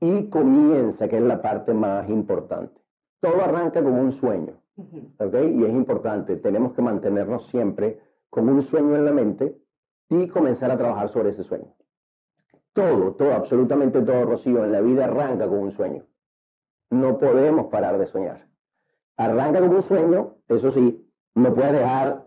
y 0.00 0.28
comienza, 0.28 1.08
que 1.08 1.16
es 1.16 1.22
la 1.22 1.40
parte 1.40 1.72
más 1.72 2.08
importante. 2.08 2.80
Todo 3.20 3.42
arranca 3.42 3.82
como 3.82 4.00
un 4.00 4.12
sueño, 4.12 4.60
¿ok? 5.18 5.34
Y 5.52 5.64
es 5.64 5.72
importante, 5.72 6.36
tenemos 6.36 6.72
que 6.72 6.82
mantenernos 6.82 7.46
siempre 7.46 8.00
con 8.28 8.48
un 8.48 8.62
sueño 8.62 8.96
en 8.96 9.04
la 9.04 9.12
mente 9.12 9.58
y 10.08 10.28
comenzar 10.28 10.70
a 10.70 10.76
trabajar 10.76 11.08
sobre 11.08 11.30
ese 11.30 11.44
sueño. 11.44 11.74
Todo, 12.72 13.14
todo, 13.14 13.32
absolutamente 13.32 14.02
todo, 14.02 14.26
Rocío, 14.26 14.64
en 14.64 14.72
la 14.72 14.82
vida 14.82 15.04
arranca 15.04 15.48
con 15.48 15.58
un 15.58 15.72
sueño. 15.72 16.04
No 16.90 17.18
podemos 17.18 17.66
parar 17.66 17.98
de 17.98 18.06
soñar. 18.06 18.46
Arranca 19.16 19.60
con 19.60 19.74
un 19.74 19.82
sueño, 19.82 20.36
eso 20.46 20.70
sí, 20.70 21.10
no 21.34 21.54
puedes 21.54 21.72
dejar 21.72 22.26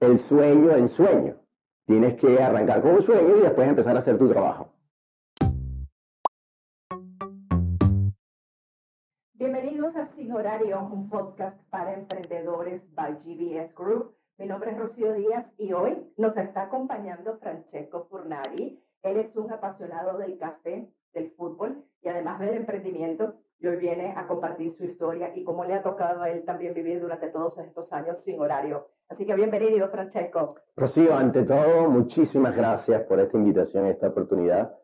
el 0.00 0.18
sueño 0.18 0.70
en 0.72 0.88
sueño. 0.88 1.36
Tienes 1.84 2.14
que 2.14 2.42
arrancar 2.42 2.80
con 2.80 2.92
un 2.92 3.02
sueño 3.02 3.36
y 3.36 3.40
después 3.40 3.68
empezar 3.68 3.94
a 3.94 3.98
hacer 3.98 4.16
tu 4.16 4.28
trabajo. 4.28 4.72
Bienvenidos 9.80 10.10
a 10.10 10.12
Sin 10.14 10.32
Horario, 10.32 10.90
un 10.92 11.08
podcast 11.08 11.58
para 11.70 11.94
emprendedores 11.94 12.94
by 12.94 13.14
GBS 13.14 13.74
Group. 13.74 14.14
Mi 14.36 14.44
nombre 14.44 14.72
es 14.72 14.78
Rocío 14.78 15.14
Díaz 15.14 15.54
y 15.56 15.72
hoy 15.72 16.12
nos 16.18 16.36
está 16.36 16.64
acompañando 16.64 17.38
Francesco 17.38 18.04
Furnari. 18.10 18.78
Él 19.02 19.16
es 19.16 19.34
un 19.36 19.50
apasionado 19.50 20.18
del 20.18 20.36
café, 20.36 20.92
del 21.14 21.30
fútbol 21.30 21.82
y 22.02 22.10
además 22.10 22.40
del 22.40 22.56
emprendimiento. 22.56 23.36
Y 23.58 23.68
hoy 23.68 23.76
viene 23.76 24.12
a 24.14 24.26
compartir 24.26 24.70
su 24.70 24.84
historia 24.84 25.32
y 25.34 25.44
cómo 25.44 25.64
le 25.64 25.72
ha 25.72 25.82
tocado 25.82 26.20
a 26.24 26.28
él 26.28 26.44
también 26.44 26.74
vivir 26.74 27.00
durante 27.00 27.28
todos 27.28 27.56
estos 27.56 27.90
años 27.94 28.18
sin 28.18 28.38
horario. 28.38 28.90
Así 29.08 29.24
que 29.24 29.34
bienvenido, 29.34 29.88
Francesco. 29.88 30.56
Rocío, 30.76 31.16
ante 31.16 31.42
todo, 31.44 31.88
muchísimas 31.88 32.54
gracias 32.54 33.04
por 33.04 33.18
esta 33.18 33.38
invitación, 33.38 33.86
esta 33.86 34.08
oportunidad. 34.08 34.78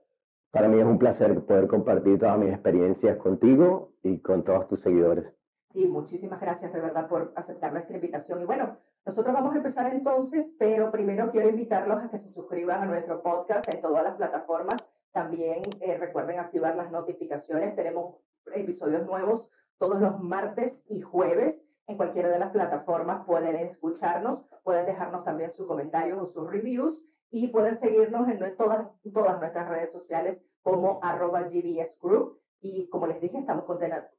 Para 0.51 0.69
mí 0.69 0.79
es 0.79 0.87
un 0.87 0.99
placer 0.99 1.45
poder 1.45 1.67
compartir 1.67 2.19
todas 2.19 2.39
mis 2.39 2.51
experiencias 2.51 3.17
contigo 3.19 3.93
y 4.03 4.21
con 4.21 4.45
todos 4.45 4.67
tus 4.67 4.81
seguidores. 4.81 5.35
Sí, 5.69 5.87
muchísimas 5.87 6.41
gracias 6.41 6.73
de 6.73 6.81
verdad 6.81 7.09
por 7.09 7.33
aceptar 7.37 7.73
nuestra 7.73 7.97
invitación. 7.97 8.41
Y 8.41 8.45
bueno, 8.45 8.79
nosotros 9.05 9.35
vamos 9.35 9.53
a 9.53 9.59
empezar 9.59 9.93
entonces, 9.93 10.55
pero 10.59 10.91
primero 10.91 11.31
quiero 11.31 11.49
invitarlos 11.49 12.03
a 12.03 12.09
que 12.09 12.19
se 12.19 12.29
suscriban 12.29 12.83
a 12.83 12.87
nuestro 12.87 13.23
podcast 13.23 13.73
en 13.73 13.81
todas 13.81 14.03
las 14.03 14.15
plataformas. 14.15 14.83
También 15.13 15.61
eh, 15.81 15.97
recuerden 15.99 16.39
activar 16.39 16.77
las 16.77 16.91
notificaciones. 16.91 17.77
Tenemos 17.77 18.17
episodios 18.55 19.05
nuevos 19.07 19.51
todos 19.79 20.01
los 20.01 20.21
martes 20.21 20.85
y 20.89 21.03
jueves. 21.03 21.63
En 21.87 21.97
cualquiera 21.97 22.29
de 22.31 22.39
las 22.39 22.51
plataformas 22.51 23.25
pueden 23.27 23.57
escucharnos, 23.57 24.43
pueden 24.65 24.87
dejarnos 24.87 25.25
también 25.25 25.51
sus 25.51 25.67
comentarios 25.67 26.19
o 26.21 26.27
sus 26.27 26.51
reviews 26.51 27.05
y 27.31 27.49
pueden 27.49 27.75
seguirnos 27.75 28.29
en 28.29 28.57
todas, 28.57 28.89
todas 29.13 29.39
nuestras 29.39 29.69
redes 29.69 29.93
sociales 29.93 30.43
como 30.63 31.01
arroba 31.03 31.43
GBS 31.43 31.99
Group. 32.01 32.41
Y 32.61 32.89
como 32.89 33.07
les 33.07 33.21
dije, 33.21 33.39
estamos 33.39 33.65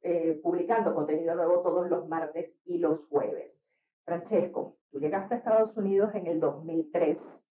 eh, 0.02 0.40
publicando 0.42 0.94
contenido 0.94 1.34
nuevo 1.34 1.60
todos 1.60 1.88
los 1.90 2.08
martes 2.08 2.58
y 2.64 2.78
los 2.78 3.06
jueves. 3.06 3.64
Francesco, 4.04 4.78
tú 4.90 5.00
llegaste 5.00 5.34
a 5.34 5.38
Estados 5.38 5.76
Unidos 5.76 6.14
en 6.14 6.26
el 6.26 6.40
2003, 6.40 7.44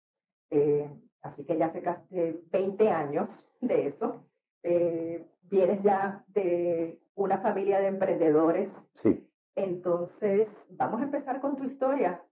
eh, 0.50 0.90
así 1.22 1.44
que 1.44 1.56
ya 1.56 1.66
hace 1.66 1.82
casi 1.82 2.40
20 2.52 2.90
años 2.90 3.48
de 3.60 3.86
eso. 3.86 4.24
Eh, 4.62 5.26
vienes 5.42 5.82
ya 5.82 6.24
de 6.28 7.00
una 7.14 7.38
familia 7.38 7.80
de 7.80 7.88
emprendedores. 7.88 8.90
Sí. 8.94 9.28
Entonces, 9.56 10.68
vamos 10.70 11.00
a 11.00 11.04
empezar 11.04 11.40
con 11.40 11.56
tu 11.56 11.64
historia. 11.64 12.24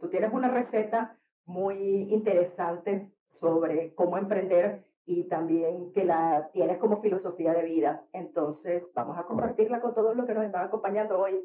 tú 0.00 0.08
tienes 0.08 0.32
una 0.32 0.48
receta 0.48 1.18
muy 1.48 2.06
interesante 2.12 3.10
sobre 3.26 3.94
cómo 3.94 4.18
emprender 4.18 4.84
y 5.06 5.24
también 5.24 5.90
que 5.92 6.04
la 6.04 6.50
tienes 6.52 6.76
como 6.76 6.96
filosofía 6.96 7.54
de 7.54 7.62
vida. 7.62 8.04
Entonces, 8.12 8.92
vamos 8.94 9.18
a 9.18 9.24
compartirla 9.24 9.80
con 9.80 9.94
todos 9.94 10.14
los 10.14 10.26
que 10.26 10.34
nos 10.34 10.44
están 10.44 10.66
acompañando 10.66 11.18
hoy. 11.18 11.40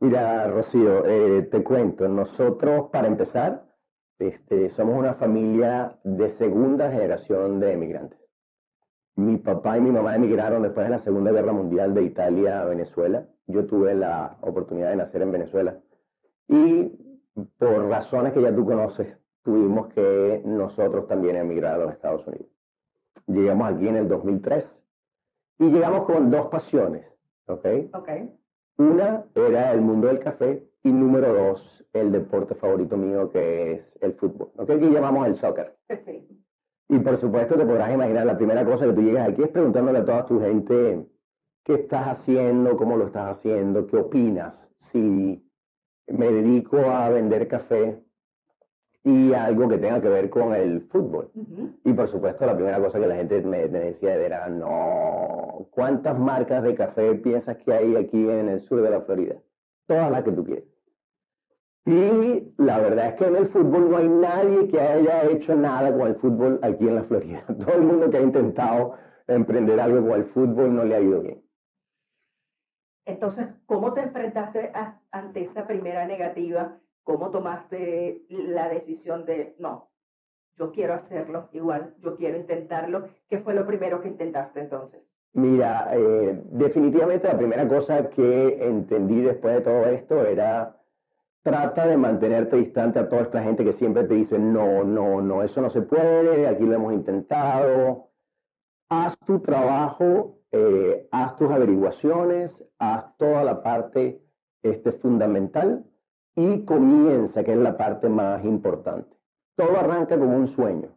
Mira, 0.00 0.48
Rocío, 0.48 1.04
eh, 1.04 1.42
te 1.42 1.62
cuento, 1.62 2.08
nosotros, 2.08 2.88
para 2.90 3.06
empezar, 3.06 3.70
este, 4.18 4.70
somos 4.70 4.98
una 4.98 5.12
familia 5.12 5.98
de 6.02 6.28
segunda 6.28 6.90
generación 6.90 7.60
de 7.60 7.72
emigrantes. 7.72 8.18
Mi 9.16 9.36
papá 9.36 9.76
y 9.76 9.82
mi 9.82 9.90
mamá 9.90 10.16
emigraron 10.16 10.62
después 10.62 10.86
de 10.86 10.92
la 10.92 10.98
Segunda 10.98 11.32
Guerra 11.32 11.52
Mundial 11.52 11.92
de 11.92 12.04
Italia 12.04 12.62
a 12.62 12.64
Venezuela. 12.64 13.28
Yo 13.46 13.66
tuve 13.66 13.94
la 13.94 14.38
oportunidad 14.40 14.88
de 14.88 14.96
nacer 14.96 15.20
en 15.20 15.32
Venezuela. 15.32 15.78
Y 16.48 16.99
por 17.58 17.88
razones 17.88 18.32
que 18.32 18.42
ya 18.42 18.54
tú 18.54 18.64
conoces, 18.64 19.16
tuvimos 19.42 19.88
que 19.88 20.42
nosotros 20.44 21.06
también 21.06 21.36
emigrar 21.36 21.74
a 21.74 21.84
los 21.84 21.92
Estados 21.92 22.26
Unidos. 22.26 22.48
Llegamos 23.26 23.72
aquí 23.72 23.88
en 23.88 23.96
el 23.96 24.08
2003 24.08 24.84
y 25.58 25.70
llegamos 25.70 26.04
con 26.04 26.30
dos 26.30 26.46
pasiones, 26.46 27.16
¿ok? 27.46 27.66
Ok. 27.94 28.08
Una 28.78 29.24
era 29.34 29.72
el 29.72 29.80
mundo 29.80 30.08
del 30.08 30.18
café 30.18 30.66
y 30.82 30.92
número 30.92 31.34
dos, 31.34 31.86
el 31.92 32.10
deporte 32.10 32.54
favorito 32.54 32.96
mío 32.96 33.28
que 33.28 33.72
es 33.72 33.98
el 34.00 34.14
fútbol, 34.14 34.50
¿ok? 34.56 34.66
Que 34.66 34.90
llamamos 34.90 35.26
el 35.26 35.36
soccer. 35.36 35.76
Sí. 35.98 36.26
Y 36.88 36.98
por 36.98 37.16
supuesto 37.16 37.56
te 37.56 37.64
podrás 37.64 37.92
imaginar, 37.92 38.26
la 38.26 38.36
primera 38.36 38.64
cosa 38.64 38.86
que 38.86 38.92
tú 38.92 39.02
llegas 39.02 39.28
aquí 39.28 39.42
es 39.42 39.48
preguntándole 39.48 39.98
a 39.98 40.04
toda 40.04 40.26
tu 40.26 40.40
gente 40.40 41.06
qué 41.62 41.74
estás 41.74 42.08
haciendo, 42.08 42.76
cómo 42.76 42.96
lo 42.96 43.06
estás 43.06 43.36
haciendo, 43.36 43.86
qué 43.86 43.96
opinas, 43.98 44.72
si 44.76 45.46
me 46.10 46.30
dedico 46.30 46.78
a 46.78 47.08
vender 47.10 47.48
café 47.48 48.02
y 49.02 49.32
algo 49.32 49.68
que 49.68 49.78
tenga 49.78 50.00
que 50.00 50.08
ver 50.08 50.28
con 50.28 50.54
el 50.54 50.82
fútbol. 50.82 51.30
Y 51.84 51.92
por 51.92 52.08
supuesto, 52.08 52.44
la 52.44 52.54
primera 52.54 52.78
cosa 52.78 53.00
que 53.00 53.06
la 53.06 53.16
gente 53.16 53.40
me, 53.42 53.68
decía 53.68 54.14
era, 54.14 54.48
no, 54.48 55.68
¿cuántas 55.70 56.18
marcas 56.18 56.62
de 56.62 56.74
café 56.74 57.14
piensas 57.14 57.56
que 57.56 57.72
hay 57.72 57.96
aquí 57.96 58.28
en 58.28 58.48
el 58.48 58.60
sur 58.60 58.82
de 58.82 58.90
la 58.90 59.00
Florida? 59.00 59.36
Todas 59.86 60.10
las 60.10 60.22
que 60.22 60.32
tú 60.32 60.44
quieres. 60.44 60.64
Y 61.86 62.52
la 62.58 62.78
verdad 62.78 63.08
es 63.08 63.14
que 63.14 63.24
en 63.24 63.36
el 63.36 63.46
fútbol 63.46 63.90
no 63.90 63.96
hay 63.96 64.08
nadie 64.08 64.68
que 64.68 64.80
haya 64.80 65.24
hecho 65.30 65.56
nada 65.56 65.96
con 65.96 66.06
el 66.06 66.14
fútbol 66.16 66.60
aquí 66.62 66.86
en 66.86 66.94
la 66.94 67.04
Florida. 67.04 67.42
Todo 67.58 67.74
el 67.74 67.82
mundo 67.82 68.10
que 68.10 68.18
ha 68.18 68.22
intentado 68.22 68.94
emprender 69.26 69.80
algo 69.80 70.06
con 70.06 70.20
el 70.20 70.26
fútbol 70.26 70.74
no 70.74 70.84
le 70.84 70.94
ha 70.94 71.00
ido 71.00 71.22
bien. 71.22 71.42
Entonces, 73.10 73.48
¿cómo 73.66 73.92
te 73.92 74.02
enfrentaste 74.02 74.72
ante 75.10 75.42
esa 75.42 75.66
primera 75.66 76.06
negativa? 76.06 76.78
¿Cómo 77.02 77.30
tomaste 77.30 78.24
la 78.28 78.68
decisión 78.68 79.24
de, 79.26 79.56
no, 79.58 79.90
yo 80.56 80.70
quiero 80.70 80.94
hacerlo 80.94 81.48
igual, 81.52 81.94
yo 81.98 82.16
quiero 82.16 82.36
intentarlo? 82.36 83.08
¿Qué 83.28 83.38
fue 83.38 83.54
lo 83.54 83.66
primero 83.66 84.00
que 84.00 84.08
intentaste 84.08 84.60
entonces? 84.60 85.10
Mira, 85.32 85.90
eh, 85.92 86.40
definitivamente 86.52 87.26
la 87.26 87.36
primera 87.36 87.66
cosa 87.66 88.08
que 88.08 88.64
entendí 88.64 89.20
después 89.20 89.54
de 89.54 89.60
todo 89.60 89.84
esto 89.86 90.24
era 90.24 90.76
trata 91.42 91.86
de 91.86 91.96
mantenerte 91.96 92.56
distante 92.56 92.98
a 92.98 93.08
toda 93.08 93.22
esta 93.22 93.42
gente 93.42 93.64
que 93.64 93.72
siempre 93.72 94.04
te 94.04 94.14
dice, 94.14 94.38
no, 94.38 94.84
no, 94.84 95.20
no, 95.20 95.42
eso 95.42 95.60
no 95.60 95.70
se 95.70 95.82
puede, 95.82 96.46
aquí 96.46 96.64
lo 96.64 96.74
hemos 96.74 96.92
intentado. 96.92 98.10
Haz 98.88 99.16
tu 99.18 99.40
trabajo 99.40 100.39
eh, 100.52 101.08
haz 101.12 101.36
tus 101.36 101.50
averiguaciones, 101.50 102.64
haz 102.78 103.16
toda 103.16 103.44
la 103.44 103.62
parte 103.62 104.22
este, 104.62 104.92
fundamental 104.92 105.84
y 106.34 106.64
comienza, 106.64 107.44
que 107.44 107.52
es 107.52 107.58
la 107.58 107.76
parte 107.76 108.08
más 108.08 108.44
importante. 108.44 109.16
Todo 109.54 109.78
arranca 109.78 110.18
como 110.18 110.36
un 110.36 110.46
sueño, 110.46 110.96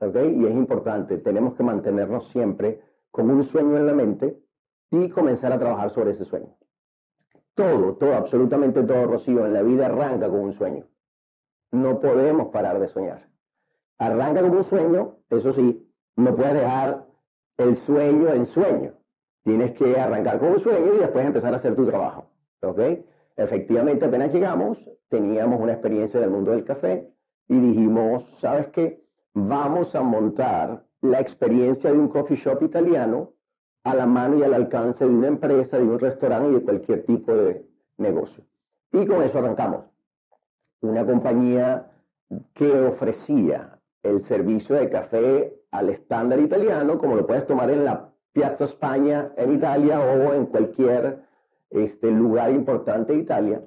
¿ok? 0.00 0.16
Y 0.32 0.46
es 0.46 0.54
importante, 0.54 1.18
tenemos 1.18 1.54
que 1.54 1.62
mantenernos 1.62 2.28
siempre 2.28 2.80
con 3.10 3.30
un 3.30 3.42
sueño 3.42 3.76
en 3.76 3.86
la 3.86 3.94
mente 3.94 4.38
y 4.90 5.08
comenzar 5.08 5.52
a 5.52 5.58
trabajar 5.58 5.90
sobre 5.90 6.12
ese 6.12 6.24
sueño. 6.24 6.56
Todo, 7.54 7.96
todo, 7.96 8.14
absolutamente 8.14 8.82
todo, 8.82 9.06
Rocío, 9.06 9.46
en 9.46 9.54
la 9.54 9.62
vida 9.62 9.86
arranca 9.86 10.28
con 10.28 10.40
un 10.40 10.52
sueño. 10.52 10.86
No 11.72 12.00
podemos 12.00 12.48
parar 12.48 12.78
de 12.78 12.88
soñar. 12.88 13.28
Arranca 13.98 14.42
como 14.42 14.58
un 14.58 14.64
sueño, 14.64 15.16
eso 15.30 15.52
sí, 15.52 15.90
no 16.16 16.36
puedes 16.36 16.54
dejar 16.54 17.05
el 17.56 17.76
sueño 17.76 18.28
en 18.28 18.46
sueño. 18.46 18.92
Tienes 19.42 19.72
que 19.72 19.98
arrancar 19.98 20.38
con 20.38 20.50
un 20.50 20.60
sueño 20.60 20.94
y 20.94 20.98
después 20.98 21.24
empezar 21.24 21.52
a 21.52 21.56
hacer 21.56 21.74
tu 21.74 21.86
trabajo. 21.86 22.26
¿Ok? 22.62 22.80
Efectivamente, 23.36 24.06
apenas 24.06 24.32
llegamos, 24.32 24.90
teníamos 25.08 25.60
una 25.60 25.72
experiencia 25.72 26.18
del 26.18 26.30
mundo 26.30 26.52
del 26.52 26.64
café 26.64 27.12
y 27.48 27.58
dijimos, 27.60 28.24
¿sabes 28.24 28.68
qué? 28.68 29.04
Vamos 29.34 29.94
a 29.94 30.02
montar 30.02 30.84
la 31.02 31.20
experiencia 31.20 31.92
de 31.92 31.98
un 31.98 32.08
coffee 32.08 32.36
shop 32.36 32.62
italiano 32.62 33.34
a 33.84 33.94
la 33.94 34.06
mano 34.06 34.38
y 34.38 34.42
al 34.42 34.54
alcance 34.54 35.06
de 35.06 35.14
una 35.14 35.28
empresa, 35.28 35.78
de 35.78 35.84
un 35.84 35.98
restaurante 35.98 36.50
y 36.50 36.54
de 36.54 36.62
cualquier 36.62 37.04
tipo 37.04 37.34
de 37.34 37.68
negocio. 37.98 38.44
Y 38.92 39.06
con 39.06 39.22
eso 39.22 39.38
arrancamos. 39.38 39.84
Una 40.80 41.04
compañía 41.06 41.92
que 42.52 42.72
ofrecía 42.80 43.78
el 44.02 44.20
servicio 44.20 44.76
de 44.76 44.90
café 44.90 45.62
al 45.78 45.90
estándar 45.90 46.40
italiano, 46.40 46.98
como 46.98 47.16
lo 47.16 47.26
puedes 47.26 47.46
tomar 47.46 47.70
en 47.70 47.84
la 47.84 48.12
Piazza 48.32 48.64
España 48.64 49.32
en 49.36 49.54
Italia 49.54 50.00
o 50.00 50.34
en 50.34 50.46
cualquier 50.46 51.24
este, 51.70 52.10
lugar 52.10 52.50
importante 52.52 53.12
de 53.12 53.20
Italia, 53.20 53.62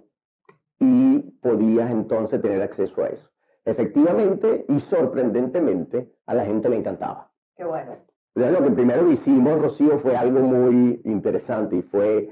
y 0.79 1.19
podías 1.41 1.89
entonces 1.91 2.41
tener 2.41 2.61
acceso 2.61 3.03
a 3.03 3.07
eso. 3.07 3.29
Efectivamente 3.65 4.65
y 4.69 4.79
sorprendentemente, 4.79 6.13
a 6.25 6.33
la 6.33 6.45
gente 6.45 6.69
le 6.69 6.77
encantaba. 6.77 7.31
Qué 7.55 7.65
bueno. 7.65 7.97
Lo 8.35 8.63
que 8.63 8.71
primero 8.71 9.09
hicimos, 9.11 9.59
Rocío, 9.59 9.97
fue 9.97 10.15
algo 10.15 10.39
muy 10.39 11.01
interesante 11.03 11.75
y 11.75 11.81
fue 11.81 12.29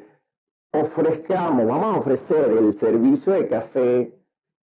ofrezcamos, 0.72 1.66
vamos 1.66 1.96
a 1.96 2.00
ofrecer 2.00 2.52
el 2.52 2.74
servicio 2.74 3.34
de 3.34 3.48
café 3.48 4.14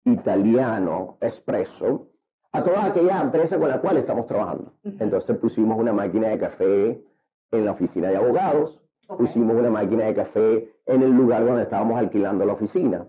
italiano 0.05 1.19
espresso 1.21 2.10
a 2.53 2.65
todas 2.65 2.85
aquellas 2.85 3.23
empresas 3.23 3.59
con 3.59 3.69
las 3.69 3.79
cuales 3.79 4.01
estamos 4.01 4.27
trabajando. 4.27 4.73
Entonces 4.83 5.37
pusimos 5.39 5.79
una 5.79 5.93
máquina 5.93 6.29
de 6.29 6.39
café 6.39 7.05
en 7.51 7.65
la 7.65 7.73
oficina 7.73 8.09
de 8.09 8.17
abogados, 8.17 8.81
pusimos 9.07 9.57
una 9.57 9.71
máquina 9.71 10.05
de 10.05 10.15
café 10.15 10.73
en 10.87 11.03
el 11.03 11.13
lugar 11.13 11.45
donde 11.45 11.63
estábamos 11.63 11.99
alquilando 11.99 12.45
la 12.45 12.53
oficina. 12.53 13.09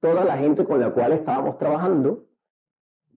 Toda 0.00 0.24
la 0.24 0.36
gente 0.36 0.64
con 0.64 0.80
la 0.80 0.90
cual 0.90 1.12
estábamos 1.12 1.58
trabajando, 1.58 2.26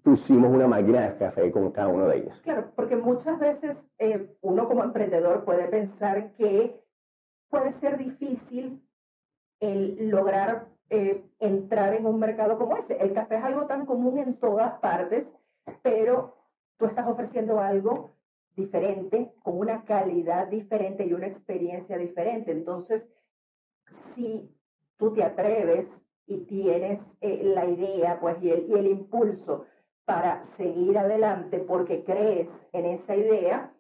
pusimos 0.04 0.52
una 0.52 0.68
máquina 0.68 1.02
de 1.02 1.18
café 1.18 1.52
con 1.52 1.72
cada 1.72 1.88
uno 1.88 2.08
de 2.08 2.18
ellos. 2.18 2.40
Claro, 2.42 2.72
porque 2.76 2.96
muchas 2.96 3.40
veces 3.40 3.90
eh, 3.98 4.38
uno 4.42 4.68
como 4.68 4.84
emprendedor 4.84 5.44
puede 5.44 5.68
pensar 5.68 6.34
que 6.34 6.80
puede 7.50 7.72
ser 7.72 7.98
difícil 7.98 8.84
el 9.60 10.10
lograr 10.10 10.68
eh, 10.92 11.26
entrar 11.40 11.96
en 11.96 12.06
un 12.06 12.20
mercado 12.20 12.60
como 12.60 12.78
ese. 12.78 13.02
El 13.02 13.14
café 13.14 13.38
es 13.38 13.44
algo 13.44 13.66
tan 13.66 13.88
común 13.88 14.20
en 14.20 14.36
todas 14.36 14.74
partes, 14.80 15.36
pero 15.82 16.36
tú 16.78 16.86
estás 16.86 17.08
ofreciendo 17.08 17.60
algo 17.60 18.12
diferente, 18.56 19.34
con 19.44 19.58
una 19.58 19.84
calidad 19.84 20.48
diferente 20.48 21.06
y 21.06 21.14
una 21.14 21.28
experiencia 21.28 21.98
diferente. 21.98 22.52
Entonces, 22.52 23.12
si 23.88 24.56
tú 24.98 25.14
te 25.14 25.24
atreves 25.24 26.08
y 26.26 26.46
tienes 26.46 27.18
eh, 27.22 27.42
la 27.44 27.66
idea 27.66 28.20
pues, 28.20 28.42
y, 28.42 28.52
el, 28.52 28.88
impulso 28.88 29.66
para 30.06 30.42
seguir 30.44 30.98
adelante 30.98 31.60
porque 31.60 32.04
crees 32.04 32.70
en 32.72 32.86
esa 32.86 33.16
idea, 33.16 33.74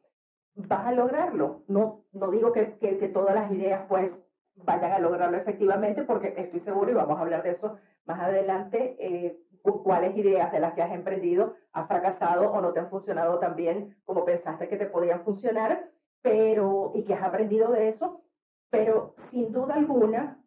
vas 0.56 0.88
a 0.88 0.92
lograrlo. 0.92 1.64
No, 1.68 2.06
no 2.12 2.32
digo 2.32 2.52
que 2.52 2.66
todas 3.14 3.36
las 3.36 3.52
ideas 3.52 3.86
pues 3.88 4.28
vayan 4.56 4.92
a 4.92 5.00
lograrlo 5.00 5.38
efectivamente, 5.38 6.04
porque 6.04 6.34
estoy 6.38 6.60
seguro, 6.60 6.92
y 6.92 6.94
vamos 6.94 7.18
a 7.18 7.22
hablar 7.22 7.44
de 7.44 7.50
eso 7.52 7.78
más 8.06 8.20
adelante, 8.20 8.96
eh, 9.00 9.40
cuáles 9.84 10.16
ideas 10.18 10.52
de 10.52 10.60
las 10.60 10.74
que 10.74 10.82
has 10.82 10.92
emprendido 10.92 11.56
has 11.74 11.88
fracasado 11.88 12.52
o 12.52 12.62
no 12.62 12.74
te 12.74 12.80
han 12.80 12.90
funcionado 12.90 13.40
tan 13.40 13.56
bien 13.56 13.98
como 14.06 14.26
pensaste 14.26 14.68
que 14.68 14.78
te 14.78 14.86
podían 14.86 15.24
funcionar, 15.24 15.92
pero, 16.22 16.92
y 16.96 17.04
que 17.04 17.14
has 17.14 17.24
aprendido 17.24 17.72
de 17.72 17.88
eso, 17.88 18.22
pero 18.70 19.14
sin 19.16 19.52
duda 19.52 19.76
alguna, 19.76 20.44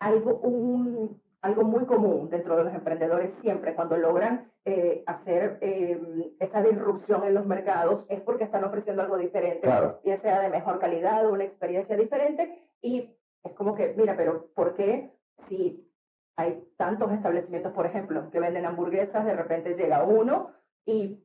algo, 0.00 0.38
un, 0.38 1.20
algo 1.40 1.64
muy 1.64 1.84
común 1.84 2.30
dentro 2.30 2.56
de 2.56 2.64
los 2.64 2.74
emprendedores 2.74 3.30
siempre 3.30 3.74
cuando 3.74 3.96
logran 3.96 4.50
eh, 4.64 5.04
hacer 5.06 5.58
eh, 5.60 6.34
esa 6.40 6.62
disrupción 6.62 7.22
en 7.24 7.34
los 7.34 7.46
mercados 7.46 8.06
es 8.08 8.20
porque 8.22 8.44
están 8.44 8.64
ofreciendo 8.64 9.02
algo 9.02 9.18
diferente, 9.18 9.68
bien 10.02 10.16
sea 10.16 10.40
de 10.40 10.48
mejor 10.48 10.78
calidad, 10.78 11.28
una 11.28 11.44
experiencia 11.44 11.96
diferente 11.96 12.70
y 12.80 13.14
es 13.42 13.52
como 13.52 13.74
que, 13.74 13.94
mira, 13.94 14.16
pero 14.16 14.50
¿por 14.54 14.74
qué 14.74 15.14
si 15.36 15.86
hay 16.36 16.68
tantos 16.76 17.12
establecimientos, 17.12 17.72
por 17.72 17.86
ejemplo, 17.86 18.30
que 18.30 18.40
venden 18.40 18.66
hamburguesas, 18.66 19.24
de 19.24 19.34
repente 19.34 19.74
llega 19.74 20.04
uno 20.04 20.50
y 20.84 21.24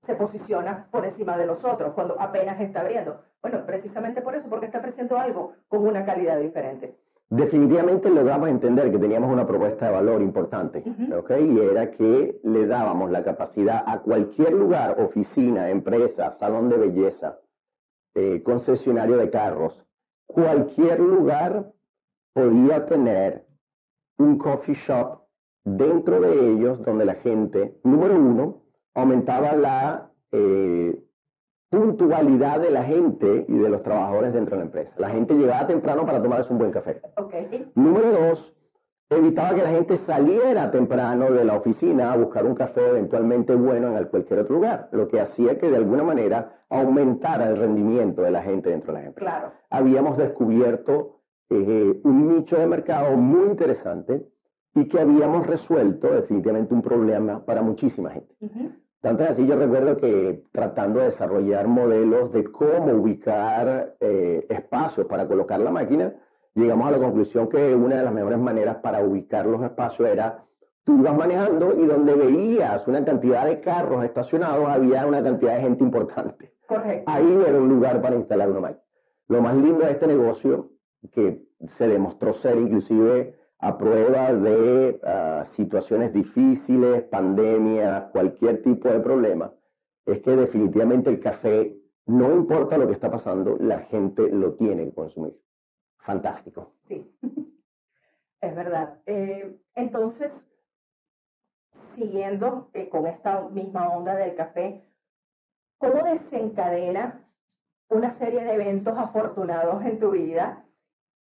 se 0.00 0.14
posiciona 0.14 0.88
por 0.90 1.04
encima 1.04 1.36
de 1.36 1.46
los 1.46 1.64
otros 1.64 1.92
cuando 1.94 2.20
apenas 2.20 2.60
está 2.60 2.80
abriendo? 2.80 3.22
Bueno, 3.42 3.64
precisamente 3.66 4.22
por 4.22 4.34
eso, 4.34 4.48
porque 4.48 4.66
está 4.66 4.78
ofreciendo 4.78 5.18
algo 5.18 5.54
con 5.68 5.86
una 5.86 6.04
calidad 6.04 6.38
diferente. 6.38 6.98
Definitivamente 7.28 8.08
logramos 8.08 8.48
entender 8.48 8.90
que 8.92 8.98
teníamos 8.98 9.32
una 9.32 9.46
propuesta 9.46 9.86
de 9.86 9.92
valor 9.92 10.22
importante, 10.22 10.84
¿ok? 11.12 11.32
Y 11.40 11.58
era 11.58 11.90
que 11.90 12.40
le 12.44 12.66
dábamos 12.66 13.10
la 13.10 13.24
capacidad 13.24 13.82
a 13.84 14.00
cualquier 14.00 14.52
lugar, 14.52 15.00
oficina, 15.00 15.68
empresa, 15.70 16.30
salón 16.30 16.68
de 16.68 16.76
belleza, 16.76 17.40
eh, 18.14 18.42
concesionario 18.44 19.16
de 19.16 19.28
carros, 19.28 19.84
cualquier 20.26 21.00
lugar 21.00 21.72
podía 22.32 22.86
tener 22.86 23.45
un 24.18 24.38
coffee 24.38 24.74
shop 24.74 25.20
dentro 25.64 26.20
de 26.20 26.52
ellos 26.52 26.82
donde 26.82 27.04
la 27.04 27.14
gente, 27.14 27.78
número 27.82 28.14
uno, 28.14 28.62
aumentaba 28.94 29.52
la 29.52 30.10
eh, 30.32 31.02
puntualidad 31.68 32.60
de 32.60 32.70
la 32.70 32.84
gente 32.84 33.44
y 33.48 33.56
de 33.58 33.68
los 33.68 33.82
trabajadores 33.82 34.32
dentro 34.32 34.56
de 34.56 34.60
la 34.60 34.66
empresa. 34.66 34.96
La 34.98 35.10
gente 35.10 35.34
llegaba 35.34 35.66
temprano 35.66 36.06
para 36.06 36.22
tomarse 36.22 36.52
un 36.52 36.58
buen 36.58 36.70
café. 36.70 37.02
Número 37.74 38.12
dos, 38.12 38.56
evitaba 39.10 39.54
que 39.54 39.62
la 39.62 39.70
gente 39.70 39.96
saliera 39.96 40.70
temprano 40.70 41.30
de 41.30 41.44
la 41.44 41.54
oficina 41.56 42.12
a 42.12 42.16
buscar 42.16 42.46
un 42.46 42.54
café 42.54 42.86
eventualmente 42.88 43.54
bueno 43.54 43.96
en 43.96 44.04
cualquier 44.06 44.40
otro 44.40 44.56
lugar, 44.56 44.88
lo 44.92 45.08
que 45.08 45.20
hacía 45.20 45.58
que 45.58 45.68
de 45.68 45.76
alguna 45.76 46.02
manera 46.02 46.64
aumentara 46.68 47.48
el 47.48 47.56
rendimiento 47.56 48.22
de 48.22 48.30
la 48.30 48.42
gente 48.42 48.70
dentro 48.70 48.92
de 48.92 49.00
la 49.00 49.06
empresa. 49.06 49.30
Claro. 49.30 49.52
Habíamos 49.70 50.16
descubierto 50.16 51.15
eh, 51.50 52.00
un 52.04 52.36
nicho 52.36 52.56
de 52.56 52.66
mercado 52.66 53.16
muy 53.16 53.48
interesante 53.50 54.26
y 54.74 54.86
que 54.86 55.00
habíamos 55.00 55.46
resuelto 55.46 56.12
definitivamente 56.12 56.74
un 56.74 56.82
problema 56.82 57.44
para 57.44 57.62
muchísima 57.62 58.10
gente. 58.10 58.34
Tanto 59.00 59.22
es 59.22 59.30
así, 59.30 59.46
yo 59.46 59.56
recuerdo 59.56 59.96
que 59.96 60.44
tratando 60.52 60.98
de 60.98 61.06
desarrollar 61.06 61.68
modelos 61.68 62.32
de 62.32 62.44
cómo 62.44 62.92
ubicar 62.92 63.96
eh, 64.00 64.46
espacios 64.48 65.06
para 65.06 65.26
colocar 65.28 65.60
la 65.60 65.70
máquina, 65.70 66.14
llegamos 66.54 66.88
a 66.88 66.90
la 66.90 66.98
conclusión 66.98 67.48
que 67.48 67.74
una 67.74 67.96
de 67.96 68.04
las 68.04 68.12
mejores 68.12 68.38
maneras 68.38 68.76
para 68.82 69.02
ubicar 69.02 69.46
los 69.46 69.62
espacios 69.62 70.08
era 70.08 70.44
tú 70.82 70.98
ibas 70.98 71.16
manejando 71.16 71.74
y 71.76 71.86
donde 71.86 72.14
veías 72.14 72.86
una 72.86 73.04
cantidad 73.04 73.44
de 73.44 73.60
carros 73.60 74.04
estacionados 74.04 74.68
había 74.68 75.06
una 75.06 75.22
cantidad 75.22 75.54
de 75.54 75.62
gente 75.62 75.84
importante. 75.84 76.54
Correcto. 76.66 77.10
Ahí 77.10 77.42
era 77.46 77.58
un 77.58 77.68
lugar 77.68 78.00
para 78.00 78.16
instalar 78.16 78.50
una 78.50 78.60
máquina. 78.60 78.82
Lo 79.28 79.40
más 79.40 79.56
lindo 79.56 79.84
de 79.84 79.90
este 79.90 80.06
negocio, 80.06 80.70
que 81.08 81.46
se 81.66 81.88
demostró 81.88 82.32
ser 82.32 82.58
inclusive 82.58 83.34
a 83.58 83.78
prueba 83.78 84.32
de 84.32 85.00
ah, 85.02 85.42
situaciones 85.44 86.12
difíciles, 86.12 87.02
pandemias, 87.04 88.04
cualquier 88.12 88.62
tipo 88.62 88.88
de 88.88 89.00
problema, 89.00 89.52
es 90.04 90.20
que 90.20 90.36
definitivamente 90.36 91.10
el 91.10 91.20
café, 91.20 91.78
no 92.06 92.34
importa 92.34 92.78
lo 92.78 92.86
que 92.86 92.92
está 92.92 93.10
pasando, 93.10 93.56
la 93.58 93.80
gente 93.80 94.30
lo 94.30 94.54
tiene 94.54 94.84
que 94.84 94.94
consumir 94.94 95.40
fantástico. 95.96 96.74
Sí, 96.80 97.12
es 98.40 98.54
verdad. 98.54 99.00
Eh, 99.06 99.58
entonces, 99.74 100.48
siguiendo 101.70 102.70
eh, 102.72 102.88
con 102.88 103.06
esta 103.06 103.48
misma 103.48 103.88
onda 103.88 104.14
del 104.14 104.34
café, 104.34 104.84
¿cómo 105.78 106.04
desencadena 106.04 107.26
una 107.88 108.10
serie 108.10 108.44
de 108.44 108.54
eventos 108.54 108.96
afortunados 108.98 109.84
en 109.84 109.98
tu 109.98 110.10
vida 110.10 110.65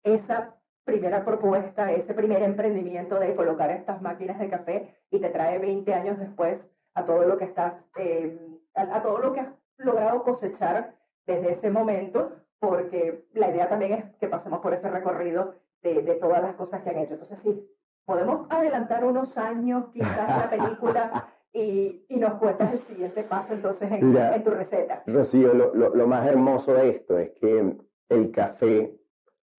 esa 0.06 0.56
primera 0.86 1.26
propuesta, 1.26 1.92
ese 1.92 2.14
primer 2.14 2.44
emprendimiento 2.44 3.20
de 3.20 3.36
colocar 3.36 3.72
estas 3.72 4.02
máquinas 4.02 4.40
de 4.40 4.50
café 4.50 4.96
y 5.10 5.20
te 5.20 5.30
trae 5.30 5.60
20 5.60 5.94
años 5.94 6.20
después 6.20 6.74
a 6.94 7.06
todo 7.06 7.26
lo 7.26 7.38
que 7.38 7.46
estás, 7.46 7.92
eh, 7.98 8.40
a 8.76 9.02
todo 9.02 9.20
lo 9.20 9.34
que 9.34 9.42
has 9.42 9.50
logrado 9.78 10.24
cosechar 10.24 10.96
desde 11.26 11.52
ese 11.52 11.72
momento 11.72 12.32
porque 12.60 13.28
la 13.34 13.50
idea 13.50 13.68
también 13.68 13.94
es 13.94 14.06
que 14.16 14.28
pasemos 14.28 14.60
por 14.60 14.74
ese 14.74 14.90
recorrido 14.90 15.56
de, 15.82 16.02
de 16.02 16.16
todas 16.16 16.42
las 16.42 16.54
cosas 16.54 16.82
que 16.82 16.92
han 16.92 17.00
hecho. 17.00 17.14
Entonces, 17.14 17.40
sí, 17.40 17.68
podemos 18.06 18.48
adelantar 18.50 19.04
unos 19.04 19.38
años 19.38 19.86
quizás 19.92 20.38
la 20.38 20.50
película 20.50 21.28
y, 21.52 22.06
y, 22.10 22.18
nos 22.18 22.36
cuentas 22.36 22.74
el 22.74 22.80
siguiente 22.80 23.24
paso 23.24 23.54
entonces 23.54 23.92
en, 23.92 24.16
en 24.16 24.44
tu 24.44 24.52
receta. 24.52 25.04
Rocío, 25.08 25.54
lo, 25.54 25.74
lo, 25.74 25.96
lo, 25.96 26.08
más 26.08 26.28
hermoso 26.28 26.74
de 26.74 26.90
esto 26.90 27.18
es 27.18 27.32
que 27.32 27.78
el 28.10 28.32
café 28.32 29.00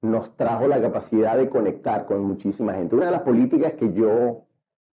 nos 0.02 0.36
trajo 0.36 0.68
la 0.68 0.80
capacidad 0.80 1.36
de 1.36 1.48
conectar 1.48 2.04
con 2.04 2.22
muchísima 2.22 2.74
gente. 2.74 2.94
Una 2.94 3.06
de 3.06 3.12
las 3.12 3.22
políticas 3.22 3.72
que 3.74 3.92
yo 3.92 4.46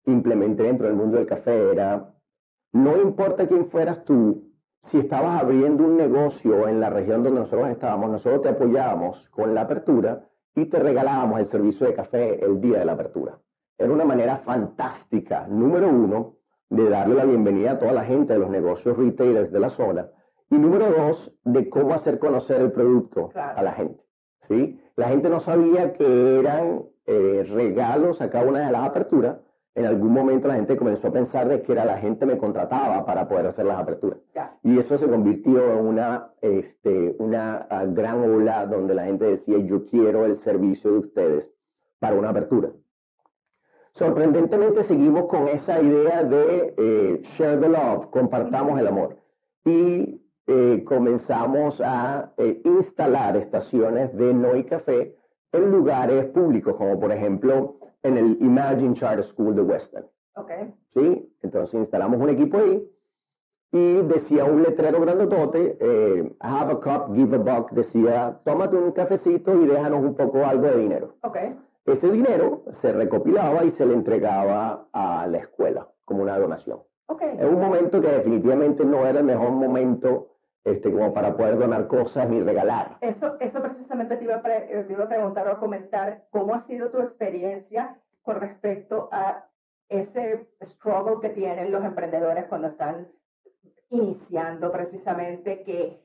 implementé 0.07 0.65
dentro 0.65 0.87
del 0.87 0.97
mundo 0.97 1.19
del 1.19 1.27
café 1.27 1.71
era, 1.71 2.15
no 2.73 3.01
importa 3.01 3.47
quién 3.47 3.67
fueras 3.67 4.05
tú, 4.05 4.53
si 4.81 4.99
estabas 4.99 5.41
abriendo 5.41 5.85
un 5.85 5.97
negocio 5.97 6.67
en 6.67 6.81
la 6.81 6.91
región 6.91 7.23
donde 7.23 7.41
nosotros 7.41 7.69
estábamos, 7.69 8.11
nosotros 8.11 8.43
te 8.43 8.49
apoyábamos 8.49 9.29
con 9.31 9.55
la 9.55 9.63
apertura 9.63 10.29
y 10.55 10.67
te 10.67 10.79
regalábamos 10.81 11.39
el 11.39 11.47
servicio 11.47 11.87
de 11.87 11.95
café 11.95 12.45
el 12.45 12.61
día 12.61 12.81
de 12.81 12.85
la 12.85 12.93
apertura. 12.93 13.39
Era 13.79 13.93
una 13.93 14.05
manera 14.05 14.37
fantástica, 14.37 15.47
número 15.47 15.89
uno, 15.89 16.37
de 16.69 16.89
darle 16.89 17.15
la 17.15 17.25
bienvenida 17.25 17.73
a 17.73 17.79
toda 17.79 17.93
la 17.93 18.05
gente 18.05 18.33
de 18.33 18.39
los 18.39 18.51
negocios 18.51 18.97
retailers 18.97 19.53
de 19.53 19.61
la 19.61 19.69
zona. 19.69 20.11
Y 20.51 20.59
número 20.59 20.91
dos, 20.91 21.39
de 21.45 21.69
cómo 21.71 21.95
hacer 21.95 22.19
conocer 22.19 22.61
el 22.61 22.73
producto 22.73 23.31
a 23.35 23.63
la 23.63 23.73
gente. 23.73 24.05
¿sí? 24.41 24.81
La 24.97 25.09
gente 25.09 25.29
no 25.31 25.41
sabía 25.41 25.93
que 25.93 26.39
eran 26.39 26.85
eh, 27.07 27.47
regalos 27.51 28.21
a 28.21 28.31
cada 28.31 28.47
una 28.47 28.67
de 28.67 28.73
las 28.73 28.89
aperturas, 28.89 29.37
en 29.75 29.87
algún 29.87 30.13
momento 30.13 30.49
la 30.49 30.55
gente 30.55 30.77
comenzó 30.77 31.09
a 31.09 31.13
pensar 31.13 31.49
de 31.49 31.63
que 31.63 31.73
era 31.73 31.85
la 31.85 31.97
gente 31.97 32.27
me 32.27 32.37
contrataba 32.37 33.07
para 33.07 33.27
poder 33.27 33.47
hacer 33.47 33.65
las 33.65 33.81
aperturas. 33.81 34.19
Y 34.63 34.79
eso 34.79 34.97
se 34.97 35.09
convirtió 35.09 35.73
en 35.73 35.87
una, 35.87 36.31
este, 36.43 37.17
una 37.19 37.67
ah, 37.71 37.87
gran 37.87 38.23
ola 38.23 38.67
donde 38.67 38.95
la 38.95 39.05
gente 39.05 39.25
decía, 39.25 39.59
yo 39.59 39.87
quiero 39.87 40.27
el 40.27 40.37
servicio 40.37 40.93
de 40.93 40.99
ustedes 40.99 41.51
para 41.99 42.17
una 42.17 42.29
apertura. 42.29 42.71
Sorprendentemente 43.93 44.83
seguimos 44.83 45.27
con 45.27 45.49
esa 45.49 45.81
idea 45.81 46.23
de 46.23 46.75
eh, 46.77 47.21
share 47.23 47.61
the 47.61 47.69
love, 47.69 48.09
compartamos 48.11 48.79
el 48.79 48.87
amor. 48.87 49.17
Y 49.65 50.22
eh, 50.47 50.83
comenzamos 50.85 51.81
a 51.81 52.33
eh, 52.37 52.61
instalar 52.65 53.37
estaciones 53.37 54.17
de 54.17 54.35
Noi 54.35 54.65
Café 54.65 55.17
en 55.53 55.71
lugares 55.71 56.25
públicos, 56.27 56.77
como 56.77 56.99
por 56.99 57.13
ejemplo 57.13 57.79
en 58.03 58.17
el 58.17 58.37
Imagine 58.41 58.95
Charter 58.95 59.23
School 59.23 59.55
de 59.55 59.63
Western. 59.63 60.07
Okay. 60.35 60.75
¿Sí? 60.89 61.37
Entonces 61.43 61.75
instalamos 61.75 62.21
un 62.21 62.31
equipo 62.31 62.59
ahí 62.59 62.89
y 63.71 64.03
decía 64.03 64.45
un 64.45 64.63
letrero 64.63 65.01
grandotote, 65.01 65.79
eh, 65.81 66.37
have 66.41 66.73
a 66.73 66.81
cup, 66.81 67.15
give 67.15 67.37
a 67.37 67.39
buck, 67.39 67.71
decía, 67.71 68.39
tómate 68.45 68.77
un 68.77 68.93
cafecito 68.93 69.55
y 69.61 69.67
déjanos 69.67 70.03
un 70.03 70.15
poco 70.15 70.45
algo 70.45 70.67
de 70.67 70.79
dinero. 70.79 71.17
Okay. 71.23 71.57
Ese 71.85 72.11
dinero 72.11 72.65
se 72.71 72.93
recopilaba 72.93 73.65
y 73.65 73.71
se 73.71 73.87
le 73.87 73.95
entregaba 73.95 74.89
a 74.93 75.27
la 75.27 75.39
escuela 75.39 75.89
como 76.05 76.23
una 76.23 76.39
donación. 76.39 76.81
Okay. 77.07 77.37
Es 77.39 77.51
un 77.51 77.61
momento 77.61 78.01
que 78.01 78.09
definitivamente 78.09 78.85
no 78.85 79.07
era 79.07 79.21
el 79.21 79.25
mejor 79.25 79.51
momento 79.51 80.32
este, 80.65 80.93
como 80.93 81.13
para 81.13 81.37
poder 81.37 81.59
donar 81.59 81.87
cosas 81.87 82.29
ni 82.29 82.41
regalar. 82.41 82.99
Eso, 83.01 83.37
eso 83.41 83.61
precisamente 83.63 84.17
te 84.17 84.25
iba, 84.25 84.37
a 84.37 84.43
te 84.43 84.87
iba 84.89 85.05
a 85.05 85.09
preguntar 85.09 85.49
o 85.49 85.53
a 85.53 85.59
comentar, 85.59 86.27
¿cómo 86.31 86.55
ha 86.55 86.59
sido 86.59 86.91
tu 86.91 87.01
experiencia 87.01 88.01
con 88.23 88.41
respecto 88.41 89.09
a 89.13 89.49
ese 89.89 90.49
struggle 90.63 91.21
que 91.21 91.35
tienen 91.35 91.71
los 91.71 91.85
emprendedores 91.85 92.47
cuando 92.47 92.69
están 92.69 93.13
iniciando 93.91 94.73
precisamente 94.73 95.63
que 95.63 96.03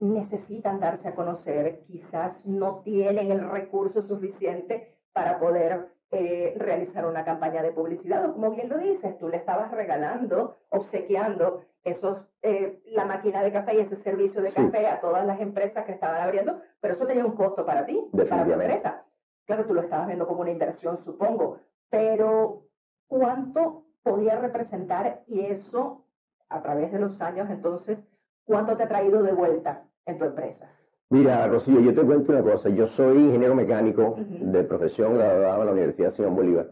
necesitan 0.00 0.78
darse 0.78 1.08
a 1.08 1.14
conocer, 1.14 1.84
quizás 1.86 2.46
no 2.46 2.82
tienen 2.82 3.32
el 3.32 3.48
recurso 3.50 4.00
suficiente 4.00 4.96
para 5.12 5.40
poder 5.40 5.92
eh, 6.10 6.54
realizar 6.56 7.06
una 7.06 7.24
campaña 7.24 7.62
de 7.62 7.72
publicidad. 7.72 8.24
O 8.24 8.32
como 8.32 8.50
bien 8.50 8.68
lo 8.68 8.78
dices, 8.78 9.18
tú 9.18 9.28
le 9.28 9.36
estabas 9.36 9.70
regalando, 9.70 10.56
obsequiando 10.70 11.64
esos, 11.84 12.24
eh, 12.42 12.82
la 12.86 13.04
máquina 13.04 13.42
de 13.42 13.52
café 13.52 13.74
y 13.74 13.80
ese 13.80 13.96
servicio 13.96 14.40
de 14.40 14.50
café 14.50 14.86
a 14.86 15.00
todas 15.00 15.26
las 15.26 15.40
empresas 15.40 15.84
que 15.84 15.92
estaban 15.92 16.20
abriendo, 16.20 16.60
pero 16.80 16.94
eso 16.94 17.06
tenía 17.06 17.24
un 17.24 17.32
costo 17.32 17.66
para 17.66 17.84
ti, 17.84 18.08
para 18.28 18.44
tu 18.44 18.52
empresa. 18.52 19.04
Claro, 19.44 19.66
tú 19.66 19.74
lo 19.74 19.82
estabas 19.82 20.06
viendo 20.06 20.26
como 20.26 20.40
una 20.40 20.50
inversión, 20.50 20.96
supongo, 20.96 21.58
pero 21.90 22.68
¿cuánto 23.06 23.84
podía 24.02 24.36
representar 24.36 25.22
y 25.26 25.40
eso 25.40 26.04
a 26.48 26.62
través 26.62 26.92
de 26.92 26.98
los 26.98 27.20
años, 27.20 27.50
entonces, 27.50 28.08
cuánto 28.44 28.76
te 28.76 28.84
ha 28.84 28.88
traído 28.88 29.22
de 29.22 29.32
vuelta 29.32 29.84
en 30.06 30.18
tu 30.18 30.24
empresa? 30.24 30.70
Mira, 31.10 31.46
Rocío, 31.48 31.80
yo 31.80 31.94
te 31.94 32.02
cuento 32.02 32.32
una 32.32 32.42
cosa. 32.42 32.68
Yo 32.68 32.86
soy 32.86 33.16
ingeniero 33.18 33.54
mecánico 33.54 34.16
de 34.18 34.62
profesión, 34.64 35.14
graduado 35.14 35.60
en 35.60 35.66
la 35.66 35.72
Universidad 35.72 36.10
Simón 36.10 36.36
Bolívar 36.36 36.70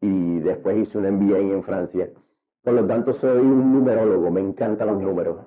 y 0.00 0.40
después 0.40 0.76
hice 0.76 0.98
un 0.98 1.08
MBA 1.08 1.38
en 1.38 1.62
Francia. 1.62 2.10
Por 2.62 2.74
lo 2.74 2.84
tanto, 2.84 3.12
soy 3.12 3.38
un 3.38 3.72
numerólogo, 3.72 4.30
me 4.30 4.40
encantan 4.40 4.88
los 4.88 5.00
números. 5.00 5.46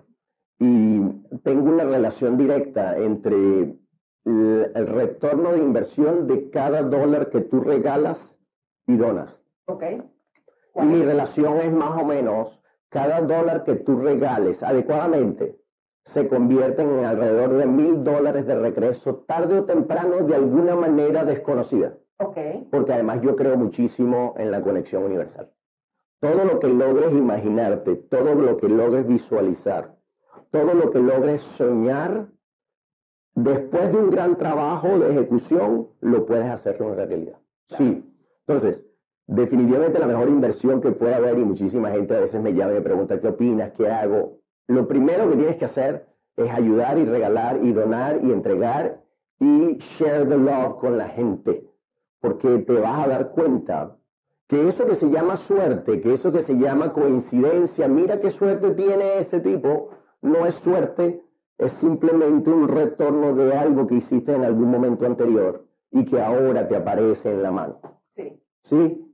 Y 0.58 1.02
tengo 1.44 1.70
una 1.70 1.84
relación 1.84 2.38
directa 2.38 2.98
entre 2.98 3.78
el, 4.26 4.88
retorno 4.88 5.52
de 5.52 5.60
inversión 5.60 6.28
de 6.28 6.50
cada 6.50 6.84
dólar 6.84 7.30
que 7.30 7.42
tú 7.42 7.60
regalas 7.60 8.38
y 8.88 8.96
donas. 8.96 9.42
Ok. 9.66 9.84
Y 10.76 10.86
mi 10.86 11.04
relación 11.04 11.58
es 11.58 11.72
más 11.72 12.02
o 12.02 12.06
menos 12.06 12.62
cada 12.88 13.22
dólar 13.22 13.64
que 13.64 13.76
tú 13.76 13.98
regales 13.98 14.64
adecuadamente 14.64 15.59
se 16.10 16.28
convierten 16.28 16.90
en 16.90 17.06
alrededor 17.06 17.54
de 17.54 17.68
mil 17.68 18.04
dólares 18.04 18.48
de 18.48 18.56
regreso 18.56 19.18
tarde 19.28 19.60
o 19.60 19.66
temprano 19.66 20.24
de 20.24 20.36
alguna 20.36 20.76
manera 20.76 21.24
desconocida. 21.24 22.00
Okay. 22.18 22.68
Porque 22.72 22.94
además 22.94 23.22
yo 23.22 23.36
creo 23.36 23.56
muchísimo 23.58 24.34
en 24.38 24.50
la 24.50 24.60
conexión 24.60 25.04
universal. 25.04 25.52
Todo 26.20 26.46
lo 26.46 26.60
que 26.60 26.68
logres 26.68 27.14
imaginarte, 27.14 27.96
todo 27.96 28.34
lo 28.34 28.58
que 28.58 28.68
logres 28.68 29.06
visualizar, 29.06 29.96
todo 30.50 30.74
lo 30.74 30.90
que 30.90 30.98
logres 30.98 31.42
soñar, 31.42 32.28
después 33.36 33.92
de 33.92 34.00
un 34.00 34.10
gran 34.10 34.36
trabajo 34.36 34.98
de 34.98 35.12
ejecución, 35.12 35.90
lo 36.02 36.26
puedes 36.26 36.50
hacer 36.50 36.82
una 36.82 36.96
realidad. 37.06 37.38
Sí. 37.68 38.04
Entonces, 38.48 38.84
definitivamente 39.28 40.00
la 40.00 40.08
mejor 40.08 40.28
inversión 40.28 40.82
que 40.82 40.92
puede 40.92 41.14
haber 41.14 41.38
y 41.38 41.46
muchísima 41.46 41.92
gente 41.92 42.18
a 42.18 42.22
veces 42.22 42.42
me 42.42 42.56
llama 42.56 42.72
y 42.72 42.76
me 42.76 42.82
pregunta, 42.82 43.20
¿qué 43.20 43.28
opinas? 43.28 43.74
¿Qué 43.78 43.88
hago? 43.88 44.39
Lo 44.70 44.88
primero 44.88 45.28
que 45.28 45.36
tienes 45.36 45.58
que 45.58 45.66
hacer 45.66 46.06
es 46.38 46.52
ayudar 46.52 47.00
y 47.00 47.06
regalar 47.06 47.58
y 47.64 47.74
donar 47.74 48.20
y 48.24 48.32
entregar 48.32 49.04
y 49.40 49.78
share 49.78 50.28
the 50.28 50.38
love 50.38 50.78
con 50.80 50.96
la 50.96 51.10
gente, 51.10 51.68
porque 52.20 52.60
te 52.60 52.74
vas 52.80 53.04
a 53.04 53.08
dar 53.08 53.32
cuenta 53.32 53.98
que 54.46 54.68
eso 54.68 54.86
que 54.86 54.94
se 54.94 55.10
llama 55.10 55.38
suerte, 55.38 56.00
que 56.02 56.14
eso 56.14 56.32
que 56.32 56.44
se 56.44 56.56
llama 56.56 56.94
coincidencia, 56.94 57.88
mira 57.88 58.20
qué 58.20 58.30
suerte 58.30 58.76
tiene 58.76 59.18
ese 59.18 59.40
tipo, 59.40 59.90
no 60.22 60.46
es 60.46 60.54
suerte, 60.54 61.24
es 61.58 61.72
simplemente 61.72 62.52
un 62.52 62.68
retorno 62.68 63.34
de 63.34 63.52
algo 63.56 63.88
que 63.88 63.96
hiciste 63.96 64.36
en 64.36 64.44
algún 64.44 64.70
momento 64.70 65.08
anterior 65.08 65.66
y 65.90 66.06
que 66.06 66.22
ahora 66.22 66.68
te 66.68 66.76
aparece 66.76 67.32
en 67.32 67.42
la 67.42 67.50
mano. 67.50 67.82
Sí. 68.08 68.40
¿Sí? 68.62 69.09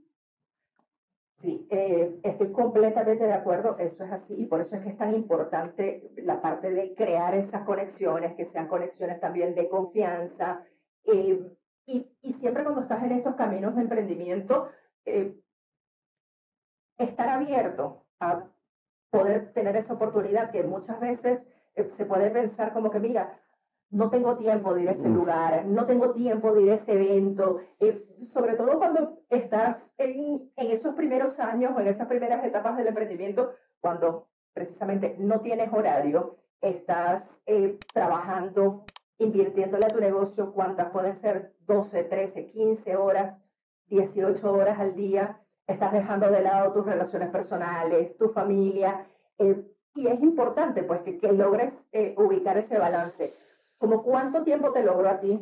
Sí, 1.46 1.68
eh, 1.70 2.20
estoy 2.24 2.52
completamente 2.52 3.24
de 3.24 3.34
acuerdo, 3.34 3.78
eso 3.78 4.04
es 4.04 4.12
así 4.12 4.34
y 4.34 4.48
por 4.48 4.62
eso 4.62 4.76
es 4.76 4.82
que 4.82 4.90
es 4.90 4.98
tan 4.98 5.14
importante 5.14 6.12
la 6.16 6.42
parte 6.42 6.72
de 6.72 6.96
crear 6.96 7.36
esas 7.36 7.62
conexiones, 7.62 8.34
que 8.34 8.46
sean 8.46 8.68
conexiones 8.68 9.20
también 9.20 9.54
de 9.54 9.70
confianza. 9.70 10.64
Eh, 11.04 11.40
y, 11.86 12.34
siempre 12.34 12.64
cuando 12.64 12.82
estás 12.82 13.04
en 13.04 13.12
estos 13.12 13.36
caminos 13.36 13.76
de 13.76 13.82
emprendimiento, 13.84 14.70
eh, 15.06 15.40
estar 16.98 17.30
abierto 17.30 18.08
a 18.20 18.50
poder 19.12 19.54
tener 19.54 19.76
esa 19.76 19.94
oportunidad 19.94 20.50
que 20.50 20.64
muchas 20.64 21.00
veces 21.00 21.48
se 21.90 22.06
puede 22.08 22.32
pensar 22.32 22.74
como 22.74 22.90
que, 22.90 23.00
mira, 23.00 23.40
no 23.96 24.10
tengo 24.10 24.36
tiempo 24.36 24.74
de 24.74 24.82
ir 24.82 24.90
a 24.90 24.92
ese 24.92 25.08
lugar, 25.08 25.66
no 25.66 25.86
tengo 25.86 26.12
tiempo 26.12 26.54
de 26.54 26.64
ir 26.64 26.72
a 26.72 26.76
ese 26.76 26.94
evento, 26.94 27.62
eh, 27.80 28.06
sobre 28.28 28.56
todo 28.56 28.78
cuando 28.78 29.22
estás 29.30 29.94
en, 29.98 30.52
en, 30.58 30.72
esos 30.72 30.96
primeros 30.96 31.40
años 31.40 31.72
o 31.74 31.80
en 31.80 31.88
esas 31.88 32.06
primeras 32.08 32.44
etapas 32.44 32.76
del 32.76 32.88
emprendimiento, 32.88 33.54
cuando 33.80 34.28
precisamente 34.54 35.16
no 35.18 35.40
tienes 35.40 35.72
horario, 35.72 36.36
estás 36.60 37.42
eh, 37.46 37.80
trabajando, 37.94 38.84
invirtiéndole 39.18 39.86
a 39.86 39.90
tu 39.90 40.02
negocio, 40.02 40.52
cuántas 40.52 40.90
pueden 40.90 41.16
ser 41.16 41.56
12, 41.62 42.04
13, 42.04 42.48
15 42.48 42.98
horas, 42.98 43.42
18 43.88 44.52
horas 44.52 44.78
al 44.78 44.94
día, 44.94 45.42
estás 45.68 45.94
dejando 45.94 46.30
de 46.30 46.42
lado 46.42 46.74
tus 46.74 46.86
relaciones 46.86 47.30
personales, 47.30 48.18
tu 48.18 48.28
familia, 48.28 49.08
eh, 49.38 49.72
y 49.96 50.08
es 50.08 50.22
importante 50.22 50.84
pues 50.84 51.00
que, 51.00 51.18
que 51.18 51.32
logres 51.32 51.88
ubicar 52.18 52.58
ese 52.58 52.78
balance 52.78 53.32
como 53.78 54.04
cuánto 54.04 54.44
tiempo 54.44 54.72
te 54.72 54.84
logró 54.84 55.10
a 55.10 55.20
ti, 55.20 55.40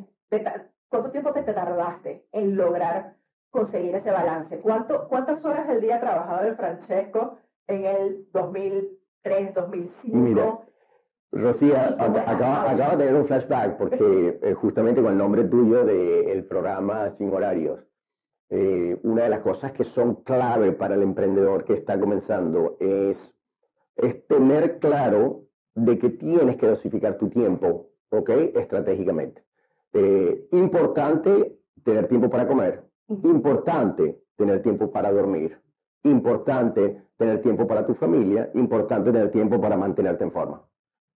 cuánto 0.90 1.12
tiempo 1.12 1.32
te, 1.32 1.44
tardaste 1.44 2.28
en 2.32 2.56
lograr 2.56 3.16
conseguir 3.50 3.94
ese 3.96 4.12
balance, 4.12 4.60
¿Cuánto, 4.60 5.08
cuántas 5.08 5.46
horas 5.46 5.70
al 5.70 5.80
día 5.80 6.00
trabajaba 6.00 6.48
el 6.48 6.56
Francesco 6.56 7.38
en 7.68 7.86
el 7.86 8.28
2003, 8.32 9.54
2005. 9.54 10.18
Mira. 10.18 10.60
Rocía, 11.32 11.96
acaba, 11.98 12.96
de 12.96 13.06
tener 13.06 13.16
un 13.16 13.26
flashback 13.26 13.78
porque 13.78 14.40
eh, 14.44 14.54
justamente 14.54 15.02
con 15.02 15.14
el 15.14 15.18
nombre 15.18 15.44
tuyo 15.46 15.84
del 15.84 16.46
programa 16.46 17.10
Sin 17.10 17.34
Horarios, 17.34 17.88
eh, 18.50 19.00
una 19.02 19.24
de 19.24 19.30
las 19.30 19.40
cosas 19.40 19.72
que 19.72 19.84
son 19.84 20.22
clave 20.24 20.74
para 20.74 20.94
el 20.94 21.02
emprendedor 21.02 21.64
que 21.64 21.74
está 21.74 22.00
comenzando 22.00 22.78
es, 22.80 23.36
es 23.96 24.28
tener 24.28 24.78
claro 24.78 25.48
de 25.74 25.98
que 25.98 26.12
tienes 26.12 26.56
que 26.58 26.68
dosificar 26.68 27.18
tu 27.18 27.30
tiempo 27.30 27.93
¿ok? 28.14 28.30
Estratégicamente. 28.56 29.44
Eh, 29.92 30.48
importante 30.52 31.60
tener 31.84 32.08
tiempo 32.08 32.30
para 32.30 32.48
comer, 32.48 32.84
importante 33.24 34.24
tener 34.36 34.62
tiempo 34.62 34.92
para 34.92 35.12
dormir, 35.12 35.60
importante 36.04 37.04
tener 37.18 37.42
tiempo 37.42 37.68
para 37.68 37.86
tu 37.86 37.94
familia, 37.94 38.50
importante 38.54 39.12
tener 39.12 39.32
tiempo 39.32 39.60
para 39.60 39.78
mantenerte 39.78 40.24
en 40.24 40.32
forma. 40.32 40.68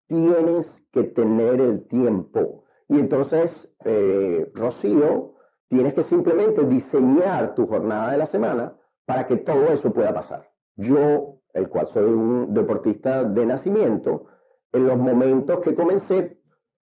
Tienes 0.06 0.84
que 0.92 1.04
tener 1.04 1.60
el 1.60 1.86
tiempo. 1.86 2.64
Y 2.88 3.00
entonces, 3.00 3.74
eh, 3.84 4.50
Rocío, 4.54 5.34
tienes 5.68 5.94
que 5.94 6.02
simplemente 6.02 6.64
diseñar 6.64 7.54
tu 7.54 7.66
jornada 7.66 8.12
de 8.12 8.18
la 8.18 8.26
semana 8.26 8.76
para 9.04 9.26
que 9.26 9.36
todo 9.36 9.66
eso 9.66 9.92
pueda 9.92 10.14
pasar. 10.14 10.50
Yo, 10.76 11.40
el 11.52 11.68
cual 11.68 11.86
soy 11.86 12.04
un 12.04 12.54
deportista 12.54 13.24
de 13.24 13.46
nacimiento, 13.46 14.26
en 14.72 14.86
los 14.86 14.98
momentos 14.98 15.60
que 15.60 15.74
comencé 15.74 16.35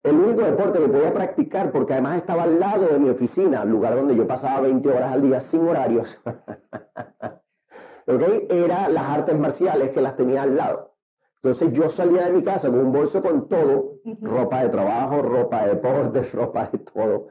el 0.03 0.17
único 0.17 0.43
deporte 0.43 0.81
que 0.81 0.89
podía 0.89 1.13
practicar, 1.13 1.71
porque 1.71 1.93
además 1.93 2.19
estaba 2.19 2.43
al 2.45 2.59
lado 2.59 2.87
de 2.89 2.99
mi 2.99 3.09
oficina, 3.09 3.65
lugar 3.65 3.95
donde 3.95 4.17
yo 4.17 4.27
pasaba 4.27 4.61
20 4.61 4.89
horas 4.89 5.13
al 5.13 5.23
día 5.23 5.41
sin 5.41 5.67
horarios, 5.67 6.21
¿okay? 8.07 8.47
era 8.51 8.89
las 8.89 9.05
artes 9.05 9.39
marciales 9.39 9.91
que 9.91 10.01
las 10.01 10.17
tenía 10.17 10.43
al 10.43 10.57
lado. 10.57 10.97
Entonces 11.37 11.73
yo 11.73 11.89
salía 11.91 12.27
de 12.27 12.33
mi 12.33 12.43
casa 12.43 12.69
con 12.69 12.79
un 12.79 12.93
bolso 12.93 13.21
con 13.23 13.49
todo, 13.49 13.99
ropa 14.21 14.63
de 14.63 14.69
trabajo, 14.69 15.23
ropa 15.23 15.63
de 15.63 15.75
deporte, 15.75 16.23
ropa 16.33 16.69
de 16.71 16.79
todo. 16.79 17.29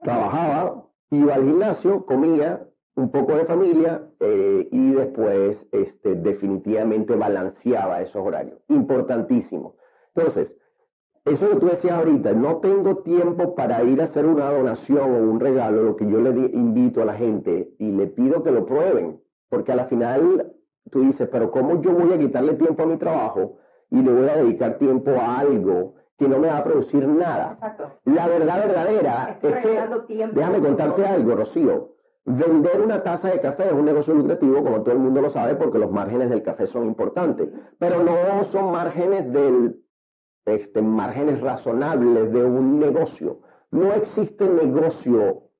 Trabajaba, 0.00 0.86
iba 1.10 1.34
al 1.34 1.44
gimnasio, 1.44 2.04
comía 2.04 2.66
un 2.96 3.10
poco 3.10 3.34
de 3.34 3.44
familia 3.44 4.08
eh, 4.20 4.68
y 4.70 4.92
después 4.92 5.68
este, 5.72 6.14
definitivamente 6.14 7.16
balanceaba 7.16 8.00
esos 8.00 8.24
horarios. 8.24 8.60
Importantísimo 8.68 9.76
Entonces, 10.14 10.56
eso 11.24 11.48
que 11.48 11.56
tú 11.56 11.66
decías 11.66 11.96
ahorita, 11.96 12.32
no 12.34 12.58
tengo 12.58 12.98
tiempo 12.98 13.54
para 13.54 13.82
ir 13.82 14.00
a 14.00 14.04
hacer 14.04 14.26
una 14.26 14.50
donación 14.50 15.10
o 15.10 15.30
un 15.30 15.40
regalo, 15.40 15.82
lo 15.82 15.96
que 15.96 16.06
yo 16.06 16.20
le 16.20 16.30
invito 16.52 17.00
a 17.00 17.06
la 17.06 17.14
gente 17.14 17.74
y 17.78 17.92
le 17.92 18.08
pido 18.08 18.42
que 18.42 18.50
lo 18.50 18.66
prueben, 18.66 19.22
porque 19.48 19.72
a 19.72 19.76
la 19.76 19.86
final 19.86 20.54
tú 20.90 21.00
dices, 21.00 21.28
pero 21.32 21.50
¿cómo 21.50 21.80
yo 21.80 21.92
voy 21.92 22.12
a 22.12 22.18
quitarle 22.18 22.54
tiempo 22.54 22.82
a 22.82 22.86
mi 22.86 22.98
trabajo 22.98 23.56
y 23.90 24.02
le 24.02 24.12
voy 24.12 24.28
a 24.28 24.36
dedicar 24.36 24.76
tiempo 24.76 25.12
a 25.12 25.38
algo 25.38 25.94
que 26.18 26.28
no 26.28 26.38
me 26.38 26.48
va 26.48 26.58
a 26.58 26.64
producir 26.64 27.08
nada? 27.08 27.52
Exacto. 27.52 28.00
La 28.04 28.28
verdad 28.28 28.66
verdadera 28.66 29.38
es 29.40 29.54
que, 30.06 30.28
déjame 30.32 30.58
contarte 30.60 31.06
algo, 31.06 31.36
Rocío. 31.36 31.94
Vender 32.26 32.80
una 32.82 33.02
taza 33.02 33.28
de 33.28 33.40
café 33.40 33.66
es 33.66 33.72
un 33.72 33.84
negocio 33.84 34.14
lucrativo, 34.14 34.62
como 34.62 34.82
todo 34.82 34.92
el 34.92 35.00
mundo 35.00 35.20
lo 35.20 35.28
sabe, 35.28 35.56
porque 35.56 35.78
los 35.78 35.90
márgenes 35.90 36.30
del 36.30 36.42
café 36.42 36.66
son 36.66 36.86
importantes, 36.86 37.50
pero 37.78 38.02
no 38.02 38.44
son 38.44 38.72
márgenes 38.72 39.30
del, 39.30 39.83
este, 40.44 40.82
márgenes 40.82 41.40
razonables 41.40 42.32
de 42.32 42.44
un 42.44 42.78
negocio. 42.78 43.40
No 43.70 43.92
existe 43.92 44.48
negocio 44.48 45.50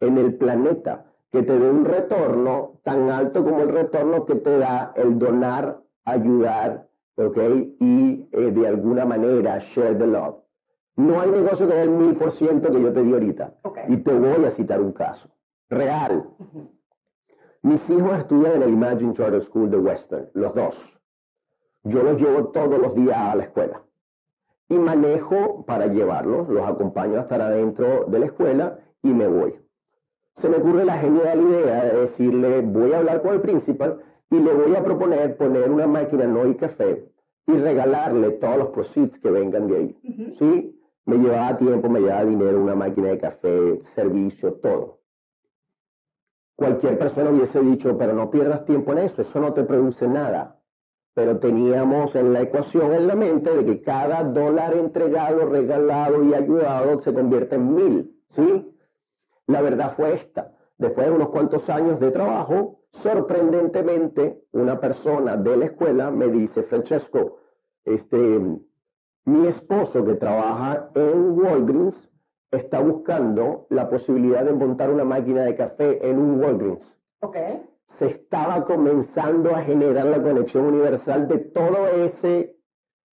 en 0.00 0.18
el 0.18 0.34
planeta 0.36 1.06
que 1.30 1.42
te 1.42 1.58
dé 1.58 1.70
un 1.70 1.84
retorno 1.84 2.80
tan 2.82 3.10
alto 3.10 3.44
como 3.44 3.60
el 3.60 3.68
retorno 3.68 4.26
que 4.26 4.36
te 4.36 4.58
da 4.58 4.92
el 4.96 5.18
donar, 5.18 5.82
ayudar, 6.04 6.88
¿ok? 7.16 7.38
Y 7.80 8.28
eh, 8.32 8.50
de 8.50 8.66
alguna 8.66 9.04
manera 9.04 9.58
share 9.58 9.96
the 9.96 10.06
love. 10.06 10.36
No 10.96 11.20
hay 11.20 11.30
negocio 11.30 11.68
que 11.68 11.74
dé 11.74 11.82
el 11.82 11.90
mil 11.90 12.16
por 12.16 12.30
ciento 12.30 12.70
que 12.70 12.82
yo 12.82 12.92
te 12.92 13.02
di 13.02 13.12
ahorita. 13.12 13.54
Y 13.88 13.98
te 13.98 14.12
voy 14.12 14.44
a 14.44 14.50
citar 14.50 14.80
un 14.80 14.92
caso 14.92 15.30
real. 15.70 16.28
Mis 17.62 17.88
hijos 17.90 18.18
estudian 18.18 18.56
en 18.56 18.62
el 18.62 18.70
Imagine 18.70 19.12
Charter 19.12 19.40
School 19.40 19.70
de 19.70 19.78
Western, 19.78 20.30
los 20.34 20.54
dos. 20.54 21.00
Yo 21.84 22.02
los 22.02 22.20
llevo 22.20 22.48
todos 22.48 22.78
los 22.78 22.94
días 22.94 23.16
a 23.16 23.36
la 23.36 23.44
escuela. 23.44 23.82
Y 24.70 24.78
manejo 24.78 25.66
para 25.66 25.88
llevarlos, 25.88 26.48
los 26.48 26.66
acompaño 26.66 27.18
a 27.18 27.20
estar 27.20 27.42
adentro 27.42 28.06
de 28.06 28.18
la 28.18 28.26
escuela 28.26 28.78
y 29.02 29.12
me 29.12 29.26
voy 29.26 29.60
se 30.40 30.48
me 30.48 30.56
ocurre 30.56 30.84
la 30.84 30.96
genial 30.98 31.40
idea 31.40 31.84
de 31.84 32.00
decirle, 32.00 32.62
voy 32.62 32.92
a 32.92 32.98
hablar 32.98 33.20
con 33.20 33.34
el 33.34 33.40
principal 33.40 34.02
y 34.30 34.38
le 34.38 34.52
voy 34.54 34.74
a 34.74 34.82
proponer 34.82 35.36
poner 35.36 35.70
una 35.70 35.86
máquina 35.86 36.26
no 36.26 36.46
y 36.46 36.54
café 36.54 37.12
y 37.46 37.52
regalarle 37.52 38.30
todos 38.30 38.56
los 38.56 38.68
proceeds 38.68 39.18
que 39.18 39.30
vengan 39.30 39.66
de 39.66 39.76
ahí. 39.76 40.30
¿Sí? 40.32 40.80
Me 41.04 41.18
llevaba 41.18 41.56
tiempo, 41.56 41.88
me 41.88 42.00
llevaba 42.00 42.24
dinero, 42.24 42.62
una 42.62 42.74
máquina 42.74 43.08
de 43.08 43.18
café, 43.18 43.80
servicio, 43.82 44.54
todo. 44.54 45.00
Cualquier 46.54 46.96
persona 46.96 47.30
hubiese 47.30 47.60
dicho, 47.60 47.98
pero 47.98 48.12
no 48.12 48.30
pierdas 48.30 48.64
tiempo 48.64 48.92
en 48.92 48.98
eso, 48.98 49.22
eso 49.22 49.40
no 49.40 49.52
te 49.52 49.64
produce 49.64 50.06
nada. 50.06 50.59
Pero 51.14 51.38
teníamos 51.38 52.14
en 52.16 52.32
la 52.32 52.42
ecuación 52.42 52.92
en 52.92 53.06
la 53.06 53.16
mente 53.16 53.54
de 53.54 53.64
que 53.64 53.82
cada 53.82 54.22
dólar 54.24 54.74
entregado, 54.74 55.46
regalado 55.46 56.22
y 56.24 56.34
ayudado 56.34 57.00
se 57.00 57.12
convierte 57.12 57.56
en 57.56 57.74
mil. 57.74 58.22
¿Sí? 58.28 58.74
La 59.46 59.60
verdad 59.60 59.92
fue 59.92 60.12
esta. 60.12 60.54
Después 60.78 61.08
de 61.08 61.12
unos 61.12 61.30
cuantos 61.30 61.68
años 61.68 62.00
de 62.00 62.10
trabajo, 62.10 62.80
sorprendentemente, 62.90 64.44
una 64.52 64.80
persona 64.80 65.36
de 65.36 65.56
la 65.56 65.64
escuela 65.66 66.10
me 66.10 66.28
dice, 66.28 66.62
Francesco, 66.62 67.36
este, 67.84 68.40
mi 69.24 69.46
esposo 69.46 70.04
que 70.04 70.14
trabaja 70.14 70.90
en 70.94 71.38
Walgreens 71.38 72.10
está 72.50 72.80
buscando 72.80 73.66
la 73.70 73.88
posibilidad 73.88 74.44
de 74.44 74.52
montar 74.52 74.90
una 74.90 75.04
máquina 75.04 75.42
de 75.44 75.54
café 75.54 76.08
en 76.08 76.18
un 76.18 76.40
Walgreens. 76.40 76.98
Okay. 77.20 77.62
Se 77.90 78.06
estaba 78.06 78.64
comenzando 78.64 79.50
a 79.50 79.62
generar 79.62 80.06
la 80.06 80.22
conexión 80.22 80.64
universal 80.66 81.26
de 81.26 81.38
todo 81.38 81.88
ese 81.88 82.56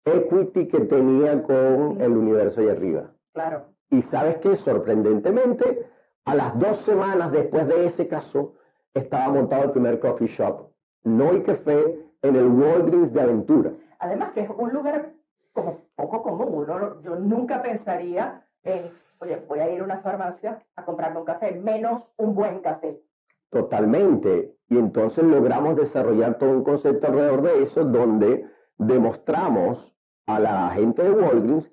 equity 0.06 0.68
que 0.70 0.80
tenía 0.80 1.44
con 1.44 2.00
el 2.00 2.18
universo 2.18 2.62
allá 2.62 2.72
arriba. 2.72 3.14
Claro. 3.34 3.66
Y 3.90 4.02
sabes 4.02 4.38
que 4.38 4.56
sorprendentemente 4.56 5.92
a 6.24 6.36
las 6.36 6.58
dos 6.58 6.78
semanas 6.78 7.34
después 7.34 7.68
de 7.68 7.86
ese 7.86 8.08
caso, 8.08 8.54
estaba 8.94 9.30
montado 9.30 9.66
el 9.66 9.72
primer 9.72 10.00
coffee 10.00 10.28
shop, 10.28 10.72
no 11.04 11.34
y 11.34 11.44
café, 11.44 12.08
en 12.22 12.36
el 12.38 12.48
Walgreens 12.48 13.12
de 13.12 13.22
Aventura. 13.22 13.74
Además 14.00 14.32
que 14.32 14.42
es 14.42 14.50
un 14.50 14.72
lugar 14.72 15.14
como 15.52 15.82
poco 15.96 16.24
común. 16.24 16.66
Yo 17.02 17.18
nunca 17.18 17.62
pensaría 17.62 18.48
en, 18.64 18.84
oye, 19.20 19.44
voy 19.50 19.60
a 19.60 19.70
ir 19.70 19.82
a 19.82 19.84
una 19.84 19.98
farmacia 19.98 20.60
a 20.78 20.86
comprarme 20.86 21.20
un 21.20 21.26
café, 21.26 21.60
menos 21.60 22.14
un 22.18 22.34
buen 22.34 22.62
café. 22.62 23.04
Totalmente. 23.52 24.56
Y 24.70 24.78
entonces 24.78 25.26
logramos 25.26 25.76
desarrollar 25.76 26.38
todo 26.38 26.52
un 26.52 26.64
concepto 26.64 27.08
alrededor 27.08 27.42
de 27.42 27.62
eso, 27.62 27.84
donde 27.84 28.46
demostramos 28.78 29.94
a 30.26 30.40
la 30.40 30.70
gente 30.70 31.04
de 31.04 31.12
Walgreens 31.12 31.72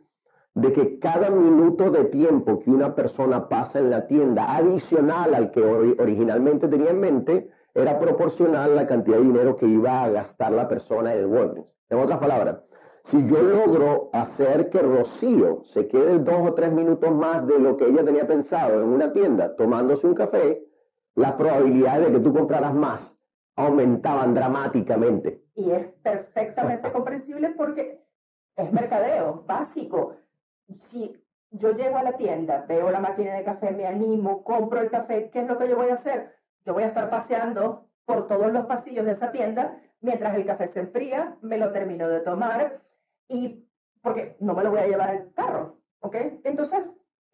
de 0.54 0.72
que 0.72 0.98
cada 0.98 1.30
minuto 1.30 1.92
de 1.92 2.06
tiempo 2.06 2.58
que 2.58 2.70
una 2.70 2.96
persona 2.96 3.48
pasa 3.48 3.78
en 3.78 3.90
la 3.90 4.08
tienda, 4.08 4.56
adicional 4.56 5.32
al 5.34 5.52
que 5.52 5.62
originalmente 5.62 6.66
tenía 6.66 6.90
en 6.90 6.98
mente, 6.98 7.48
era 7.74 8.00
proporcional 8.00 8.72
a 8.72 8.74
la 8.74 8.86
cantidad 8.88 9.18
de 9.18 9.24
dinero 9.24 9.54
que 9.54 9.66
iba 9.66 10.02
a 10.02 10.08
gastar 10.08 10.50
la 10.50 10.66
persona 10.66 11.14
en 11.14 11.20
el 11.20 11.26
Walgreens. 11.26 11.68
En 11.88 12.00
otras 12.00 12.18
palabras, 12.18 12.56
si 13.02 13.24
yo 13.26 13.40
logro 13.40 14.10
hacer 14.12 14.68
que 14.68 14.80
Rocío 14.80 15.60
se 15.62 15.86
quede 15.86 16.18
dos 16.18 16.48
o 16.48 16.54
tres 16.54 16.72
minutos 16.72 17.14
más 17.14 17.46
de 17.46 17.60
lo 17.60 17.76
que 17.76 17.86
ella 17.86 18.04
tenía 18.04 18.26
pensado 18.26 18.82
en 18.82 18.88
una 18.88 19.12
tienda 19.12 19.54
tomándose 19.54 20.08
un 20.08 20.14
café, 20.14 20.67
las 21.18 21.32
probabilidades 21.32 22.06
de 22.06 22.12
que 22.12 22.20
tú 22.20 22.32
compraras 22.32 22.74
más 22.74 23.20
aumentaban 23.56 24.34
dramáticamente. 24.34 25.44
Y 25.54 25.70
es 25.70 25.88
perfectamente 26.02 26.92
comprensible 26.92 27.50
porque 27.50 28.04
es 28.56 28.72
mercadeo 28.72 29.44
básico 29.46 30.16
si 30.76 31.20
yo 31.50 31.72
llego 31.72 31.96
a 31.96 32.02
la 32.02 32.12
tienda, 32.12 32.64
veo 32.68 32.90
la 32.90 33.00
máquina 33.00 33.34
de 33.34 33.44
café, 33.44 33.72
me 33.72 33.86
animo, 33.86 34.44
compro 34.44 34.80
el 34.80 34.90
café, 34.90 35.30
¿qué 35.30 35.40
es 35.40 35.48
lo 35.48 35.58
que 35.58 35.68
yo 35.68 35.76
voy 35.76 35.88
a 35.88 35.94
hacer? 35.94 36.34
Yo 36.64 36.74
voy 36.74 36.82
a 36.82 36.88
estar 36.88 37.08
paseando 37.08 37.88
por 38.04 38.26
todos 38.26 38.52
los 38.52 38.66
pasillos 38.66 39.04
de 39.04 39.12
esa 39.12 39.32
tienda 39.32 39.80
mientras 40.00 40.34
el 40.34 40.46
café 40.46 40.66
se 40.66 40.80
enfría, 40.80 41.36
me 41.40 41.58
lo 41.58 41.72
termino 41.72 42.08
de 42.08 42.20
tomar 42.20 42.82
y 43.28 43.64
porque 44.02 44.36
no 44.40 44.54
me 44.54 44.62
lo 44.62 44.70
voy 44.70 44.80
a 44.80 44.86
llevar 44.86 45.10
al 45.10 45.32
carro, 45.32 45.80
¿ok? 46.00 46.16
Entonces, 46.44 46.84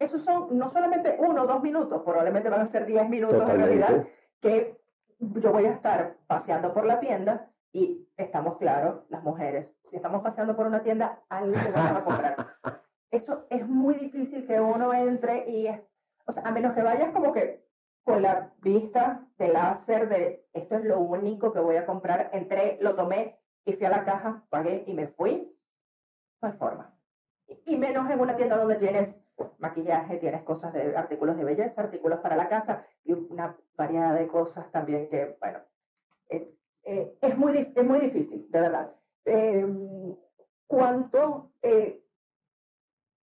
esos 0.04 0.22
son 0.22 0.56
no 0.56 0.68
solamente 0.68 1.16
uno 1.18 1.42
o 1.42 1.46
dos 1.46 1.62
minutos, 1.62 2.02
probablemente 2.02 2.48
van 2.48 2.60
a 2.60 2.66
ser 2.66 2.86
diez 2.86 3.08
minutos 3.08 3.42
en 3.42 3.56
realidad, 3.56 4.06
que 4.40 4.80
yo 5.18 5.52
voy 5.52 5.64
a 5.66 5.72
estar 5.72 6.18
paseando 6.26 6.72
por 6.72 6.84
la 6.86 7.00
tienda 7.00 7.50
y 7.72 8.08
estamos 8.16 8.56
claros, 8.58 9.04
las 9.08 9.22
mujeres, 9.22 9.78
si 9.82 9.96
estamos 9.96 10.22
paseando 10.22 10.54
por 10.54 10.66
una 10.66 10.82
tienda, 10.82 11.22
algo 11.28 11.56
vamos 11.74 12.02
a 12.02 12.04
comprar. 12.04 12.36
eso 13.10 13.46
es 13.50 13.66
muy 13.66 13.94
difícil 13.94 14.46
que 14.46 14.60
uno 14.60 14.92
entre 14.92 15.48
y, 15.48 15.68
o 16.26 16.32
sea, 16.32 16.44
a 16.44 16.52
menos 16.52 16.74
que 16.74 16.82
vayas 16.82 17.12
como 17.12 17.32
que 17.32 17.64
con 18.02 18.20
la 18.20 18.52
vista 18.58 19.26
de 19.38 19.48
láser 19.48 20.08
de 20.08 20.46
esto 20.52 20.76
es 20.76 20.84
lo 20.84 21.00
único 21.00 21.52
que 21.52 21.60
voy 21.60 21.76
a 21.76 21.86
comprar, 21.86 22.30
entré, 22.32 22.78
lo 22.80 22.94
tomé 22.94 23.40
y 23.64 23.72
fui 23.72 23.86
a 23.86 23.90
la 23.90 24.04
caja, 24.04 24.44
pagué 24.50 24.84
y 24.86 24.92
me 24.92 25.08
fui, 25.08 25.56
no 26.42 26.48
hay 26.48 26.54
forma. 26.54 26.94
Y 27.46 27.76
menos 27.76 28.10
en 28.10 28.20
una 28.20 28.36
tienda 28.36 28.56
donde 28.56 28.76
tienes 28.76 29.23
maquillaje, 29.58 30.18
tienes 30.18 30.42
cosas 30.42 30.72
de 30.72 30.96
artículos 30.96 31.36
de 31.36 31.44
belleza, 31.44 31.82
artículos 31.82 32.20
para 32.20 32.36
la 32.36 32.48
casa 32.48 32.84
y 33.04 33.12
una 33.12 33.56
variedad 33.76 34.14
de 34.14 34.26
cosas 34.26 34.70
también 34.70 35.08
que, 35.08 35.36
bueno, 35.40 35.60
eh, 36.28 36.54
eh, 36.84 37.18
es, 37.20 37.36
muy, 37.36 37.72
es 37.74 37.84
muy 37.84 37.98
difícil, 37.98 38.46
de 38.50 38.60
verdad. 38.60 38.94
Eh, 39.24 39.66
¿Cuánto 40.66 41.50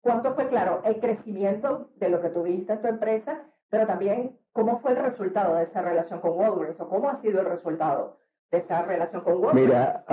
cuánto 0.02 0.32
fue, 0.32 0.48
claro, 0.48 0.82
el 0.86 1.00
crecimiento 1.00 1.90
de 1.96 2.10
lo 2.10 2.22
que 2.22 2.30
tuviste 2.30 2.74
en 2.74 2.82
tu 2.82 2.88
empresa, 2.88 3.44
pero 3.70 3.86
también 3.86 4.40
cómo 4.54 4.78
fue 4.78 4.92
el 4.92 4.98
resultado 4.98 5.56
de 5.56 5.64
esa 5.64 5.82
relación 5.82 6.22
con 6.22 6.32
Walgreens 6.32 6.80
o 6.80 6.88
cómo 6.88 7.10
ha 7.10 7.16
sido 7.16 7.42
el 7.42 7.46
resultado 7.46 8.18
esa 8.52 8.84
relación 8.84 9.24
con 9.24 9.44
Walgreens. 9.44 9.70
Mira, 9.70 10.06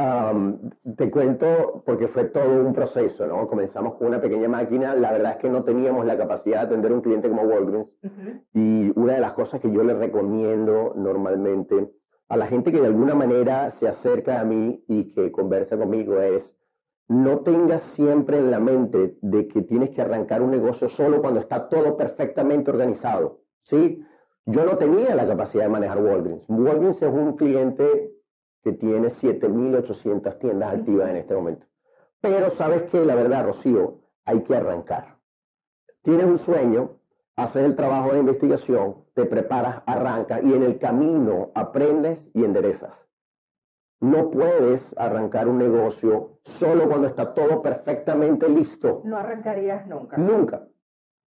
te 0.96 1.10
cuento 1.10 1.82
porque 1.86 2.08
fue 2.08 2.24
todo 2.24 2.60
un 2.62 2.72
proceso, 2.72 3.26
¿no? 3.26 3.46
Comenzamos 3.46 3.94
con 3.94 4.08
una 4.08 4.20
pequeña 4.20 4.48
máquina, 4.48 4.94
la 4.94 5.12
verdad 5.12 5.32
es 5.32 5.38
que 5.38 5.50
no 5.50 5.62
teníamos 5.62 6.04
la 6.04 6.16
capacidad 6.16 6.60
de 6.60 6.66
atender 6.66 6.92
a 6.92 6.94
un 6.94 7.00
cliente 7.00 7.28
como 7.28 7.42
Walgreens 7.42 7.92
y 8.52 8.92
una 8.98 9.14
de 9.14 9.20
las 9.20 9.34
cosas 9.34 9.60
que 9.60 9.70
yo 9.70 9.84
le 9.84 9.94
recomiendo 9.94 10.94
normalmente 10.96 11.92
a 12.28 12.36
la 12.36 12.46
gente 12.46 12.72
que 12.72 12.80
de 12.80 12.88
alguna 12.88 13.14
manera 13.14 13.70
se 13.70 13.86
acerca 13.86 14.40
a 14.40 14.44
mí 14.44 14.84
y 14.88 15.10
que 15.10 15.30
conversa 15.30 15.76
conmigo 15.76 16.20
es 16.20 16.56
no 17.06 17.40
tengas 17.40 17.82
siempre 17.82 18.38
en 18.38 18.50
la 18.50 18.60
mente 18.60 19.18
de 19.20 19.46
que 19.46 19.62
tienes 19.62 19.90
que 19.90 20.00
arrancar 20.00 20.42
un 20.42 20.50
negocio 20.50 20.88
solo 20.88 21.20
cuando 21.20 21.38
está 21.38 21.68
todo 21.68 21.96
perfectamente 21.96 22.70
organizado. 22.70 23.42
¿sí? 23.60 24.02
Yo 24.46 24.64
no 24.64 24.78
tenía 24.78 25.14
la 25.14 25.26
capacidad 25.26 25.64
de 25.64 25.70
manejar 25.70 26.02
Walgreens. 26.02 26.44
Walgreens 26.48 27.02
es 27.02 27.12
un 27.12 27.36
cliente 27.36 28.13
que 28.64 28.72
tiene 28.72 29.08
7.800 29.08 30.38
tiendas 30.38 30.74
activas 30.74 31.10
en 31.10 31.16
este 31.16 31.34
momento. 31.34 31.66
Pero 32.22 32.48
sabes 32.48 32.84
que 32.84 33.04
la 33.04 33.14
verdad, 33.14 33.44
Rocío, 33.44 34.00
hay 34.24 34.42
que 34.42 34.56
arrancar. 34.56 35.18
Tienes 36.00 36.24
un 36.24 36.38
sueño, 36.38 36.98
haces 37.36 37.64
el 37.64 37.76
trabajo 37.76 38.12
de 38.12 38.20
investigación, 38.20 39.04
te 39.12 39.26
preparas, 39.26 39.82
arrancas 39.84 40.42
y 40.42 40.54
en 40.54 40.62
el 40.62 40.78
camino 40.78 41.52
aprendes 41.54 42.30
y 42.32 42.44
enderezas. 42.44 43.06
No 44.00 44.30
puedes 44.30 44.94
arrancar 44.98 45.46
un 45.46 45.58
negocio 45.58 46.38
solo 46.42 46.88
cuando 46.88 47.06
está 47.06 47.34
todo 47.34 47.60
perfectamente 47.60 48.48
listo. 48.48 49.02
No 49.04 49.18
arrancarías 49.18 49.86
nunca. 49.86 50.16
Nunca. 50.16 50.66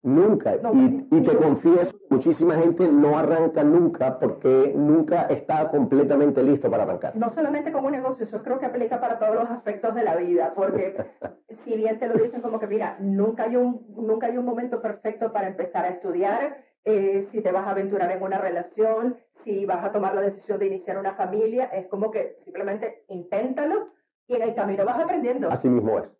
Nunca. 0.06 0.54
y, 0.72 1.08
y, 1.10 1.20
te 1.20 1.36
confieso, 1.36 1.96
muchísima 2.10 2.54
gente 2.54 2.86
no 2.86 3.18
arranca 3.18 3.64
nunca 3.64 4.20
porque 4.20 4.72
nunca 4.76 5.22
está 5.22 5.68
completamente 5.68 6.44
listo 6.44 6.70
para 6.70 6.84
arrancar. 6.84 7.16
No 7.16 7.28
solamente 7.28 7.72
como 7.72 7.88
un 7.88 7.92
negocio, 7.92 8.22
eso 8.22 8.40
creo 8.40 8.60
que 8.60 8.66
aplica 8.66 9.00
para 9.00 9.18
todos 9.18 9.34
los 9.34 9.50
aspectos 9.50 9.96
de 9.96 10.04
la 10.04 10.14
vida, 10.14 10.52
porque 10.54 10.96
si 11.48 11.76
bien 11.76 11.98
te 11.98 12.06
lo 12.06 12.14
dicen 12.14 12.40
como 12.40 12.60
que, 12.60 12.68
mira, 12.68 12.96
nunca 13.00 13.42
hay 13.42 13.56
un, 13.56 13.84
nunca 13.96 14.28
hay 14.28 14.38
un 14.38 14.44
momento 14.44 14.80
perfecto 14.80 15.32
para 15.32 15.48
empezar 15.48 15.84
a 15.84 15.88
estudiar, 15.88 16.62
eh, 16.84 17.22
si 17.22 17.40
te 17.40 17.50
vas 17.50 17.66
a 17.66 17.70
aventurar 17.70 18.08
en 18.12 18.22
una 18.22 18.38
relación, 18.38 19.16
si 19.30 19.66
vas 19.66 19.84
a 19.84 19.90
tomar 19.90 20.14
la 20.14 20.20
decisión 20.20 20.60
de 20.60 20.68
iniciar 20.68 20.98
una 20.98 21.14
familia, 21.14 21.64
es 21.64 21.88
como 21.88 22.12
que 22.12 22.34
simplemente 22.36 23.04
inténtalo 23.08 23.88
y 24.28 24.36
en 24.36 24.42
el 24.42 24.54
camino 24.54 24.84
vas 24.84 25.02
aprendiendo. 25.02 25.48
Así 25.50 25.68
mismo 25.68 25.98
es. 25.98 26.16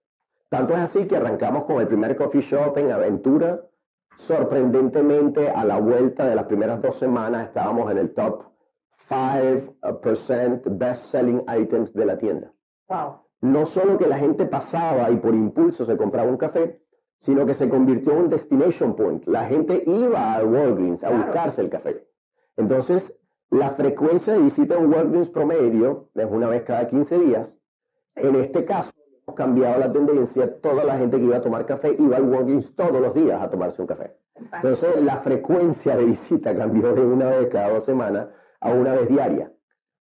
Tanto 0.49 0.75
es 0.75 0.81
así 0.81 1.07
que 1.07 1.16
arrancamos 1.16 1.64
con 1.64 1.81
el 1.81 1.87
primer 1.87 2.16
coffee 2.16 2.40
shop 2.40 2.79
en 2.79 2.90
Aventura 2.90 3.61
sorprendentemente 4.16 5.50
a 5.50 5.64
la 5.64 5.79
vuelta 5.79 6.26
de 6.26 6.35
las 6.35 6.46
primeras 6.46 6.81
dos 6.83 6.96
semanas 6.96 7.46
estábamos 7.46 7.90
en 7.90 7.98
el 7.98 8.14
top 8.14 8.44
5% 9.09 10.62
best 10.70 11.05
selling 11.07 11.44
items 11.48 11.92
de 11.94 12.07
la 12.07 12.18
tienda. 12.18 12.52
Wow. 12.88 13.20
No 13.42 13.66
solo 13.66 13.98
que 13.98 14.07
la 14.07 14.18
gente 14.18 14.46
pasaba 14.46 15.11
y 15.11 15.16
por 15.16 15.35
impulso 15.35 15.85
se 15.85 15.96
compraba 15.96 16.29
un 16.29 16.38
café, 16.38 16.83
sino 17.18 17.46
que 17.46 17.55
se 17.55 17.68
convirtió 17.68 18.12
en 18.12 18.18
un 18.18 18.29
destination 18.29 18.96
point. 18.96 19.24
La 19.26 19.44
gente 19.44 19.83
iba 19.87 20.35
a 20.35 20.44
Walgreens 20.44 21.05
a 21.05 21.11
buscarse 21.11 21.61
el 21.61 21.70
café. 21.70 22.07
Entonces, 22.57 23.18
la 23.50 23.70
frecuencia 23.70 24.33
de 24.33 24.40
visita 24.40 24.76
en 24.76 24.92
Walgreens 24.92 25.31
promedio 25.31 26.11
es 26.14 26.26
una 26.29 26.48
vez 26.48 26.62
cada 26.62 26.87
15 26.88 27.18
días. 27.20 27.59
En 28.14 28.35
este 28.35 28.64
caso, 28.64 28.90
cambiado 29.35 29.81
la 29.81 29.93
tendencia, 29.93 30.61
toda 30.61 30.85
la 30.85 30.99
gente 30.99 31.19
que 31.19 31.25
iba 31.25 31.37
a 31.37 31.43
tomar 31.43 31.67
café 31.67 31.97
iba 31.99 32.17
al 32.17 32.25
Walgreens 32.25 32.75
todos 32.77 33.01
los 33.01 33.15
días 33.15 33.43
a 33.43 33.51
tomarse 33.51 33.83
un 33.83 33.89
café. 33.89 34.17
Entonces 34.53 35.03
la 35.03 35.17
frecuencia 35.17 35.97
de 35.97 36.05
visita 36.05 36.57
cambió 36.57 36.93
de 36.93 37.03
una 37.03 37.31
vez 37.31 37.49
cada 37.49 37.71
dos 37.71 37.85
semanas 37.85 38.29
a 38.61 38.73
una 38.73 38.93
vez 38.93 39.09
diaria. 39.09 39.53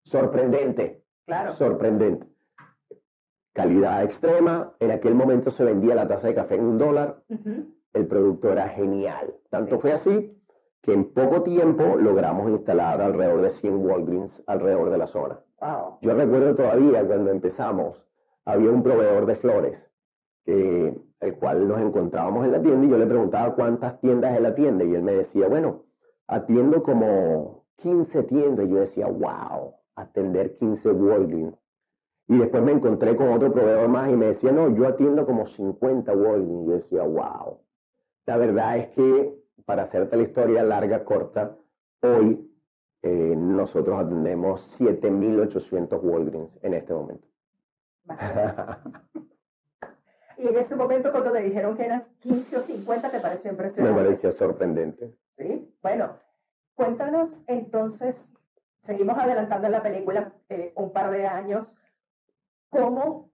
Sorprendente. 0.03 1.03
Claro. 1.25 1.51
Sorprendente. 1.51 2.27
Calidad 3.53 4.03
extrema. 4.03 4.75
En 4.79 4.91
aquel 4.91 5.15
momento 5.15 5.49
se 5.49 5.63
vendía 5.63 5.95
la 5.95 6.07
taza 6.07 6.27
de 6.27 6.35
café 6.35 6.55
en 6.55 6.65
un 6.65 6.77
dólar. 6.77 7.23
El 7.93 8.07
producto 8.07 8.51
era 8.51 8.67
genial. 8.69 9.33
Tanto 9.49 9.79
fue 9.79 9.93
así 9.93 10.39
que 10.81 10.93
en 10.93 11.05
poco 11.13 11.41
tiempo 11.41 11.95
logramos 11.97 12.49
instalar 12.49 13.01
alrededor 13.01 13.41
de 13.41 13.49
100 13.49 13.85
Walgreens 13.85 14.43
alrededor 14.45 14.91
de 14.91 14.97
la 14.99 15.07
zona. 15.07 15.39
Yo 16.01 16.13
recuerdo 16.13 16.53
todavía 16.53 17.03
cuando 17.03 17.31
empezamos 17.31 18.07
había 18.45 18.69
un 18.69 18.83
proveedor 18.83 19.25
de 19.25 19.35
flores, 19.35 19.91
el 20.45 21.35
cual 21.39 21.67
nos 21.67 21.81
encontrábamos 21.81 22.45
en 22.45 22.51
la 22.51 22.61
tienda 22.61 22.85
y 22.85 22.89
yo 22.89 22.97
le 22.97 23.07
preguntaba 23.07 23.55
cuántas 23.55 23.99
tiendas 23.99 24.37
él 24.37 24.45
atiende 24.45 24.85
y 24.85 24.93
él 24.93 25.03
me 25.03 25.13
decía, 25.13 25.47
bueno, 25.47 25.85
atiendo 26.27 26.83
como 26.83 27.65
15 27.77 28.23
tiendas 28.23 28.65
y 28.65 28.69
yo 28.69 28.79
decía, 28.79 29.07
wow, 29.07 29.75
atender 29.95 30.55
15 30.55 30.91
Walgreens. 30.91 31.57
Y 32.27 32.39
después 32.39 32.63
me 32.63 32.71
encontré 32.71 33.15
con 33.15 33.31
otro 33.31 33.51
proveedor 33.51 33.87
más 33.87 34.11
y 34.11 34.17
me 34.17 34.27
decía, 34.27 34.51
no, 34.51 34.73
yo 34.73 34.87
atiendo 34.87 35.25
como 35.25 35.45
50 35.45 36.11
Walgreens. 36.13 36.65
Yo 36.65 36.73
decía, 36.73 37.03
wow. 37.03 37.59
La 38.25 38.37
verdad 38.37 38.77
es 38.77 38.87
que, 38.87 39.43
para 39.65 39.83
hacerte 39.83 40.17
la 40.17 40.23
historia 40.23 40.63
larga, 40.63 41.03
corta, 41.03 41.55
hoy 42.01 42.51
eh, 43.03 43.35
nosotros 43.37 44.03
atendemos 44.03 44.79
7.800 44.81 45.99
Walgreens 46.01 46.57
en 46.63 46.73
este 46.73 46.93
momento. 46.93 47.27
Y 50.37 50.47
en 50.47 50.57
ese 50.57 50.75
momento 50.75 51.11
cuando 51.11 51.31
te 51.31 51.41
dijeron 51.41 51.75
que 51.75 51.85
eras 51.85 52.09
15 52.19 52.57
o 52.57 52.61
50, 52.61 53.09
¿te 53.09 53.19
pareció 53.19 53.51
impresionante? 53.51 53.95
Me 53.95 54.05
parecía 54.05 54.31
sorprendente. 54.31 55.17
Sí, 55.37 55.75
bueno, 55.81 56.19
cuéntanos 56.75 57.43
entonces, 57.47 58.33
seguimos 58.79 59.17
adelantando 59.17 59.67
en 59.67 59.73
la 59.73 59.83
película 59.83 60.33
eh, 60.49 60.73
un 60.75 60.91
par 60.91 61.11
de 61.11 61.25
años, 61.27 61.77
¿cómo 62.69 63.31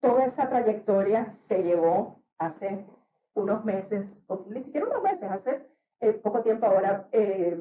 toda 0.00 0.24
esa 0.24 0.48
trayectoria 0.48 1.38
te 1.46 1.62
llevó 1.62 2.22
hace 2.38 2.86
unos 3.34 3.64
meses, 3.64 4.24
o 4.26 4.46
ni 4.48 4.60
siquiera 4.60 4.86
unos 4.86 5.02
meses, 5.02 5.30
hace 5.30 5.66
eh, 6.00 6.12
poco 6.12 6.42
tiempo 6.42 6.66
ahora, 6.66 7.08
eh, 7.12 7.56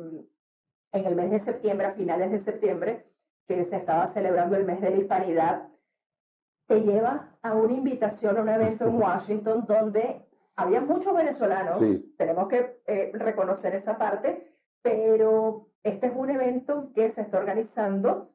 en 0.91 1.05
el 1.05 1.15
mes 1.15 1.31
de 1.31 1.39
septiembre, 1.39 1.87
a 1.87 1.91
finales 1.91 2.31
de 2.31 2.39
septiembre, 2.39 3.05
que 3.47 3.63
se 3.63 3.77
estaba 3.77 4.05
celebrando 4.05 4.55
el 4.55 4.65
mes 4.65 4.81
de 4.81 4.89
la 4.89 4.97
hispanidad, 4.97 5.69
te 6.67 6.81
lleva 6.81 7.37
a 7.41 7.53
una 7.53 7.73
invitación 7.73 8.37
a 8.37 8.41
un 8.41 8.49
evento 8.49 8.85
en 8.85 9.01
Washington 9.01 9.65
donde 9.65 10.25
había 10.55 10.81
muchos 10.81 11.15
venezolanos, 11.15 11.79
tenemos 12.17 12.47
que 12.47 12.81
eh, 12.85 13.11
reconocer 13.13 13.73
esa 13.73 13.97
parte, 13.97 14.53
pero 14.81 15.69
este 15.83 16.07
es 16.07 16.13
un 16.15 16.29
evento 16.29 16.91
que 16.93 17.09
se 17.09 17.21
está 17.21 17.37
organizando 17.37 18.33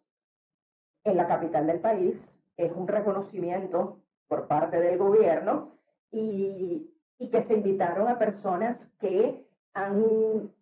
en 1.05 1.17
la 1.17 1.27
capital 1.27 1.67
del 1.67 1.81
país, 1.81 2.43
es 2.57 2.73
un 2.73 2.89
reconocimiento 2.89 4.01
por 4.29 4.47
parte 4.47 4.81
del 4.81 4.97
gobierno 4.99 5.71
y, 6.11 6.95
y 7.19 7.29
que 7.29 7.43
se 7.43 7.55
invitaron 7.55 8.09
a 8.09 8.19
personas 8.19 8.95
que, 8.99 9.45
han, 9.75 10.53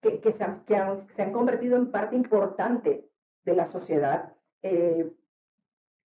que, 0.00 0.20
que, 0.20 0.32
se 0.32 0.44
han, 0.44 0.64
que 0.64 0.76
han, 0.76 1.08
se 1.08 1.22
han 1.22 1.32
convertido 1.32 1.76
en 1.76 1.90
parte 1.90 2.14
importante 2.14 3.05
de 3.46 3.56
la 3.56 3.64
sociedad 3.64 4.34
eh, 4.62 5.10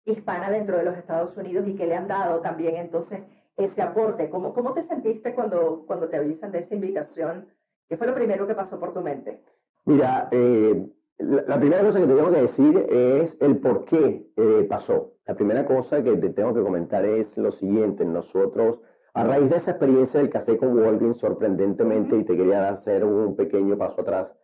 hispana 0.05 0.51
dentro 0.51 0.79
de 0.79 0.85
los 0.85 0.97
Estados 0.97 1.37
Unidos 1.37 1.67
y 1.69 1.75
que 1.75 1.87
le 1.87 1.97
han 1.97 2.09
dado 2.09 2.41
también 2.41 2.77
entonces 2.77 3.21
ese 3.57 3.83
aporte. 3.83 4.31
¿Cómo, 4.31 4.55
cómo 4.55 4.73
te 4.73 4.83
sentiste 4.83 5.35
cuando, 5.35 5.85
cuando 5.87 6.09
te 6.09 6.17
avisan 6.17 6.53
de 6.53 6.61
esa 6.61 6.75
invitación? 6.75 7.49
¿Qué 7.89 7.97
fue 7.97 8.07
lo 8.07 8.15
primero 8.15 8.47
que 8.47 8.55
pasó 8.55 8.79
por 8.79 8.95
tu 8.95 9.01
mente? 9.01 9.43
Mira, 9.85 10.29
eh, 10.31 10.87
la, 11.19 11.59
primera 11.59 11.83
cosa 11.83 12.01
que 12.01 12.07
te 12.07 12.15
tengo 12.15 12.31
que 12.31 12.41
decir 12.41 12.87
es 12.89 13.37
el 13.41 13.59
por 13.59 13.85
qué 13.85 14.31
eh, 14.37 14.67
pasó. 14.69 15.15
La 15.27 15.35
primera 15.35 15.67
cosa 15.67 16.03
que 16.03 16.17
te 16.17 16.31
tengo 16.31 16.55
que 16.55 16.63
comentar 16.63 17.05
es 17.05 17.37
lo 17.37 17.51
siguiente. 17.51 18.05
Nosotros, 18.05 18.81
a 19.13 19.25
raíz 19.25 19.51
de 19.51 19.57
esa 19.57 19.73
experiencia 19.73 20.21
del 20.21 20.31
café 20.31 20.57
con 20.57 20.77
Walgreens, 20.77 21.19
sorprendentemente, 21.19 22.17
y 22.17 22.25
te 22.25 22.37
quería 22.37 22.69
hacer 22.69 23.05
un 23.05 23.35
pequeño 23.35 23.77
paso 23.77 24.03
atrás, 24.03 24.37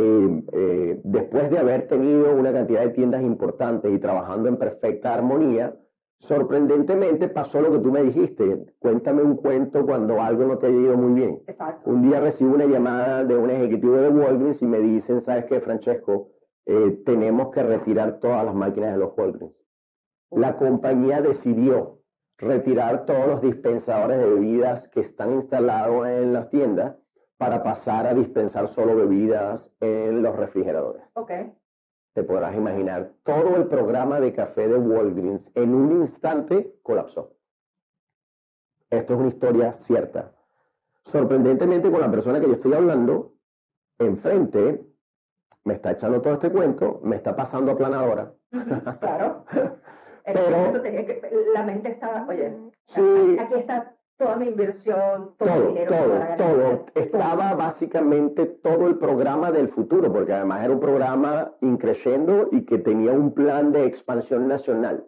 eh, 0.00 0.44
eh, 0.52 1.00
después 1.02 1.50
de 1.50 1.58
haber 1.58 1.88
tenido 1.88 2.32
una 2.32 2.52
cantidad 2.52 2.82
de 2.82 2.90
tiendas 2.90 3.20
importantes 3.22 3.92
y 3.92 3.98
trabajando 3.98 4.48
en 4.48 4.56
perfecta 4.56 5.12
armonía, 5.12 5.76
sorprendentemente 6.18 7.28
pasó 7.28 7.60
lo 7.60 7.72
que 7.72 7.80
tú 7.80 7.90
me 7.90 8.04
dijiste. 8.04 8.76
Cuéntame 8.78 9.22
un 9.22 9.34
cuento 9.34 9.84
cuando 9.84 10.22
algo 10.22 10.44
no 10.44 10.58
te 10.58 10.68
ha 10.68 10.70
ido 10.70 10.96
muy 10.96 11.14
bien. 11.14 11.42
Exacto. 11.48 11.90
Un 11.90 12.02
día 12.02 12.20
recibo 12.20 12.54
una 12.54 12.66
llamada 12.66 13.24
de 13.24 13.36
un 13.36 13.50
ejecutivo 13.50 13.96
de 13.96 14.08
Walgreens 14.08 14.62
y 14.62 14.66
me 14.66 14.78
dicen, 14.78 15.20
¿sabes 15.20 15.46
qué, 15.46 15.60
Francesco? 15.60 16.30
Eh, 16.64 17.02
tenemos 17.04 17.48
que 17.48 17.64
retirar 17.64 18.20
todas 18.20 18.44
las 18.44 18.54
máquinas 18.54 18.92
de 18.92 18.98
los 18.98 19.18
Walgreens. 19.18 19.64
La 20.30 20.54
compañía 20.54 21.22
decidió 21.22 22.02
retirar 22.36 23.04
todos 23.04 23.26
los 23.26 23.42
dispensadores 23.42 24.18
de 24.18 24.30
bebidas 24.30 24.86
que 24.86 25.00
están 25.00 25.32
instalados 25.32 26.06
en 26.06 26.32
las 26.32 26.50
tiendas 26.50 26.94
para 27.38 27.62
pasar 27.62 28.06
a 28.06 28.14
dispensar 28.14 28.66
solo 28.66 28.96
bebidas 28.96 29.70
en 29.80 30.22
los 30.22 30.36
refrigeradores. 30.36 31.02
Ok. 31.14 31.30
Te 32.12 32.24
podrás 32.24 32.56
imaginar, 32.56 33.12
todo 33.22 33.56
el 33.56 33.68
programa 33.68 34.18
de 34.18 34.32
café 34.32 34.66
de 34.66 34.76
Walgreens 34.76 35.52
en 35.54 35.72
un 35.72 35.92
instante 35.92 36.78
colapsó. 36.82 37.36
Esto 38.90 39.14
es 39.14 39.20
una 39.20 39.28
historia 39.28 39.72
cierta. 39.72 40.32
Sorprendentemente, 41.02 41.90
con 41.90 42.00
la 42.00 42.10
persona 42.10 42.40
que 42.40 42.46
yo 42.46 42.54
estoy 42.54 42.72
hablando, 42.72 43.34
enfrente, 43.98 44.84
me 45.64 45.74
está 45.74 45.92
echando 45.92 46.20
todo 46.20 46.32
este 46.32 46.50
cuento, 46.50 47.00
me 47.04 47.16
está 47.16 47.36
pasando 47.36 47.70
aplanadora. 47.70 48.34
claro. 49.00 49.44
Pero, 50.24 50.72
la 51.54 51.62
mente 51.62 51.90
estaba, 51.90 52.26
oye, 52.28 52.54
sí, 52.86 53.36
aquí 53.38 53.54
está 53.54 53.97
toda 54.18 54.36
mi 54.36 54.46
inversión, 54.46 55.34
todo, 55.38 55.48
todo 55.48 55.68
dinero, 55.68 55.92
todo, 55.92 56.36
todo. 56.36 56.86
Estaba 56.94 57.54
básicamente 57.54 58.46
todo 58.46 58.88
el 58.88 58.98
programa 58.98 59.52
del 59.52 59.68
futuro, 59.68 60.12
porque 60.12 60.32
además 60.32 60.64
era 60.64 60.74
un 60.74 60.80
programa 60.80 61.54
increciendo 61.60 62.48
y 62.50 62.62
que 62.62 62.78
tenía 62.78 63.12
un 63.12 63.32
plan 63.32 63.72
de 63.72 63.86
expansión 63.86 64.48
nacional. 64.48 65.06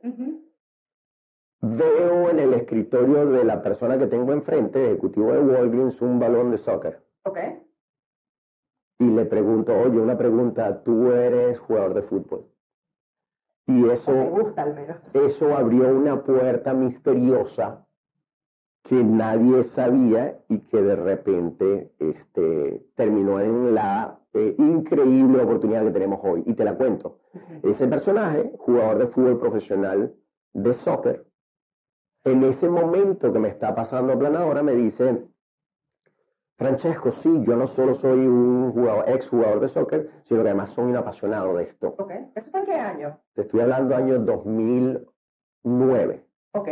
Veo 1.60 2.30
en 2.30 2.38
el 2.38 2.54
escritorio 2.54 3.26
de 3.26 3.44
la 3.44 3.60
persona 3.62 3.98
que 3.98 4.06
tengo 4.06 4.32
enfrente, 4.32 4.86
ejecutivo 4.86 5.32
de 5.32 5.40
Walgreens, 5.40 6.00
un 6.00 6.18
balón 6.18 6.52
de 6.52 6.56
soccer. 6.56 7.04
Ok. 7.24 7.38
Y 9.00 9.10
le 9.10 9.24
pregunto, 9.26 9.76
oye, 9.76 9.98
una 9.98 10.16
pregunta, 10.16 10.82
tú 10.82 11.10
eres 11.10 11.58
jugador 11.58 11.94
de 11.94 12.02
fútbol. 12.02 12.46
Y 13.66 13.88
eso, 13.88 14.12
me 14.12 14.28
gusta 14.28 14.62
al 14.62 14.74
menos. 14.74 15.14
eso 15.14 15.56
abrió 15.56 15.88
una 15.88 16.22
puerta 16.22 16.74
misteriosa 16.74 17.86
que 18.82 19.04
nadie 19.04 19.62
sabía 19.62 20.40
y 20.48 20.60
que 20.60 20.80
de 20.80 20.96
repente 20.96 21.92
este, 21.98 22.86
terminó 22.94 23.38
en 23.40 23.74
la 23.74 24.18
eh, 24.32 24.54
increíble 24.58 25.42
oportunidad 25.42 25.84
que 25.84 25.90
tenemos 25.90 26.20
hoy. 26.24 26.42
Y 26.46 26.54
te 26.54 26.64
la 26.64 26.76
cuento. 26.76 27.20
Ese 27.62 27.86
personaje, 27.88 28.54
jugador 28.58 28.98
de 28.98 29.06
fútbol 29.06 29.38
profesional 29.38 30.14
de 30.52 30.72
soccer, 30.72 31.26
en 32.24 32.42
ese 32.44 32.68
momento 32.68 33.32
que 33.32 33.38
me 33.38 33.48
está 33.48 33.74
pasando 33.74 34.18
planadora, 34.18 34.62
me 34.62 34.74
dice, 34.74 35.26
Francesco, 36.56 37.10
sí, 37.10 37.42
yo 37.42 37.56
no 37.56 37.66
solo 37.66 37.94
soy 37.94 38.26
un 38.26 38.72
jugador, 38.72 39.04
ex 39.08 39.30
jugador 39.30 39.60
de 39.60 39.68
soccer, 39.68 40.10
sino 40.24 40.42
que 40.42 40.50
además 40.50 40.70
soy 40.70 40.90
un 40.90 40.96
apasionado 40.96 41.56
de 41.56 41.62
esto. 41.64 41.94
Ok. 41.98 42.12
¿Eso 42.34 42.50
fue 42.50 42.60
en 42.60 42.66
qué 42.66 42.74
año? 42.74 43.18
Te 43.32 43.40
estoy 43.42 43.60
hablando 43.60 43.96
año 43.96 44.18
2009. 44.18 46.26
Ok. 46.52 46.68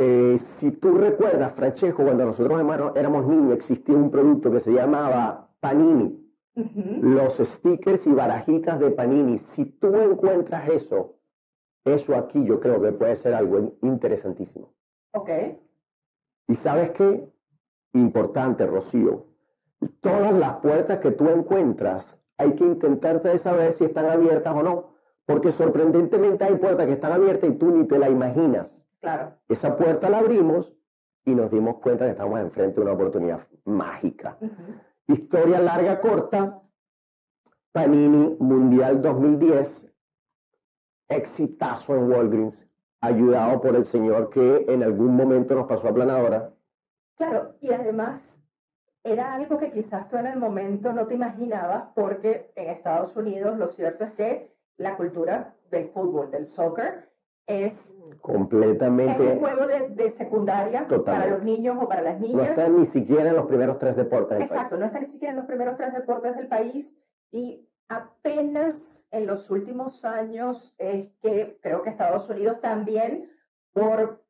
Eh, 0.00 0.38
si 0.38 0.70
tú 0.70 0.92
recuerdas, 0.92 1.52
Francesco, 1.52 2.04
cuando 2.04 2.24
nosotros 2.24 2.62
éramos 2.94 3.26
niños, 3.26 3.52
existía 3.52 3.96
un 3.96 4.12
producto 4.12 4.48
que 4.50 4.60
se 4.60 4.72
llamaba 4.72 5.50
Panini. 5.58 6.24
Los 6.54 7.38
stickers 7.38 8.06
y 8.06 8.12
barajitas 8.12 8.78
de 8.78 8.90
Panini. 8.92 9.38
Si 9.38 9.64
tú 9.64 9.94
encuentras 9.96 10.68
eso, 10.68 11.18
eso 11.84 12.16
aquí 12.16 12.44
yo 12.44 12.58
creo 12.60 12.80
que 12.80 12.92
puede 12.92 13.16
ser 13.16 13.34
algo 13.34 13.76
interesantísimo. 13.82 14.72
Ok. 15.12 15.30
¿Y 16.46 16.54
sabes 16.54 16.90
qué? 16.92 17.28
Importante, 17.92 18.66
Rocío. 18.66 19.26
Todas 20.00 20.32
las 20.32 20.54
puertas 20.56 20.98
que 20.98 21.10
tú 21.10 21.28
encuentras, 21.28 22.20
hay 22.36 22.54
que 22.54 22.64
intentar 22.64 23.20
saber 23.38 23.72
si 23.72 23.84
están 23.84 24.06
abiertas 24.06 24.54
o 24.54 24.62
no. 24.62 24.90
Porque 25.26 25.50
sorprendentemente 25.50 26.44
hay 26.44 26.54
puertas 26.56 26.86
que 26.86 26.92
están 26.92 27.12
abiertas 27.12 27.50
y 27.50 27.54
tú 27.54 27.70
ni 27.70 27.86
te 27.86 27.98
la 27.98 28.08
imaginas. 28.08 28.87
Claro. 29.00 29.38
Esa 29.48 29.76
puerta 29.76 30.10
la 30.10 30.18
abrimos 30.18 30.74
y 31.24 31.34
nos 31.34 31.50
dimos 31.50 31.76
cuenta 31.78 32.04
que 32.04 32.12
estamos 32.12 32.40
enfrente 32.40 32.76
de 32.76 32.80
una 32.80 32.92
oportunidad 32.92 33.46
mágica. 33.64 34.38
Historia 35.06 35.60
larga, 35.60 36.00
corta. 36.00 36.62
Panini 37.72 38.36
Mundial 38.40 39.00
2010. 39.00 39.86
Exitazo 41.08 41.94
en 41.94 42.10
Walgreens. 42.10 42.66
Ayudado 43.00 43.60
por 43.60 43.76
el 43.76 43.84
señor 43.84 44.30
que 44.30 44.64
en 44.68 44.82
algún 44.82 45.14
momento 45.14 45.54
nos 45.54 45.66
pasó 45.66 45.88
a 45.88 45.94
planadora. 45.94 46.52
Claro, 47.16 47.56
y 47.60 47.72
además 47.72 48.42
era 49.04 49.34
algo 49.34 49.58
que 49.58 49.70
quizás 49.70 50.08
tú 50.08 50.16
en 50.16 50.26
el 50.26 50.38
momento 50.38 50.92
no 50.92 51.06
te 51.06 51.14
imaginabas 51.14 51.84
porque 51.94 52.52
en 52.56 52.70
Estados 52.70 53.16
Unidos 53.16 53.56
lo 53.56 53.68
cierto 53.68 54.04
es 54.04 54.12
que 54.12 54.54
la 54.76 54.96
cultura 54.96 55.54
del 55.70 55.88
fútbol, 55.88 56.30
del 56.30 56.44
soccer, 56.44 57.07
es 57.48 57.98
completamente 58.20 59.26
un 59.26 59.40
juego 59.40 59.66
de, 59.66 60.10
secundaria 60.10 60.86
para 61.04 61.26
los 61.26 61.42
niños 61.42 61.78
o 61.80 61.88
para 61.88 62.02
las 62.02 62.20
niñas. 62.20 62.36
No 62.36 62.42
está 62.42 62.68
ni 62.68 62.84
siquiera 62.84 63.30
en 63.30 63.36
los 63.36 63.46
primeros 63.46 63.78
tres 63.78 63.96
deportes 63.96 64.38
del 64.38 64.46
Exacto, 64.46 64.76
no 64.76 64.84
está 64.84 65.00
ni 65.00 65.06
siquiera 65.06 65.32
en 65.32 65.38
los 65.38 65.46
primeros 65.46 65.76
tres 65.76 65.94
deportes 65.94 66.36
del 66.36 66.46
país. 66.46 66.96
Y 67.30 67.66
apenas 67.88 69.08
en 69.10 69.26
los 69.26 69.50
últimos 69.50 70.04
años 70.04 70.74
es 70.78 71.10
que 71.22 71.58
creo 71.62 71.82
que 71.82 71.90
Estados 71.90 72.28
Unidos 72.28 72.60
también 72.60 73.30
por 73.72 74.22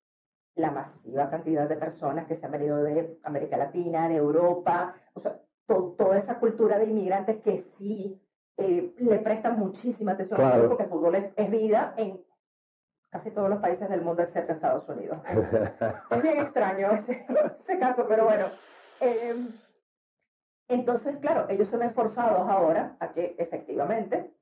la 0.54 0.70
masiva 0.70 1.28
cantidad 1.28 1.68
de 1.68 1.76
personas 1.76 2.26
que 2.26 2.34
se 2.34 2.46
han 2.46 2.52
venido 2.52 2.82
de 2.82 3.18
América 3.24 3.56
Latina, 3.56 4.08
de 4.08 4.16
Europa, 4.16 4.94
o 5.14 5.20
sea, 5.20 5.40
toda 5.66 6.16
esa 6.16 6.38
cultura 6.38 6.78
de 6.78 6.86
inmigrantes 6.86 7.38
que 7.38 7.58
sí 7.58 8.20
eh, 8.56 8.92
le 8.98 9.18
prestan 9.18 9.58
muchísima 9.58 10.12
atención 10.12 10.40
al 10.40 10.52
fútbol, 10.52 10.68
porque 10.68 10.82
el 10.84 10.88
fútbol 10.88 11.14
es, 11.14 11.50
vida 11.50 11.94
en 11.96 12.24
casi 13.10 13.30
todos 13.30 13.48
los 13.48 13.58
países 13.58 13.88
del 13.88 14.02
mundo 14.02 14.22
excepto 14.22 14.52
Estados 14.52 14.88
Unidos. 14.88 15.18
es 16.10 16.22
bien 16.22 16.38
extraño 16.38 16.90
ese, 16.90 17.26
ese 17.54 17.78
caso, 17.78 18.06
pero 18.08 18.24
bueno. 18.24 18.46
Em, 19.00 19.48
entonces, 20.68 21.16
claro, 21.18 21.46
ellos 21.48 21.68
se 21.68 21.78
ven 21.78 21.90
forzados 21.90 22.48
ahora 22.48 22.96
a 23.00 23.12
que 23.12 23.34
efectivamente 23.38 24.34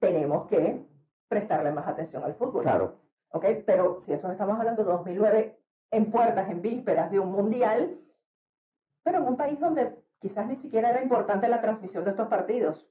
tenemos 0.00 0.46
que 0.46 0.84
prestarle 1.28 1.70
más 1.72 1.86
atención 1.86 2.24
al 2.24 2.34
fútbol. 2.34 2.62
Claro. 2.62 3.00
¿Ok? 3.30 3.46
Pero 3.66 3.98
si 3.98 4.12
esto 4.12 4.30
estamos 4.30 4.58
hablando 4.58 4.84
de 4.84 4.90
2009 4.90 5.60
en 5.90 6.10
puertas, 6.10 6.50
en 6.50 6.60
vísperas 6.60 7.10
de 7.10 7.20
un 7.20 7.30
mundial, 7.30 8.00
pero 9.02 9.18
en 9.18 9.24
un 9.24 9.36
país 9.36 9.58
donde 9.60 10.02
quizás 10.18 10.46
ni 10.46 10.56
siquiera 10.56 10.90
era 10.90 11.02
importante 11.02 11.48
la 11.48 11.60
transmisión 11.60 12.04
de 12.04 12.10
estos 12.10 12.28
partidos. 12.28 12.88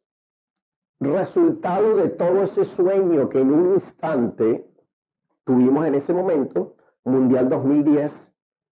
Resultado 1.00 1.98
de 1.98 2.10
todo 2.10 2.44
ese 2.44 2.64
sueño 2.64 3.30
que 3.30 3.40
en 3.40 3.52
un 3.52 3.74
instante 3.74 4.70
tuvimos 5.44 5.86
en 5.86 5.96
ese 5.96 6.14
momento, 6.14 6.76
Mundial 7.04 7.50
2010, 7.50 8.34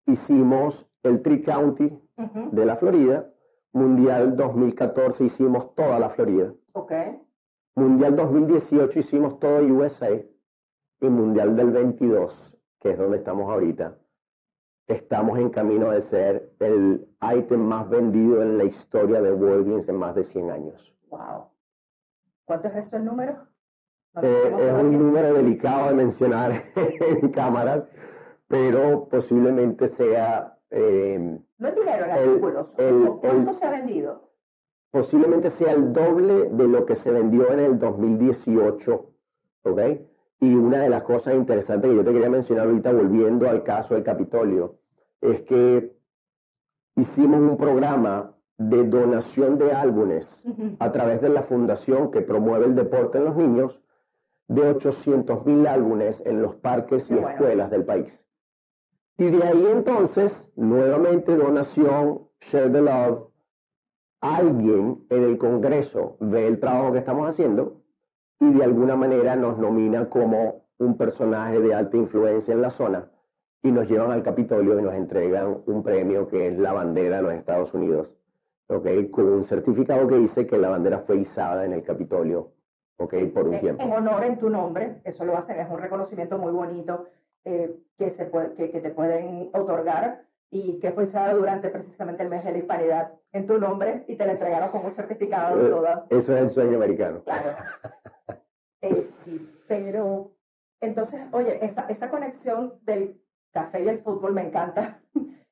hicimos 0.07 0.87
el 1.03 1.20
Tri-County 1.20 2.00
de 2.53 2.66
la 2.66 2.77
Florida, 2.77 3.31
Mundial 3.72 4.37
2014 4.37 5.24
hicimos 5.24 5.74
toda 5.74 5.98
la 5.98 6.09
Florida. 6.09 6.55
Okay. 6.72 7.20
Mundial 7.74 8.14
2018 8.16 8.98
hicimos 8.98 9.38
todo 9.38 9.59
USA 9.59 10.11
y 11.00 11.09
Mundial 11.11 11.57
del 11.57 11.72
22, 11.72 12.57
que 12.79 12.92
es 12.92 12.98
donde 12.98 13.18
estamos 13.18 13.50
ahorita, 13.50 13.98
estamos 14.87 15.38
en 15.38 15.50
camino 15.50 15.90
de 15.90 16.00
ser 16.00 16.55
el 16.61 17.07
ítem 17.37 17.61
más 17.61 17.88
vendido 17.88 18.42
en 18.42 18.59
la 18.59 18.64
historia 18.64 19.20
de 19.20 19.33
Walgreens 19.33 19.88
en 19.88 19.96
más 19.96 20.14
de 20.14 20.24
100 20.24 20.50
años. 20.50 20.94
Wow. 21.11 21.48
¿Cuánto 22.44 22.68
es 22.68 22.76
eso 22.76 22.96
el 22.96 23.04
número? 23.04 23.48
Eh, 24.22 24.57
es 24.61 24.72
un 24.74 24.92
número 24.92 25.33
delicado 25.33 25.88
de 25.88 25.94
mencionar 25.94 26.52
en 26.76 27.28
cámaras, 27.30 27.85
pero 28.46 29.09
posiblemente 29.09 29.88
sea... 29.88 30.57
Eh, 30.70 31.40
no 31.59 31.68
es 31.68 31.74
dinero 31.74 32.04
en 32.04 32.11
artículos. 32.11 32.76
¿Cuánto 33.20 33.52
se 33.52 33.66
ha 33.66 33.70
vendido? 33.70 34.30
Posiblemente 34.90 35.50
sea 35.50 35.72
el 35.72 35.92
doble 35.92 36.50
de 36.50 36.68
lo 36.68 36.87
que 36.87 36.94
se 36.94 37.11
vendió 37.11 37.50
en 37.50 37.61
el 37.61 37.78
2018, 37.78 39.12
¿ok? 39.64 39.80
Y 40.40 40.54
una 40.54 40.80
de 40.80 40.88
las 40.88 41.02
cosas 41.02 41.35
interesantes 41.35 41.90
que 41.90 41.96
yo 41.96 42.04
te 42.04 42.12
quería 42.12 42.30
mencionar 42.30 42.66
ahorita, 42.66 42.92
volviendo 42.92 43.48
al 43.48 43.62
caso 43.62 43.94
del 43.94 44.04
Capitolio, 44.04 44.78
es 45.20 45.42
que 45.42 45.96
hicimos 46.96 47.40
un 47.40 47.57
programa 47.57 48.34
de 48.58 48.84
donación 48.84 49.58
de 49.58 49.72
álbumes 49.72 50.46
a 50.78 50.92
través 50.92 51.20
de 51.20 51.28
la 51.28 51.42
fundación 51.42 52.10
que 52.10 52.22
promueve 52.22 52.66
el 52.66 52.74
deporte 52.74 53.18
en 53.18 53.24
los 53.24 53.36
niños, 53.36 53.80
de 54.48 54.62
800 54.70 55.44
mil 55.46 55.66
álbumes 55.66 56.22
en 56.26 56.42
los 56.42 56.54
parques 56.54 57.10
y 57.10 57.14
escuelas 57.14 57.70
del 57.70 57.84
país. 57.84 58.26
Y 59.16 59.30
de 59.30 59.42
ahí 59.42 59.66
entonces, 59.70 60.52
nuevamente 60.56 61.36
donación, 61.36 62.28
share 62.40 62.70
the 62.70 62.82
love, 62.82 63.28
alguien 64.20 65.04
en 65.10 65.22
el 65.22 65.38
Congreso 65.38 66.16
ve 66.20 66.46
el 66.46 66.58
trabajo 66.58 66.92
que 66.92 66.98
estamos 66.98 67.28
haciendo 67.28 67.82
y 68.40 68.50
de 68.50 68.64
alguna 68.64 68.96
manera 68.96 69.36
nos 69.36 69.58
nomina 69.58 70.08
como 70.08 70.66
un 70.78 70.96
personaje 70.96 71.60
de 71.60 71.74
alta 71.74 71.96
influencia 71.96 72.52
en 72.54 72.62
la 72.62 72.70
zona 72.70 73.10
y 73.62 73.70
nos 73.70 73.88
llevan 73.88 74.10
al 74.10 74.22
Capitolio 74.22 74.78
y 74.78 74.82
nos 74.82 74.94
entregan 74.94 75.62
un 75.66 75.82
premio 75.82 76.26
que 76.26 76.48
es 76.48 76.58
la 76.58 76.72
bandera 76.72 77.18
de 77.18 77.22
los 77.22 77.32
Estados 77.34 77.72
Unidos, 77.72 78.16
¿okay? 78.68 79.09
con 79.11 79.27
un 79.27 79.42
certificado 79.42 80.07
que 80.07 80.16
dice 80.16 80.46
que 80.46 80.59
la 80.59 80.68
bandera 80.68 81.00
fue 81.00 81.18
izada 81.18 81.64
en 81.64 81.72
el 81.72 81.83
Capitolio 81.83 82.53
¿okay? 82.96 83.27
por 83.27 83.48
un 83.48 83.59
tiempo. 83.59 83.83
En 83.83 83.92
honor 83.92 84.24
en 84.24 84.38
tu 84.38 84.50
nombre, 84.50 85.00
eso 85.05 85.24
lo 85.24 85.37
hacen, 85.37 85.59
es 85.61 85.70
un 85.70 85.79
reconocimiento 85.79 86.38
muy 86.38 86.53
bonito 86.53 87.07
eh, 87.44 87.77
que, 87.98 88.11
se 88.11 88.27
puede, 88.27 88.55
que, 88.55 88.70
que, 88.70 88.81
te 88.81 88.90
pueden 88.90 89.50
otorgar 89.53 90.24
y 90.50 90.79
que 90.79 90.92
fue 90.92 91.03
izada 91.03 91.35
durante 91.35 91.68
precisamente 91.68 92.22
el 92.22 92.29
mes 92.29 92.44
de 92.44 92.53
la 92.53 92.59
hispanidad 92.59 93.12
en 93.33 93.46
tu 93.46 93.59
nombre 93.59 94.05
y 94.07 94.16
te 94.16 94.24
la 94.24 94.33
entregaron 94.33 94.70
como 94.70 94.88
certificado. 94.90 95.66
Eh, 95.66 95.68
toda. 95.68 96.07
Eso 96.11 96.35
es 96.35 96.42
el 96.42 96.50
sueño 96.50 96.77
americano. 96.77 97.22
Claro. 97.24 97.50
Eh, 98.87 99.09
sí, 99.16 99.64
pero 99.66 100.35
entonces, 100.79 101.22
oye, 101.33 101.64
esa, 101.64 101.87
esa 101.88 102.11
conexión 102.11 102.74
del 102.83 103.18
café 103.50 103.83
y 103.83 103.88
el 103.88 104.03
fútbol 104.03 104.35
me 104.35 104.46
encanta. 104.46 105.00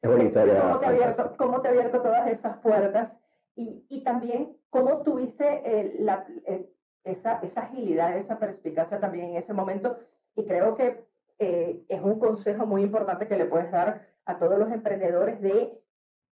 Es 0.03 0.11
bonita 0.11 0.45
¿Cómo 0.45 0.79
te, 0.79 0.87
abierto, 0.87 1.35
¿Cómo 1.39 1.61
te 1.61 1.69
ha 1.69 1.71
abierto 1.71 2.03
todas 2.03 2.29
esas 2.31 2.59
puertas? 2.59 3.23
Y, 3.55 3.87
y 3.89 4.03
también, 4.03 4.59
¿cómo 4.69 5.03
tuviste 5.03 5.63
eh, 5.65 5.97
la, 6.01 6.27
eh, 6.45 6.71
esa, 7.05 7.39
esa 7.43 7.63
agilidad, 7.63 8.17
esa 8.17 8.39
perspicacia 8.39 9.01
también 9.01 9.27
en 9.27 9.37
ese 9.37 9.55
momento? 9.55 9.97
Y 10.35 10.45
creo 10.45 10.75
que 10.75 11.07
es 11.39 12.01
un 12.01 12.21
consejo 12.21 12.67
muy 12.67 12.83
importante 12.83 13.27
que 13.27 13.37
le 13.37 13.47
puedes 13.47 13.73
dar 13.73 14.07
a 14.27 14.39
todos 14.39 14.57
los 14.61 14.71
emprendedores 14.71 15.41
de 15.41 15.83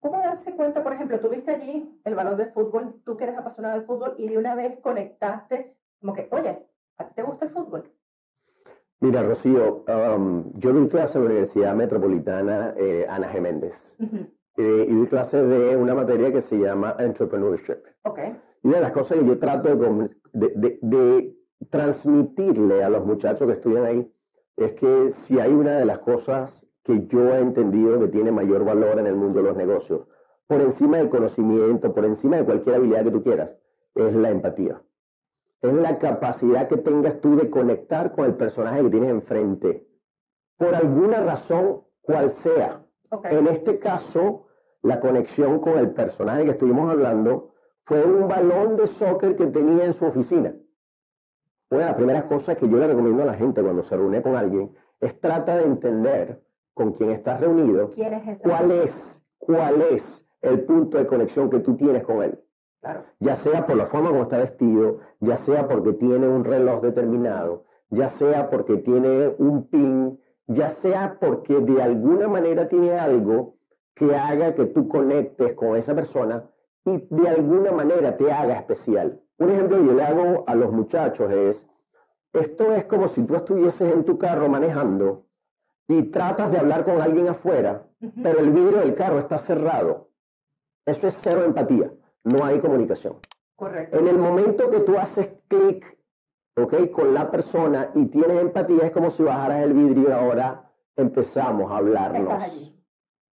cómo 0.00 0.16
darse 0.16 0.56
cuenta, 0.56 0.82
por 0.82 0.94
ejemplo, 0.94 1.20
tuviste 1.20 1.50
allí 1.50 2.00
el 2.04 2.14
balón 2.14 2.38
de 2.38 2.46
fútbol, 2.46 3.02
tú 3.04 3.14
que 3.14 3.24
eres 3.24 3.36
apasionado 3.36 3.76
del 3.76 3.86
fútbol 3.86 4.14
y 4.16 4.28
de 4.28 4.38
una 4.38 4.54
vez 4.54 4.78
conectaste 4.78 5.76
como 6.00 6.14
que, 6.14 6.26
oye, 6.30 6.66
¿A 6.96 7.06
ti 7.06 7.14
te 7.14 7.22
gusta 7.22 7.44
el 7.46 7.50
fútbol? 7.50 7.92
Mira, 9.04 9.22
Rocío, 9.22 9.84
um, 9.86 10.50
yo 10.54 10.72
doy 10.72 10.88
clase 10.88 11.18
en 11.18 11.24
la 11.24 11.30
Universidad 11.30 11.74
Metropolitana 11.74 12.72
eh, 12.78 13.04
Ana 13.06 13.28
Geméndez. 13.28 13.94
Eh, 14.56 14.86
y 14.88 14.94
doy 14.94 15.06
clase 15.08 15.42
de 15.42 15.76
una 15.76 15.94
materia 15.94 16.32
que 16.32 16.40
se 16.40 16.58
llama 16.58 16.96
Entrepreneurship. 16.98 17.82
Okay. 18.04 18.34
Y 18.62 18.68
una 18.68 18.76
de 18.76 18.82
las 18.82 18.92
cosas 18.92 19.18
que 19.18 19.26
yo 19.26 19.38
trato 19.38 19.68
de, 20.32 20.78
de, 20.80 21.36
transmitirle 21.68 22.82
a 22.82 22.88
los 22.88 23.04
muchachos 23.04 23.46
que 23.46 23.52
estudian 23.52 23.84
ahí 23.84 24.10
es 24.56 24.72
que 24.72 25.10
si 25.10 25.38
hay 25.38 25.52
una 25.52 25.72
de 25.72 25.84
las 25.84 25.98
cosas 25.98 26.66
que 26.82 27.06
yo 27.06 27.28
he 27.34 27.40
entendido 27.40 28.00
que 28.00 28.08
tiene 28.08 28.32
mayor 28.32 28.64
valor 28.64 28.98
en 28.98 29.06
el 29.06 29.16
mundo 29.16 29.40
de 29.40 29.48
los 29.48 29.56
negocios, 29.56 30.06
por 30.46 30.62
encima 30.62 30.96
del 30.96 31.10
conocimiento, 31.10 31.92
por 31.92 32.06
encima 32.06 32.38
de 32.38 32.46
cualquier 32.46 32.76
habilidad 32.76 33.04
que 33.04 33.10
tú 33.10 33.22
quieras, 33.22 33.58
es 33.94 34.14
la 34.14 34.30
empatía. 34.30 34.80
Es 35.64 35.72
la 35.72 35.98
capacidad 35.98 36.68
que 36.68 36.76
tengas 36.76 37.22
tú 37.22 37.36
de 37.36 37.48
conectar 37.48 38.12
con 38.12 38.26
el 38.26 38.34
personaje 38.34 38.82
que 38.82 38.90
tienes 38.90 39.08
enfrente, 39.08 39.88
por 40.58 40.74
alguna 40.74 41.20
razón, 41.20 41.84
cual 42.02 42.28
sea. 42.28 42.84
En 43.30 43.46
este 43.46 43.78
caso, 43.78 44.44
la 44.82 45.00
conexión 45.00 45.60
con 45.60 45.78
el 45.78 45.92
personaje 45.92 46.44
que 46.44 46.50
estuvimos 46.50 46.90
hablando 46.90 47.54
fue 47.86 48.04
un 48.04 48.28
balón 48.28 48.76
de 48.76 48.86
soccer 48.86 49.36
que 49.36 49.46
tenía 49.46 49.86
en 49.86 49.94
su 49.94 50.04
oficina. 50.04 50.54
Una 51.70 51.80
de 51.80 51.86
las 51.86 51.94
primeras 51.94 52.24
cosas 52.24 52.58
que 52.58 52.68
yo 52.68 52.76
le 52.76 52.86
recomiendo 52.86 53.22
a 53.22 53.26
la 53.26 53.34
gente 53.34 53.62
cuando 53.62 53.82
se 53.82 53.96
reúne 53.96 54.20
con 54.20 54.36
alguien 54.36 54.70
es 55.00 55.18
trata 55.18 55.56
de 55.56 55.64
entender 55.64 56.44
con 56.74 56.92
quién 56.92 57.08
estás 57.08 57.40
reunido, 57.40 57.90
cuál 58.42 58.70
es, 58.70 59.26
cuál 59.38 59.80
es 59.80 60.28
el 60.42 60.62
punto 60.64 60.98
de 60.98 61.06
conexión 61.06 61.48
que 61.48 61.60
tú 61.60 61.74
tienes 61.74 62.02
con 62.02 62.22
él. 62.22 62.43
Ya 63.20 63.36
sea 63.36 63.66
por 63.66 63.76
la 63.76 63.86
forma 63.86 64.10
como 64.10 64.22
está 64.22 64.38
vestido, 64.38 64.98
ya 65.20 65.36
sea 65.36 65.68
porque 65.68 65.92
tiene 65.92 66.28
un 66.28 66.44
reloj 66.44 66.82
determinado, 66.82 67.64
ya 67.90 68.08
sea 68.08 68.50
porque 68.50 68.76
tiene 68.78 69.34
un 69.38 69.68
pin, 69.68 70.20
ya 70.46 70.68
sea 70.68 71.18
porque 71.20 71.60
de 71.60 71.82
alguna 71.82 72.28
manera 72.28 72.68
tiene 72.68 72.92
algo 72.92 73.56
que 73.94 74.14
haga 74.14 74.54
que 74.54 74.66
tú 74.66 74.88
conectes 74.88 75.54
con 75.54 75.76
esa 75.76 75.94
persona 75.94 76.50
y 76.84 77.06
de 77.08 77.28
alguna 77.28 77.72
manera 77.72 78.16
te 78.16 78.30
haga 78.30 78.54
especial. 78.54 79.20
Un 79.38 79.50
ejemplo 79.50 79.78
que 79.78 79.86
yo 79.86 79.92
le 79.94 80.02
hago 80.02 80.44
a 80.46 80.54
los 80.54 80.72
muchachos 80.72 81.30
es, 81.30 81.68
esto 82.32 82.72
es 82.72 82.84
como 82.84 83.08
si 83.08 83.24
tú 83.24 83.36
estuvieses 83.36 83.92
en 83.92 84.04
tu 84.04 84.18
carro 84.18 84.48
manejando 84.48 85.26
y 85.86 86.02
tratas 86.04 86.50
de 86.50 86.58
hablar 86.58 86.84
con 86.84 87.00
alguien 87.00 87.28
afuera, 87.28 87.86
pero 88.22 88.38
el 88.40 88.50
vidrio 88.50 88.78
del 88.78 88.94
carro 88.94 89.18
está 89.18 89.38
cerrado. 89.38 90.10
Eso 90.84 91.06
es 91.08 91.18
cero 91.20 91.44
empatía, 91.44 91.92
no 92.24 92.44
hay 92.44 92.58
comunicación. 92.60 93.16
Correcto. 93.56 93.98
En 93.98 94.08
el 94.08 94.18
momento 94.18 94.68
que 94.70 94.80
tú 94.80 94.98
haces 94.98 95.30
clic, 95.48 95.96
¿ok? 96.56 96.90
Con 96.90 97.14
la 97.14 97.30
persona 97.30 97.90
y 97.94 98.06
tienes 98.06 98.38
empatía, 98.38 98.86
es 98.86 98.90
como 98.90 99.10
si 99.10 99.22
bajaras 99.22 99.62
el 99.62 99.74
vidrio 99.74 100.08
y 100.08 100.12
ahora 100.12 100.70
empezamos 100.96 101.70
a 101.70 101.76
hablarnos. 101.76 102.42
allí. 102.42 102.76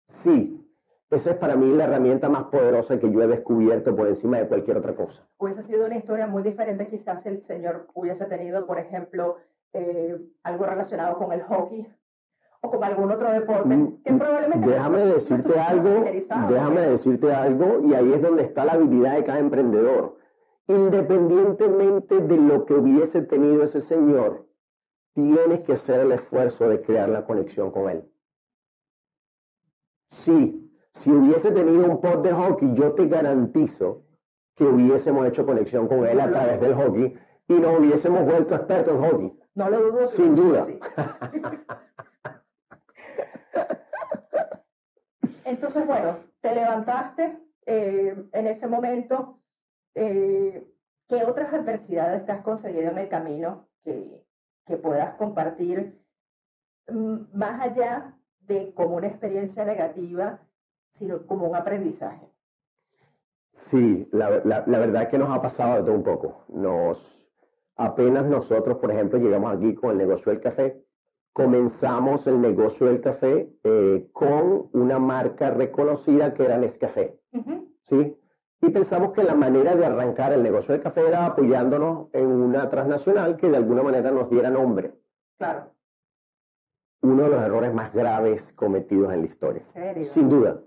Sí, 0.07 0.61
esa 1.09 1.31
es 1.31 1.37
para 1.37 1.55
mí 1.55 1.71
la 1.73 1.85
herramienta 1.85 2.29
más 2.29 2.45
poderosa 2.45 2.99
que 2.99 3.11
yo 3.11 3.21
he 3.21 3.27
descubierto 3.27 3.95
por 3.95 4.07
encima 4.07 4.37
de 4.37 4.47
cualquier 4.47 4.77
otra 4.77 4.95
cosa. 4.95 5.27
Hubiese 5.37 5.61
sido 5.61 5.85
una 5.85 5.95
historia 5.95 6.27
muy 6.27 6.43
diferente, 6.43 6.87
quizás 6.87 7.25
el 7.25 7.41
señor 7.41 7.87
hubiese 7.93 8.25
tenido, 8.25 8.65
por 8.65 8.79
ejemplo, 8.79 9.37
eh, 9.73 10.17
algo 10.43 10.65
relacionado 10.65 11.17
con 11.17 11.31
el 11.31 11.41
hockey 11.43 11.87
o 12.61 12.69
con 12.69 12.83
algún 12.83 13.11
otro 13.11 13.31
deporte 13.31 13.75
mm, 13.75 14.03
que 14.03 14.13
probablemente 14.13 14.69
déjame 14.69 14.99
decirte 15.05 15.59
algo 15.59 16.05
déjame 16.47 16.81
decirte 16.81 17.33
algo 17.33 17.79
y 17.83 17.93
ahí 17.93 18.13
es 18.13 18.21
donde 18.21 18.43
está 18.43 18.65
la 18.65 18.73
habilidad 18.73 19.15
de 19.15 19.23
cada 19.23 19.39
emprendedor. 19.39 20.17
Independientemente 20.67 22.19
de 22.19 22.37
lo 22.37 22.65
que 22.65 22.75
hubiese 22.75 23.23
tenido 23.23 23.63
ese 23.63 23.81
señor 23.81 24.47
tienes 25.13 25.61
que 25.61 25.73
hacer 25.73 26.01
el 26.01 26.11
esfuerzo 26.11 26.69
de 26.69 26.81
crear 26.81 27.09
la 27.09 27.25
conexión 27.25 27.71
con 27.71 27.89
él. 27.89 28.09
Sí 30.09 30.61
si 30.93 31.11
hubiese 31.11 31.51
tenido 31.51 31.85
un 31.85 32.01
pot 32.01 32.21
de 32.21 32.33
hockey 32.33 32.73
yo 32.73 32.93
te 32.93 33.07
garantizo 33.07 34.03
que 34.55 34.65
hubiésemos 34.65 35.25
hecho 35.27 35.45
conexión 35.45 35.87
con 35.87 36.05
él 36.05 36.19
a 36.19 36.29
través 36.29 36.59
del 36.59 36.75
hockey 36.75 37.17
y 37.47 37.53
nos 37.53 37.79
hubiésemos 37.79 38.25
vuelto 38.25 38.55
expertos 38.55 38.95
en 38.95 39.01
hockey. 39.01 39.39
No 39.55 39.69
lo 39.69 39.91
dudo 39.91 40.07
sin 40.07 40.35
duda 40.35 40.65
Entonces, 45.51 45.85
bueno, 45.85 46.15
te 46.39 46.55
levantaste 46.55 47.37
eh, 47.65 48.15
en 48.31 48.47
ese 48.47 48.67
momento. 48.67 49.41
Eh, 49.93 50.65
¿Qué 51.07 51.25
otras 51.25 51.53
adversidades 51.53 52.25
te 52.25 52.31
has 52.31 52.41
conseguido 52.41 52.89
en 52.89 52.97
el 52.97 53.09
camino 53.09 53.67
que, 53.83 54.25
que 54.65 54.77
puedas 54.77 55.15
compartir 55.15 56.01
mm, 56.87 57.17
más 57.33 57.59
allá 57.59 58.17
de 58.39 58.73
como 58.73 58.95
una 58.95 59.07
experiencia 59.07 59.65
negativa, 59.65 60.39
sino 60.89 61.27
como 61.27 61.49
un 61.49 61.55
aprendizaje? 61.57 62.31
Sí, 63.49 64.07
la, 64.13 64.41
la, 64.45 64.63
la, 64.65 64.79
verdad 64.79 65.03
es 65.03 65.09
que 65.09 65.17
nos 65.17 65.29
ha 65.31 65.41
pasado 65.41 65.75
de 65.75 65.83
todo 65.83 65.95
un 65.95 66.03
poco. 66.03 66.45
Nos, 66.47 67.27
apenas 67.75 68.25
nosotros, 68.25 68.77
por 68.77 68.89
ejemplo, 68.89 69.19
llegamos 69.19 69.53
aquí 69.53 69.75
con 69.75 69.91
el 69.91 69.97
negocio 69.97 70.31
del 70.31 70.39
café, 70.39 70.80
comenzamos 71.33 72.27
el 72.27 72.41
negocio 72.41 72.87
del 72.87 73.01
café 73.01 73.49
eh, 73.63 74.09
con 74.11 74.69
una 74.73 74.99
marca 74.99 75.51
reconocida 75.51 76.33
que 76.33 76.45
era 76.45 76.57
Nescafé. 76.57 77.19
¿sí? 77.83 78.17
Y 78.61 78.69
pensamos 78.69 79.11
que 79.11 79.23
la 79.23 79.33
manera 79.33 79.75
de 79.75 79.85
arrancar 79.85 80.33
el 80.33 80.43
negocio 80.43 80.73
del 80.73 80.83
café 80.83 81.07
era 81.07 81.25
apoyándonos 81.25 82.09
en 82.13 82.27
una 82.27 82.69
transnacional 82.69 83.37
que 83.37 83.49
de 83.49 83.57
alguna 83.57 83.81
manera 83.81 84.11
nos 84.11 84.29
diera 84.29 84.49
nombre. 84.49 84.93
Claro. 85.37 85.71
Uno 87.01 87.23
de 87.23 87.29
los 87.29 87.41
errores 87.41 87.73
más 87.73 87.93
graves 87.93 88.53
cometidos 88.53 89.11
en 89.13 89.21
la 89.21 89.25
historia. 89.25 89.61
¿Serio? 89.61 90.05
Sin 90.05 90.29
duda. 90.29 90.61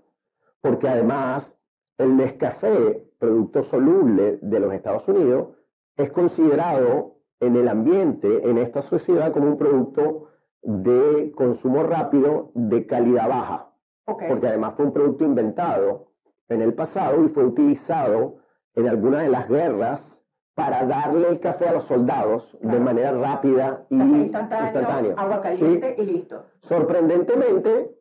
Porque 0.59 0.89
además 0.89 1.57
el 1.97 2.17
Nescafé, 2.17 3.07
producto 3.17 3.63
soluble 3.63 4.39
de 4.41 4.59
los 4.59 4.73
Estados 4.73 5.07
Unidos, 5.07 5.55
es 5.95 6.11
considerado 6.11 7.15
en 7.39 7.55
el 7.55 7.69
ambiente, 7.69 8.49
en 8.49 8.57
esta 8.57 8.81
sociedad, 8.81 9.31
como 9.31 9.47
un 9.47 9.57
producto 9.57 10.27
de 10.65 11.31
consumo 11.31 11.83
rápido 11.83 12.51
de 12.55 12.85
calidad 12.87 13.29
baja. 13.29 13.71
Porque 14.05 14.47
además 14.47 14.73
fue 14.75 14.85
un 14.85 14.93
producto 14.93 15.23
inventado 15.23 16.11
en 16.49 16.61
el 16.61 16.73
pasado 16.73 17.23
y 17.23 17.27
fue 17.27 17.45
utilizado 17.45 18.37
en 18.73 18.87
algunas 18.87 19.23
de 19.23 19.29
las 19.29 19.47
guerras 19.47 20.23
para 20.53 20.85
darle 20.85 21.29
el 21.29 21.39
café 21.39 21.67
a 21.67 21.73
los 21.73 21.83
soldados 21.83 22.57
de 22.61 22.79
manera 22.79 23.11
rápida 23.11 23.85
y 23.89 23.95
instantánea. 23.95 25.13
Agua 25.17 25.41
caliente 25.41 25.95
y 25.97 26.05
listo. 26.05 26.45
Sorprendentemente, 26.59 27.95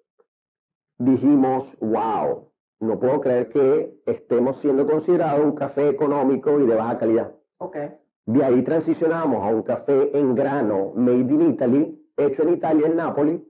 dijimos, 0.98 1.76
wow, 1.80 2.50
no 2.80 2.98
puedo 2.98 3.20
creer 3.20 3.48
que 3.48 4.00
estemos 4.06 4.56
siendo 4.56 4.86
considerados 4.86 5.44
un 5.44 5.52
café 5.52 5.88
económico 5.88 6.60
y 6.60 6.66
de 6.66 6.74
baja 6.74 6.98
calidad. 6.98 7.34
Okay. 7.58 7.96
De 8.26 8.44
ahí 8.44 8.62
transicionamos 8.62 9.44
a 9.44 9.48
un 9.48 9.62
café 9.62 10.16
en 10.16 10.34
grano 10.34 10.92
made 10.94 11.32
in 11.32 11.42
Italy 11.50 12.03
hecho 12.16 12.42
en 12.42 12.50
Italia, 12.50 12.86
en 12.86 12.96
Nápoles, 12.96 13.40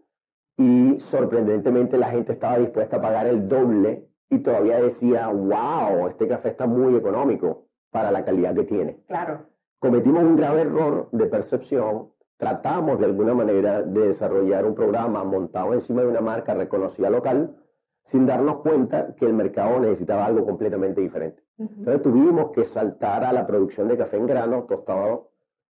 y 0.57 0.98
sorprendentemente 1.00 1.98
la 1.98 2.11
gente 2.11 2.33
estaba 2.33 2.59
dispuesta 2.59 2.96
a 2.96 3.00
pagar 3.00 3.27
el 3.27 3.48
doble 3.48 4.09
y 4.31 4.38
todavía 4.38 4.81
decía, 4.81 5.29
wow, 5.29 6.09
este 6.09 6.29
café 6.29 6.50
está 6.50 6.66
muy 6.66 6.96
económico 6.96 7.66
para 7.90 8.11
la 8.11 8.24
calidad 8.24 8.55
que 8.55 8.64
tiene. 8.64 9.03
Claro. 9.07 9.46
Cometimos 9.79 10.22
un 10.24 10.37
grave 10.37 10.62
error 10.62 11.09
de 11.12 11.27
percepción, 11.27 12.11
tratamos 12.37 12.98
de 12.98 13.07
alguna 13.07 13.35
manera 13.35 13.83
de 13.83 14.07
desarrollar 14.07 14.64
un 14.64 14.74
programa 14.74 15.24
montado 15.24 15.74
encima 15.74 16.03
de 16.03 16.09
una 16.09 16.20
marca 16.20 16.55
reconocida 16.55 17.11
local, 17.11 17.57
sin 18.03 18.27
darnos 18.27 18.59
cuenta 18.59 19.14
que 19.14 19.27
el 19.27 19.35
mercado 19.35 19.81
necesitaba 19.81 20.27
algo 20.27 20.44
completamente 20.44 21.00
diferente. 21.00 21.42
Entonces 21.59 22.03
tuvimos 22.03 22.50
que 22.50 22.64
saltar 22.64 23.24
a 23.24 23.33
la 23.33 23.46
producción 23.46 23.88
de 23.88 23.96
café 23.96 24.16
en 24.16 24.27
grano 24.27 24.64
tostado 24.64 25.31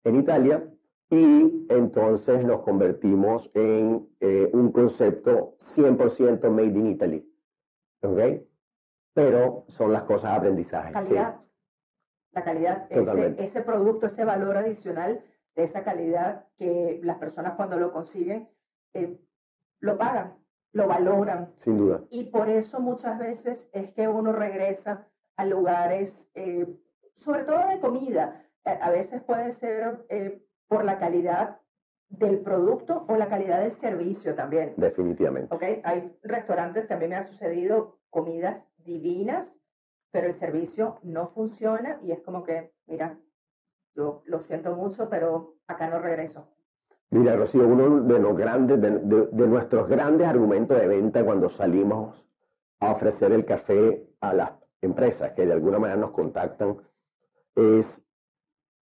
en 0.03 0.15
Italia 0.15 0.63
y 1.09 1.65
entonces 1.69 2.45
nos 2.45 2.61
convertimos 2.61 3.49
en 3.53 4.09
eh, 4.19 4.49
un 4.53 4.71
concepto 4.71 5.55
100% 5.59 6.49
made 6.49 6.79
in 6.79 6.87
Italy. 6.87 7.33
¿Ok? 8.01 8.19
Pero 9.13 9.65
son 9.67 9.93
las 9.93 10.03
cosas 10.03 10.31
de 10.31 10.37
aprendizaje. 10.37 10.91
Calidad. 10.91 11.41
La 12.33 12.43
calidad, 12.43 12.85
ese, 12.89 13.35
ese, 13.39 13.61
producto, 13.63 14.05
ese 14.05 14.23
valor 14.23 14.57
adicional 14.57 15.23
de 15.55 15.63
esa 15.63 15.83
calidad 15.83 16.45
que 16.55 16.99
las 17.03 17.17
personas 17.17 17.55
cuando 17.55 17.79
lo 17.79 17.91
consiguen 17.91 18.47
eh, 18.93 19.19
lo 19.79 19.97
pagan, 19.97 20.37
lo 20.73 20.87
valoran. 20.87 21.53
Sin 21.57 21.77
duda. 21.77 22.03
Y 22.09 22.25
por 22.25 22.49
eso 22.49 22.79
muchas 22.79 23.17
veces 23.17 23.69
es 23.73 23.91
que 23.93 24.07
uno 24.07 24.33
regresa 24.33 25.07
a 25.35 25.45
lugares, 25.45 26.31
eh, 26.35 26.67
sobre 27.13 27.43
todo 27.43 27.67
de 27.67 27.79
comida. 27.79 28.43
A 28.65 28.89
veces 28.89 29.21
puede 29.23 29.51
ser 29.51 30.05
por 30.67 30.83
la 30.83 30.97
calidad 30.97 31.59
del 32.09 32.39
producto 32.39 33.05
o 33.07 33.17
la 33.17 33.27
calidad 33.27 33.61
del 33.61 33.71
servicio 33.71 34.33
también. 34.35 34.73
Definitivamente. 34.77 35.53
Okay. 35.55 35.81
Hay 35.83 36.17
restaurantes 36.23 36.85
que 36.85 36.93
a 36.93 36.97
mí 36.97 37.07
me 37.07 37.15
ha 37.15 37.23
sucedido 37.23 37.99
comidas 38.09 38.71
divinas, 38.77 39.61
pero 40.11 40.27
el 40.27 40.33
servicio 40.33 40.99
no 41.03 41.27
funciona 41.27 41.99
y 42.03 42.11
es 42.11 42.21
como 42.21 42.43
que, 42.43 42.73
mira, 42.85 43.19
yo 43.95 44.21
lo 44.25 44.39
siento 44.39 44.75
mucho, 44.75 45.09
pero 45.09 45.55
acá 45.67 45.89
no 45.89 45.99
regreso. 45.99 46.47
Mira, 47.09 47.35
Rocío, 47.35 47.67
uno 47.67 48.01
de 48.01 48.19
los 48.19 48.37
grandes, 48.37 48.79
de, 48.81 49.27
de 49.31 49.47
nuestros 49.47 49.87
grandes 49.87 50.27
argumentos 50.27 50.79
de 50.79 50.87
venta 50.87 51.23
cuando 51.23 51.49
salimos 51.49 52.27
a 52.79 52.91
ofrecer 52.91 53.31
el 53.31 53.45
café 53.45 54.07
a 54.21 54.33
las 54.33 54.51
empresas 54.81 55.31
que 55.31 55.45
de 55.45 55.53
alguna 55.53 55.79
manera 55.79 55.99
nos 55.99 56.11
contactan 56.11 56.77
es 57.55 58.06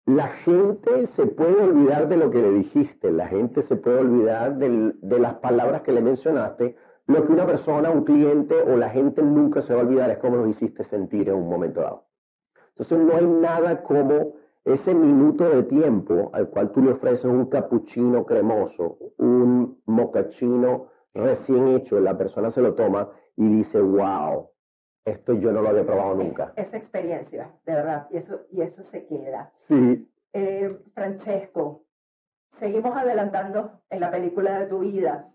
la 0.05 0.27
gente 0.27 1.07
se 1.07 1.25
puede 1.25 1.63
olvidar 1.63 2.07
de 2.07 2.17
lo 2.17 2.29
que 2.29 2.41
le 2.41 2.51
dijiste, 2.51 3.11
la 3.11 3.27
gente 3.27 3.61
se 3.61 3.75
puede 3.75 3.99
olvidar 3.99 4.55
de 4.57 5.19
las 5.19 5.35
palabras 5.35 5.81
que 5.81 5.91
le 5.91 6.01
mencionaste, 6.01 6.75
lo 7.07 7.23
que 7.23 7.31
una 7.31 7.45
persona, 7.45 7.89
un 7.89 8.03
cliente 8.03 8.55
o 8.61 8.77
la 8.77 8.89
gente 8.89 9.23
nunca 9.23 9.61
se 9.61 9.73
va 9.73 9.81
a 9.81 9.83
olvidar 9.83 10.09
es 10.11 10.17
cómo 10.19 10.37
los 10.37 10.49
hiciste 10.49 10.83
sentir 10.83 11.29
en 11.29 11.35
un 11.35 11.49
momento 11.49 11.81
dado. 11.81 12.07
Entonces 12.69 12.99
no 12.99 13.15
hay 13.15 13.25
nada 13.25 13.81
como 13.81 14.33
ese 14.63 14.93
minuto 14.93 15.47
de 15.49 15.63
tiempo 15.63 16.29
al 16.33 16.49
cual 16.49 16.71
tú 16.71 16.81
le 16.81 16.91
ofreces 16.91 17.25
un 17.25 17.45
cappuccino 17.45 18.25
cremoso, 18.25 18.97
un 19.17 19.81
mocachino 19.85 20.87
recién 21.13 21.67
hecho, 21.69 21.99
la 21.99 22.17
persona 22.17 22.51
se 22.51 22.61
lo 22.61 22.73
toma 22.73 23.09
y 23.37 23.47
dice, 23.47 23.81
wow, 23.81 24.49
esto 25.05 25.33
yo 25.33 25.51
no 25.51 25.61
lo 25.61 25.69
había 25.69 25.85
probado 25.85 26.15
nunca. 26.15 26.51
Esa 26.55 26.77
experiencia, 26.77 27.53
de 27.63 27.75
verdad, 27.75 28.07
y 28.11 28.17
eso, 28.17 28.47
y 28.51 28.61
eso 28.61 28.81
se 28.81 29.05
queda. 29.05 29.51
Sí. 29.53 30.11
Eh, 30.33 30.79
Francesco, 30.93 31.85
seguimos 32.49 32.97
adelantando 32.97 33.83
en 33.89 33.99
la 33.99 34.09
película 34.09 34.59
de 34.59 34.65
tu 34.65 34.79
vida. 34.79 35.31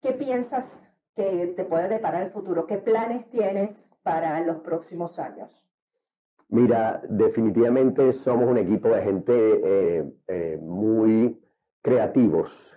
¿Qué 0.00 0.12
piensas 0.12 0.92
que 1.14 1.48
te 1.56 1.64
puede 1.64 1.88
deparar 1.88 2.22
el 2.22 2.30
futuro? 2.30 2.66
¿Qué 2.66 2.78
planes 2.78 3.28
tienes 3.28 3.92
para 4.02 4.40
los 4.42 4.58
próximos 4.58 5.18
años? 5.18 5.68
Mira, 6.48 7.02
definitivamente 7.08 8.12
somos 8.12 8.48
un 8.48 8.58
equipo 8.58 8.88
de 8.88 9.02
gente 9.02 9.60
eh, 9.64 10.12
eh, 10.28 10.58
muy 10.62 11.42
creativos. 11.82 12.70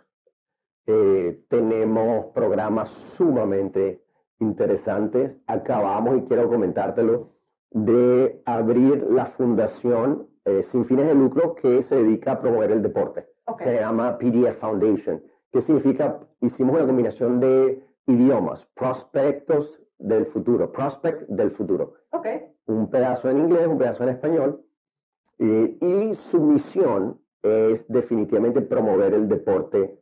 Tenemos 1.50 2.28
programas 2.28 2.90
sumamente 2.90 4.07
interesantes. 4.40 5.36
Acabamos, 5.48 6.18
y 6.18 6.22
quiero 6.24 6.50
comentártelo, 6.50 7.34
de 7.72 8.42
abrir 8.46 9.06
la 9.10 9.26
fundación 9.26 10.28
sin 10.62 10.86
fines 10.86 11.08
de 11.08 11.16
lucro 11.16 11.56
que 11.56 11.82
se 11.82 11.98
dedica 11.98 12.34
a 12.34 12.40
promover 12.40 12.72
el 12.72 12.82
deporte. 12.82 13.28
Se 13.58 13.76
llama 13.76 14.18
PDF 14.18 14.58
Foundation. 14.58 15.22
¿Qué 15.52 15.60
significa? 15.60 16.20
Hicimos 16.40 16.76
una 16.76 16.86
combinación 16.86 17.40
de 17.40 17.84
idiomas, 18.06 18.66
prospectos 18.74 19.82
del 19.98 20.26
futuro, 20.26 20.72
prospect 20.72 21.28
del 21.28 21.52
futuro. 21.52 21.96
Okay 22.12 22.58
un 22.68 22.90
pedazo 22.90 23.30
en 23.30 23.40
inglés, 23.40 23.68
un 23.68 23.78
pedazo 23.78 24.04
en 24.04 24.10
español, 24.10 24.64
y 25.40 26.14
su 26.16 26.42
misión 26.42 27.22
es 27.42 27.88
definitivamente 27.88 28.62
promover 28.62 29.14
el 29.14 29.28
deporte 29.28 30.00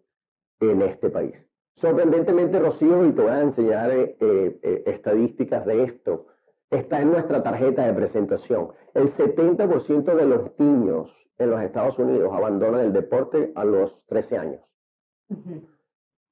en 0.60 0.82
este 0.82 1.10
país. 1.10 1.48
Sorprendentemente, 1.76 2.58
Rocío, 2.58 3.06
y 3.06 3.12
te 3.12 3.22
voy 3.22 3.32
a 3.32 3.42
enseñar 3.42 3.92
eh, 3.92 4.16
eh, 4.22 4.84
estadísticas 4.86 5.66
de 5.66 5.84
esto, 5.84 6.28
está 6.70 7.02
en 7.02 7.12
nuestra 7.12 7.44
tarjeta 7.44 7.86
de 7.86 7.94
presentación. 7.94 8.70
El 8.94 9.10
70% 9.10 10.16
de 10.16 10.26
los 10.26 10.58
niños 10.58 11.28
en 11.38 11.50
los 11.50 11.62
Estados 11.62 12.00
Unidos 12.00 12.32
abandonan 12.34 12.80
el 12.80 12.94
deporte 12.94 13.52
a 13.56 13.66
los 13.66 14.06
13 14.06 14.38
años. 14.38 14.62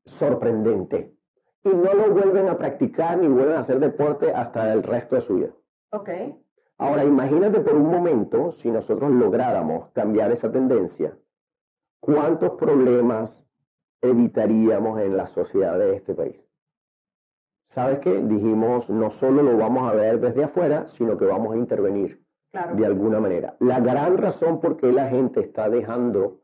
Sorprendente. 0.05 1.13
Y 1.61 1.69
no 1.69 1.93
lo 1.93 2.11
vuelven 2.11 2.47
a 2.47 2.57
practicar 2.57 3.17
ni 3.17 3.27
vuelven 3.27 3.57
a 3.57 3.59
hacer 3.59 3.81
deporte 3.81 4.31
hasta 4.31 4.71
el 4.71 4.81
resto 4.81 5.15
de 5.15 5.21
su 5.21 5.35
vida. 5.35 5.49
Ok. 5.91 6.09
Ahora, 6.77 7.03
imagínate 7.03 7.59
por 7.59 7.75
un 7.75 7.89
momento 7.89 8.49
si 8.51 8.71
nosotros 8.71 9.11
lográramos 9.11 9.89
cambiar 9.89 10.31
esa 10.31 10.49
tendencia, 10.49 11.17
¿cuántos 11.99 12.51
problemas 12.51 13.45
evitaríamos 14.03 14.99
en 14.99 15.17
la 15.17 15.25
sociedad 15.25 15.79
de 15.79 15.95
este 15.95 16.13
país? 16.13 16.45
¿Sabes 17.69 17.99
qué? 17.99 18.21
Dijimos, 18.21 18.91
no 18.91 19.09
solo 19.09 19.41
lo 19.41 19.57
vamos 19.57 19.89
a 19.89 19.95
ver 19.95 20.19
desde 20.19 20.43
afuera, 20.43 20.85
sino 20.85 21.17
que 21.17 21.25
vamos 21.25 21.53
a 21.53 21.57
intervenir 21.57 22.23
de 22.75 22.85
alguna 22.85 23.19
manera. 23.19 23.55
La 23.59 23.79
gran 23.79 24.17
razón 24.17 24.59
por 24.59 24.77
qué 24.77 24.91
la 24.91 25.07
gente 25.07 25.39
está 25.39 25.69
dejando 25.69 26.41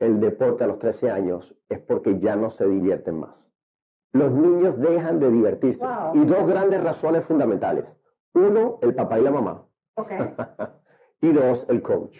el 0.00 0.18
deporte 0.18 0.64
a 0.64 0.66
los 0.66 0.80
13 0.80 1.10
años 1.12 1.54
es 1.68 1.78
porque 1.78 2.18
ya 2.18 2.34
no 2.34 2.50
se 2.50 2.66
divierten 2.66 3.20
más. 3.20 3.52
Los 4.12 4.32
niños 4.32 4.80
dejan 4.80 5.20
de 5.20 5.30
divertirse. 5.30 5.86
Y 6.14 6.24
dos 6.24 6.48
grandes 6.48 6.82
razones 6.82 7.24
fundamentales. 7.24 7.96
Uno, 8.32 8.78
el 8.82 8.94
papá 8.94 9.20
y 9.20 9.22
la 9.22 9.30
mamá. 9.30 9.66
Okay. 9.94 10.18
y 11.20 11.32
dos, 11.32 11.66
el 11.68 11.82
coach. 11.82 12.18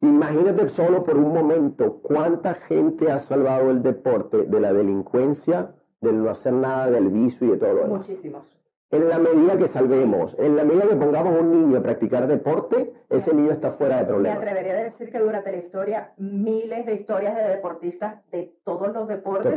Imagínate 0.00 0.68
solo 0.68 1.02
por 1.02 1.16
un 1.16 1.32
momento 1.32 2.00
cuánta 2.00 2.54
gente 2.54 3.10
ha 3.10 3.18
salvado 3.18 3.70
el 3.70 3.82
deporte 3.82 4.44
de 4.44 4.60
la 4.60 4.72
delincuencia, 4.72 5.74
del 6.00 6.22
no 6.22 6.30
hacer 6.30 6.52
nada, 6.52 6.90
del 6.90 7.08
vicio 7.08 7.48
y 7.48 7.50
de 7.50 7.56
todo 7.56 7.72
lo 7.72 7.82
demás. 7.82 8.08
Muchísimos. 8.08 8.58
En 8.90 9.08
la 9.08 9.18
medida 9.18 9.58
que 9.58 9.68
salvemos, 9.68 10.34
en 10.38 10.56
la 10.56 10.64
medida 10.64 10.88
que 10.88 10.96
pongamos 10.96 11.36
a 11.36 11.40
un 11.40 11.50
niño 11.50 11.78
a 11.78 11.82
practicar 11.82 12.26
deporte, 12.26 12.94
ese 13.10 13.34
niño 13.34 13.50
está 13.52 13.70
fuera 13.70 13.98
de 13.98 14.06
problemas. 14.06 14.38
Me 14.38 14.44
atrevería 14.46 14.78
a 14.78 14.82
decir 14.84 15.10
que 15.10 15.18
durante 15.18 15.52
la 15.52 15.58
historia, 15.58 16.14
miles 16.16 16.86
de 16.86 16.94
historias 16.94 17.36
de 17.36 17.42
deportistas 17.42 18.24
de 18.30 18.56
todos 18.64 18.90
los 18.94 19.06
deportes 19.06 19.52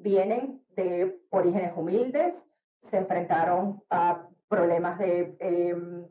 vienen 0.00 0.62
de 0.74 1.22
orígenes 1.30 1.72
humildes, 1.74 2.50
se 2.78 2.98
enfrentaron 2.98 3.82
a 3.88 4.28
problemas 4.48 4.98
de, 4.98 5.36
em, 5.38 6.06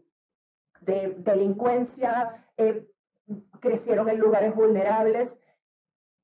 de 0.81 1.15
delincuencia, 1.19 2.45
eh, 2.57 2.87
crecieron 3.59 4.09
en 4.09 4.19
lugares 4.19 4.55
vulnerables 4.55 5.41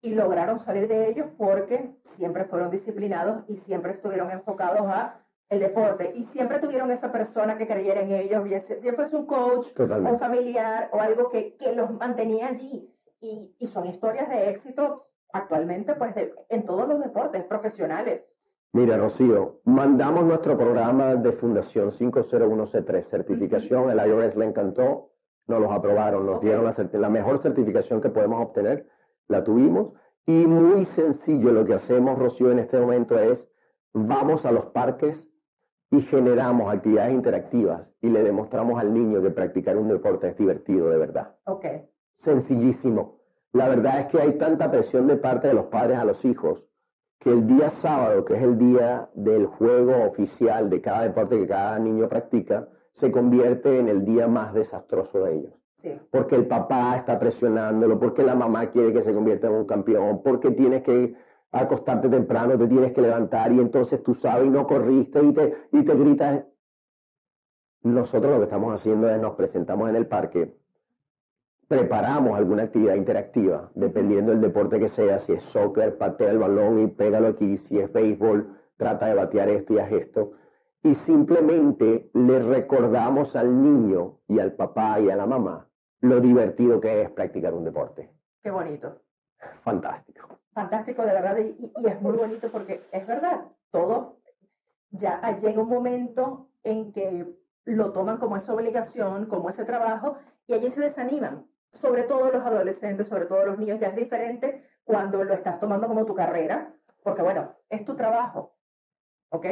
y 0.01 0.15
lograron 0.15 0.59
salir 0.59 0.87
de 0.87 1.09
ellos 1.09 1.27
porque 1.37 1.95
siempre 2.03 2.45
fueron 2.45 2.71
disciplinados 2.71 3.43
y 3.47 3.55
siempre 3.55 3.91
estuvieron 3.91 4.31
enfocados 4.31 4.87
a 4.87 5.21
el 5.49 5.59
deporte 5.59 6.13
y 6.15 6.23
siempre 6.23 6.59
tuvieron 6.59 6.89
esa 6.91 7.11
persona 7.11 7.57
que 7.57 7.67
creyera 7.67 8.01
en 8.01 8.11
ellos, 8.11 8.43
bien 8.43 8.95
fuese 8.95 9.15
un 9.17 9.25
coach, 9.25 9.67
un 9.77 10.17
familiar 10.17 10.89
o 10.93 11.01
algo 11.01 11.29
que, 11.29 11.55
que 11.57 11.75
los 11.75 11.91
mantenía 11.91 12.47
allí. 12.47 12.89
Y, 13.19 13.53
y, 13.59 13.67
son 13.67 13.85
historias 13.85 14.27
de 14.29 14.49
éxito 14.49 14.99
actualmente 15.31 15.93
pues 15.93 16.15
en 16.49 16.65
todos 16.65 16.87
los 16.87 16.99
deportes 16.99 17.43
profesionales. 17.43 18.33
Mira, 18.73 18.97
Rocío, 18.97 19.59
mandamos 19.65 20.23
nuestro 20.23 20.57
programa 20.57 21.15
de 21.15 21.31
Fundación 21.33 21.89
501C3, 21.89 23.01
certificación, 23.01 23.89
el 23.91 24.07
IRS 24.07 24.37
le 24.37 24.45
encantó, 24.45 25.10
nos 25.51 25.61
los 25.61 25.71
aprobaron, 25.71 26.25
nos 26.25 26.41
dieron 26.41 26.63
la, 26.63 26.73
la 26.93 27.09
mejor 27.09 27.37
certificación 27.37 28.01
que 28.01 28.09
podemos 28.09 28.41
obtener, 28.41 28.87
la 29.27 29.43
tuvimos, 29.43 29.93
y 30.25 30.47
muy 30.47 30.85
sencillo 30.85 31.51
lo 31.51 31.65
que 31.65 31.73
hacemos, 31.73 32.17
Rocío, 32.17 32.51
en 32.51 32.59
este 32.59 32.79
momento 32.79 33.19
es, 33.19 33.51
vamos 33.93 34.45
a 34.45 34.51
los 34.51 34.65
parques 34.67 35.29
y 35.91 36.01
generamos 36.01 36.73
actividades 36.73 37.13
interactivas 37.13 37.93
y 38.01 38.09
le 38.09 38.23
demostramos 38.23 38.79
al 38.79 38.93
niño 38.93 39.21
que 39.21 39.29
practicar 39.29 39.77
un 39.77 39.89
deporte 39.89 40.29
es 40.29 40.37
divertido 40.37 40.89
de 40.89 40.97
verdad. 40.97 41.35
Ok. 41.45 41.65
Sencillísimo. 42.15 43.19
La 43.51 43.67
verdad 43.67 43.99
es 43.99 44.05
que 44.07 44.21
hay 44.21 44.37
tanta 44.37 44.71
presión 44.71 45.07
de 45.07 45.17
parte 45.17 45.49
de 45.49 45.53
los 45.53 45.65
padres 45.65 45.97
a 45.97 46.05
los 46.05 46.23
hijos 46.23 46.69
que 47.19 47.29
el 47.29 47.45
día 47.45 47.69
sábado, 47.69 48.25
que 48.25 48.35
es 48.35 48.41
el 48.41 48.57
día 48.57 49.09
del 49.13 49.45
juego 49.45 50.05
oficial 50.05 50.69
de 50.69 50.81
cada 50.81 51.03
deporte 51.03 51.37
que 51.37 51.47
cada 51.47 51.77
niño 51.77 52.07
practica, 52.07 52.67
se 52.91 53.11
convierte 53.11 53.79
en 53.79 53.89
el 53.89 54.05
día 54.05 54.27
más 54.27 54.53
desastroso 54.53 55.23
de 55.23 55.35
ellos. 55.35 55.53
Porque 56.11 56.35
el 56.35 56.45
papá 56.47 56.95
está 56.95 57.17
presionándolo, 57.17 57.99
porque 57.99 58.23
la 58.23 58.35
mamá 58.35 58.69
quiere 58.69 58.93
que 58.93 59.01
se 59.01 59.13
convierta 59.13 59.47
en 59.47 59.53
un 59.53 59.65
campeón, 59.65 60.21
porque 60.23 60.51
tienes 60.51 60.83
que 60.83 61.15
acostarte 61.51 62.07
temprano, 62.07 62.57
te 62.57 62.67
tienes 62.67 62.91
que 62.91 63.01
levantar 63.01 63.51
y 63.51 63.59
entonces 63.59 64.03
tú 64.03 64.13
sabes 64.13 64.45
y 64.45 64.49
no 64.49 64.67
corriste 64.67 65.23
y 65.23 65.33
te, 65.33 65.55
y 65.71 65.83
te 65.83 65.95
gritas. 65.95 66.45
Nosotros 67.81 68.31
lo 68.31 68.37
que 68.37 68.43
estamos 68.43 68.73
haciendo 68.73 69.09
es 69.09 69.19
nos 69.19 69.33
presentamos 69.35 69.89
en 69.89 69.95
el 69.95 70.05
parque 70.05 70.55
preparamos 71.71 72.37
alguna 72.37 72.63
actividad 72.63 72.95
interactiva, 72.95 73.71
dependiendo 73.75 74.33
del 74.33 74.41
deporte 74.41 74.77
que 74.77 74.89
sea, 74.89 75.19
si 75.19 75.31
es 75.31 75.43
soccer, 75.43 75.97
patea 75.97 76.31
el 76.31 76.37
balón 76.37 76.81
y 76.81 76.87
pégalo 76.87 77.27
aquí, 77.27 77.55
si 77.55 77.79
es 77.79 77.89
béisbol, 77.93 78.57
trata 78.75 79.05
de 79.05 79.13
batear 79.13 79.47
esto 79.47 79.75
y 79.75 79.79
haz 79.79 79.89
esto. 79.93 80.33
Y 80.83 80.95
simplemente 80.95 82.09
le 82.13 82.39
recordamos 82.39 83.35
al 83.35 83.61
niño 83.61 84.19
y 84.27 84.39
al 84.39 84.53
papá 84.53 84.99
y 84.99 85.09
a 85.09 85.15
la 85.15 85.25
mamá 85.25 85.69
lo 85.99 86.19
divertido 86.19 86.81
que 86.81 87.03
es 87.03 87.11
practicar 87.11 87.53
un 87.53 87.63
deporte. 87.63 88.11
Qué 88.41 88.49
bonito. 88.49 89.01
Fantástico. 89.59 90.39
Fantástico, 90.53 91.03
de 91.03 91.13
verdad, 91.13 91.37
y, 91.37 91.71
y 91.77 91.87
es 91.87 92.01
muy 92.01 92.13
bonito 92.13 92.47
porque 92.51 92.81
es 92.91 93.07
verdad, 93.07 93.45
todo 93.69 94.17
ya 94.89 95.37
llega 95.39 95.61
un 95.61 95.69
momento 95.69 96.49
en 96.63 96.91
que 96.91 97.25
lo 97.65 97.93
toman 97.93 98.17
como 98.17 98.35
esa 98.35 98.53
obligación, 98.53 99.27
como 99.27 99.49
ese 99.49 99.63
trabajo, 99.63 100.17
y 100.47 100.53
allí 100.53 100.69
se 100.69 100.81
desaniman 100.81 101.47
sobre 101.71 102.03
todo 102.03 102.31
los 102.31 102.45
adolescentes, 102.45 103.07
sobre 103.07 103.25
todo 103.25 103.45
los 103.45 103.57
niños, 103.57 103.79
ya 103.79 103.87
es 103.87 103.95
diferente 103.95 104.67
cuando 104.83 105.23
lo 105.23 105.33
estás 105.33 105.59
tomando 105.59 105.87
como 105.87 106.05
tu 106.05 106.13
carrera, 106.13 106.75
porque 107.03 107.21
bueno, 107.21 107.55
es 107.69 107.85
tu 107.85 107.95
trabajo, 107.95 108.57
¿ok? 109.29 109.45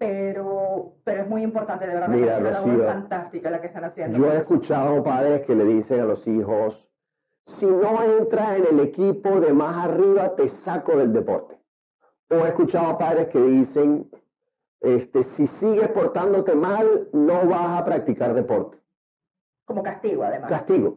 Pero, 0.00 0.94
pero 1.04 1.20
es 1.20 1.28
muy 1.28 1.42
importante, 1.42 1.86
de 1.86 1.92
verdad, 1.92 2.08
Mira, 2.08 2.32
es 2.32 2.40
una 2.40 2.50
labor 2.52 2.86
fantástica 2.86 3.50
la 3.50 3.60
que 3.60 3.66
están 3.66 3.84
haciendo. 3.84 4.16
Yo 4.16 4.32
he 4.32 4.38
escuchado 4.38 5.04
padres 5.04 5.42
que 5.42 5.54
le 5.54 5.64
dicen 5.64 6.00
a 6.00 6.04
los 6.06 6.26
hijos, 6.26 6.90
si 7.44 7.66
no 7.66 8.02
entras 8.02 8.56
en 8.56 8.64
el 8.70 8.80
equipo 8.80 9.40
de 9.40 9.52
más 9.52 9.84
arriba, 9.84 10.34
te 10.34 10.48
saco 10.48 10.96
del 10.96 11.12
deporte. 11.12 11.60
O 12.30 12.36
he 12.36 12.48
escuchado 12.48 12.96
padres 12.96 13.26
que 13.26 13.42
dicen, 13.42 14.10
este, 14.80 15.22
si 15.22 15.46
sigues 15.46 15.88
portándote 15.88 16.54
mal, 16.54 17.10
no 17.12 17.44
vas 17.44 17.78
a 17.78 17.84
practicar 17.84 18.32
deporte. 18.32 18.78
Como 19.66 19.82
castigo, 19.82 20.24
además. 20.24 20.48
Castigo. 20.48 20.96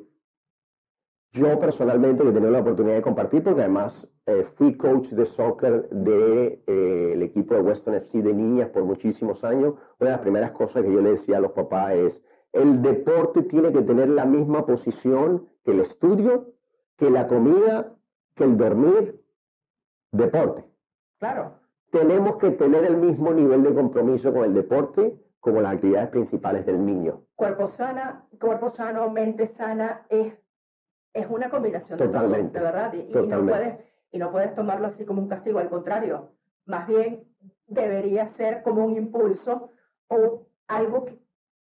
Yo 1.34 1.58
personalmente 1.58 2.22
he 2.22 2.32
tenido 2.32 2.52
la 2.52 2.60
oportunidad 2.60 2.94
de 2.94 3.02
compartir 3.02 3.44
porque 3.44 3.62
además 3.62 4.08
eh, 4.28 4.44
fui 4.44 4.78
coach 4.78 5.10
de 5.10 5.26
soccer 5.26 5.90
del 5.90 6.04
de, 6.04 6.64
eh, 6.68 7.24
equipo 7.24 7.56
de 7.56 7.62
Western 7.62 7.98
FC 7.98 8.22
de 8.22 8.36
niñas 8.36 8.70
por 8.70 8.84
muchísimos 8.84 9.44
años. 9.44 9.74
Una 10.00 10.12
de 10.12 10.16
las 10.16 10.20
primeras 10.20 10.52
cosas 10.52 10.84
que 10.84 10.94
yo 10.94 11.02
le 11.02 11.10
decía 11.10 11.38
a 11.38 11.42
los 11.42 11.54
papás 11.54 11.94
es, 11.94 12.24
el 12.52 12.84
deporte 12.84 13.42
tiene 13.42 13.74
que 13.74 13.82
tener 13.82 14.10
la 14.10 14.26
misma 14.26 14.64
posición 14.64 15.50
que 15.64 15.72
el 15.72 15.80
estudio, 15.80 16.54
que 16.98 17.10
la 17.10 17.26
comida, 17.26 17.96
que 18.36 18.44
el 18.44 18.56
dormir, 18.56 19.20
deporte. 20.12 20.70
Claro. 21.18 21.56
Tenemos 21.90 22.38
que 22.38 22.52
tener 22.52 22.86
el 22.86 22.98
mismo 22.98 23.34
nivel 23.34 23.64
de 23.64 23.74
compromiso 23.74 24.32
con 24.32 24.44
el 24.44 24.54
deporte 24.54 25.20
como 25.40 25.62
las 25.62 25.74
actividades 25.74 26.10
principales 26.10 26.64
del 26.64 26.86
niño. 26.86 27.26
Cuerpo 27.36 27.66
sana, 27.66 28.28
cuerpo 28.40 28.70
sano, 28.70 29.10
mente 29.10 29.48
sana 29.48 30.06
es 30.10 30.43
es 31.14 31.28
una 31.30 31.50
combinación 31.50 31.98
Totalmente. 31.98 32.58
de, 32.58 32.66
verdad. 32.66 32.94
Y, 32.94 33.12
no 33.14 33.46
puedes, 33.46 33.76
y 34.12 34.18
no 34.18 34.32
puedes 34.32 34.54
tomarlo 34.54 34.88
así 34.88 35.06
como 35.06 35.22
un 35.22 35.28
castigo, 35.28 35.60
al 35.60 35.70
contrario. 35.70 36.32
Más 36.66 36.88
bien 36.88 37.24
debería 37.68 38.26
ser 38.28 38.64
como 38.64 38.86
un 38.86 38.96
impulso 38.96 39.70
o 40.08 40.48
algo 40.68 41.06
que, 41.06 41.20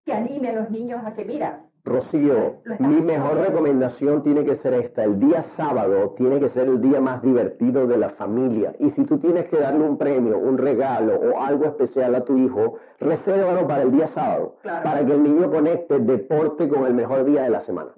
que 0.06 0.14
anime 0.14 0.50
a 0.50 0.54
los 0.54 0.70
niños 0.70 1.02
a 1.06 1.14
que, 1.14 1.26
mira, 1.26 1.66
Rocío, 1.86 2.62
mi 2.80 3.02
mejor 3.02 3.40
recomendación 3.40 4.24
tiene 4.24 4.46
que 4.46 4.56
ser 4.56 4.74
esta. 4.74 5.04
El 5.04 5.20
día 5.20 5.42
sábado 5.42 6.12
tiene 6.12 6.40
que 6.40 6.48
ser 6.48 6.70
el 6.70 6.80
día 6.80 7.02
más 7.02 7.22
divertido 7.22 7.88
de 7.88 7.98
la 7.98 8.08
familia. 8.08 8.74
Y 8.80 8.90
si 8.90 9.04
tú 9.04 9.18
tienes 9.18 9.50
que 9.50 9.60
darle 9.60 9.84
un 9.84 9.98
premio, 9.98 10.38
un 10.38 10.58
regalo 10.58 11.16
o 11.16 11.42
algo 11.42 11.66
especial 11.66 12.16
a 12.16 12.24
tu 12.24 12.38
hijo, 12.38 12.76
resérvalo 13.02 13.68
para 13.68 13.82
el 13.82 13.92
día 13.92 14.08
sábado. 14.08 14.56
Para 14.64 15.06
que 15.06 15.12
el 15.12 15.24
niño 15.24 15.52
conecte 15.52 16.00
deporte 16.00 16.70
con 16.70 16.86
el 16.86 16.94
mejor 16.94 17.26
día 17.26 17.44
de 17.44 17.50
la 17.50 17.60
semana. 17.60 17.92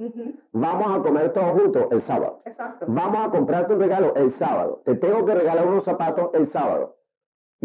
Vamos 0.51 0.87
a 0.97 1.03
comer 1.03 1.31
todos 1.31 1.51
juntos 1.51 1.85
el 1.91 2.01
sábado. 2.01 2.41
Exacto. 2.43 2.87
Vamos 2.89 3.27
a 3.27 3.29
comprarte 3.29 3.75
un 3.75 3.79
regalo 3.79 4.15
el 4.15 4.31
sábado. 4.31 4.81
Te 4.83 4.95
tengo 4.95 5.23
que 5.25 5.35
regalar 5.35 5.67
unos 5.67 5.83
zapatos 5.83 6.31
el 6.33 6.47
sábado. 6.47 6.94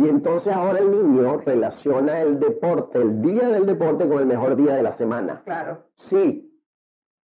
Y 0.01 0.09
entonces 0.09 0.57
ahora 0.57 0.79
el 0.79 0.91
niño 0.91 1.43
relaciona 1.45 2.23
el 2.23 2.41
deporte, 2.41 2.99
el 2.99 3.21
día 3.21 3.51
del 3.51 3.67
deporte 3.67 4.09
con 4.09 4.19
el 4.19 4.25
mejor 4.25 4.57
día 4.57 4.75
de 4.75 4.83
la 4.83 4.93
semana. 4.93 5.43
Claro. 5.45 5.91
Sí. 5.95 6.59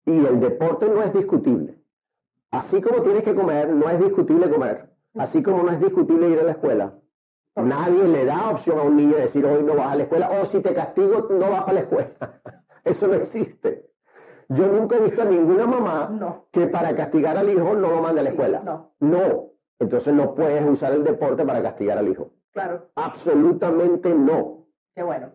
Y 0.06 0.26
el 0.26 0.40
deporte 0.40 0.88
no 0.88 1.04
es 1.04 1.14
discutible. 1.14 1.84
Así 2.50 2.80
como 2.80 3.02
tienes 3.02 3.24
que 3.24 3.36
comer, 3.36 3.68
no 3.74 3.90
es 3.90 4.02
discutible 4.02 4.50
comer. 4.50 4.90
Así 5.16 5.44
como 5.44 5.64
no 5.64 5.72
es 5.72 5.82
discutible 5.82 6.30
ir 6.30 6.40
a 6.40 6.44
la 6.44 6.52
escuela. 6.52 6.98
Nadie 7.58 8.06
le 8.06 8.24
da 8.24 8.50
opción 8.50 8.80
a 8.80 8.84
un 8.84 8.96
niño 8.96 9.16
de 9.16 9.24
decir 9.24 9.46
hoy 9.46 9.64
no 9.64 9.76
vas 9.76 9.92
a 9.92 9.96
la 9.98 10.04
escuela 10.04 10.30
o 10.42 10.46
si 10.46 10.62
te 10.62 10.74
castigo 10.74 11.28
no 11.30 11.50
vas 11.50 11.68
a 11.68 11.74
la 11.74 11.82
escuela. 11.82 12.42
Eso 12.86 13.08
no 13.08 13.16
existe. 13.16 13.92
Yo 14.48 14.68
nunca 14.68 14.96
he 14.96 15.02
visto 15.02 15.24
a 15.24 15.26
ninguna 15.26 15.68
mamá 15.68 16.46
que 16.50 16.68
para 16.68 16.96
castigar 16.96 17.38
al 17.38 17.50
hijo 17.50 17.74
no 17.74 17.90
lo 17.90 18.02
mande 18.02 18.22
a 18.22 18.24
la 18.24 18.30
escuela. 18.30 18.62
No. 18.64 18.94
no. 19.02 19.52
Entonces 19.78 20.14
no 20.14 20.34
puedes 20.34 20.66
usar 20.66 20.94
el 20.94 21.04
deporte 21.04 21.44
para 21.44 21.62
castigar 21.62 21.98
al 21.98 22.08
hijo. 22.08 22.32
Claro. 22.54 22.92
Absolutamente 22.96 24.14
no. 24.14 24.68
Qué 24.94 25.04
bueno. 25.04 25.32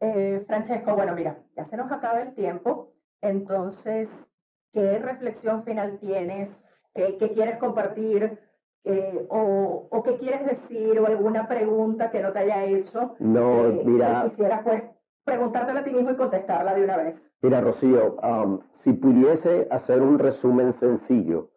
Eh, 0.00 0.42
Francesco, 0.46 0.94
bueno, 0.94 1.14
mira, 1.14 1.42
ya 1.54 1.64
se 1.64 1.76
nos 1.76 1.92
acaba 1.92 2.22
el 2.22 2.32
tiempo, 2.32 2.94
entonces, 3.20 4.30
¿qué 4.72 4.98
reflexión 4.98 5.62
final 5.62 5.98
tienes? 5.98 6.64
¿Qué, 6.94 7.30
quieres 7.32 7.58
compartir? 7.58 8.38
Eh, 8.84 9.26
o, 9.28 9.88
o, 9.90 10.02
qué 10.02 10.16
quieres 10.16 10.46
decir? 10.46 10.98
¿O 10.98 11.06
alguna 11.06 11.46
pregunta 11.46 12.10
que 12.10 12.22
no 12.22 12.32
te 12.32 12.40
haya 12.40 12.64
hecho? 12.64 13.14
No, 13.18 13.66
eh, 13.66 13.82
mira. 13.84 14.22
quisiera, 14.24 14.64
pues, 14.64 14.82
preguntártela 15.22 15.80
a 15.80 15.84
ti 15.84 15.92
mismo 15.92 16.12
y 16.12 16.16
contestarla 16.16 16.74
de 16.74 16.84
una 16.84 16.96
vez. 16.96 17.34
Mira, 17.42 17.60
Rocío, 17.60 18.16
um, 18.22 18.60
si 18.70 18.94
pudiese 18.94 19.68
hacer 19.70 20.00
un 20.00 20.18
resumen 20.18 20.72
sencillo, 20.72 21.50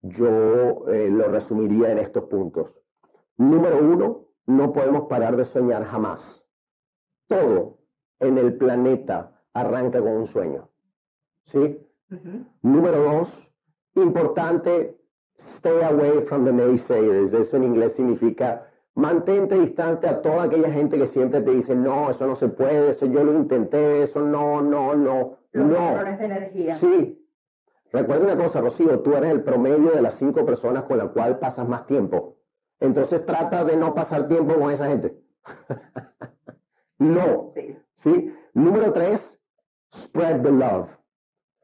yo 0.00 0.84
lo 0.86 1.28
resumiría 1.28 1.92
en 1.92 1.98
estos 1.98 2.24
puntos. 2.24 2.80
Número 3.36 3.78
uno, 3.78 4.31
no 4.46 4.72
podemos 4.72 5.02
parar 5.02 5.36
de 5.36 5.44
soñar 5.44 5.84
jamás. 5.84 6.44
Todo 7.26 7.78
en 8.20 8.38
el 8.38 8.56
planeta 8.56 9.42
arranca 9.52 10.00
con 10.00 10.12
un 10.12 10.26
sueño. 10.26 10.70
¿Sí? 11.44 11.86
Número 12.60 12.98
dos, 13.02 13.50
importante, 13.94 15.00
stay 15.36 15.82
away 15.82 16.20
from 16.20 16.44
the 16.44 16.52
naysayers. 16.52 17.32
Eso 17.32 17.56
en 17.56 17.64
inglés 17.64 17.94
significa 17.94 18.68
mantente 18.94 19.58
distante 19.58 20.06
a 20.06 20.20
toda 20.20 20.44
aquella 20.44 20.70
gente 20.70 20.98
que 20.98 21.06
siempre 21.06 21.40
te 21.40 21.50
dice, 21.52 21.74
no, 21.74 22.10
eso 22.10 22.26
no 22.26 22.34
se 22.34 22.48
puede, 22.48 22.90
eso 22.90 23.06
yo 23.06 23.24
lo 23.24 23.32
intenté, 23.32 24.02
eso 24.02 24.20
no, 24.20 24.60
no, 24.60 24.94
no, 24.94 25.38
Los 25.52 25.66
no. 25.66 26.04
de 26.04 26.24
energía. 26.24 26.76
Sí. 26.76 27.18
Recuerda 27.90 28.24
una 28.24 28.42
cosa, 28.42 28.60
Rocío, 28.60 29.00
tú 29.00 29.14
eres 29.14 29.30
el 29.30 29.42
promedio 29.42 29.90
de 29.90 30.00
las 30.00 30.14
cinco 30.14 30.46
personas 30.46 30.84
con 30.84 30.96
las 30.98 31.08
cuales 31.08 31.36
pasas 31.36 31.68
más 31.68 31.86
tiempo. 31.86 32.38
Entonces 32.82 33.24
trata 33.24 33.64
de 33.64 33.76
no 33.76 33.94
pasar 33.94 34.26
tiempo 34.26 34.54
con 34.54 34.70
esa 34.70 34.88
gente. 34.88 35.16
no. 36.98 37.46
Sí. 37.46 37.76
sí. 37.94 38.34
Número 38.54 38.92
tres, 38.92 39.40
spread 39.94 40.42
the 40.42 40.50
love. 40.50 40.90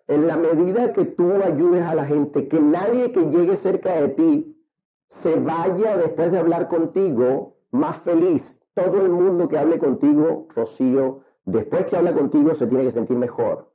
En 0.07 0.29
la 0.29 0.37
medida 0.37 0.93
que 0.93 1.05
tú 1.05 1.33
ayudes 1.43 1.85
a 1.85 1.97
la 1.97 2.05
gente, 2.05 2.47
que 2.47 2.61
nadie 2.61 3.11
que 3.11 3.27
llegue 3.27 3.57
cerca 3.57 4.01
de 4.01 4.09
ti 4.11 4.65
se 5.09 5.41
vaya 5.41 5.97
después 5.97 6.31
de 6.31 6.39
hablar 6.39 6.69
contigo 6.69 7.57
más 7.73 7.97
feliz. 7.97 8.61
Todo 8.75 9.03
el 9.03 9.11
mundo 9.11 9.49
que 9.49 9.59
hable 9.59 9.79
contigo, 9.81 10.47
Rocío, 10.55 11.23
después 11.45 11.87
que 11.87 11.97
habla 11.97 12.15
contigo 12.15 12.55
se 12.55 12.69
tiene 12.69 12.85
que 12.85 12.93
sentir 12.93 13.17
mejor. 13.17 13.73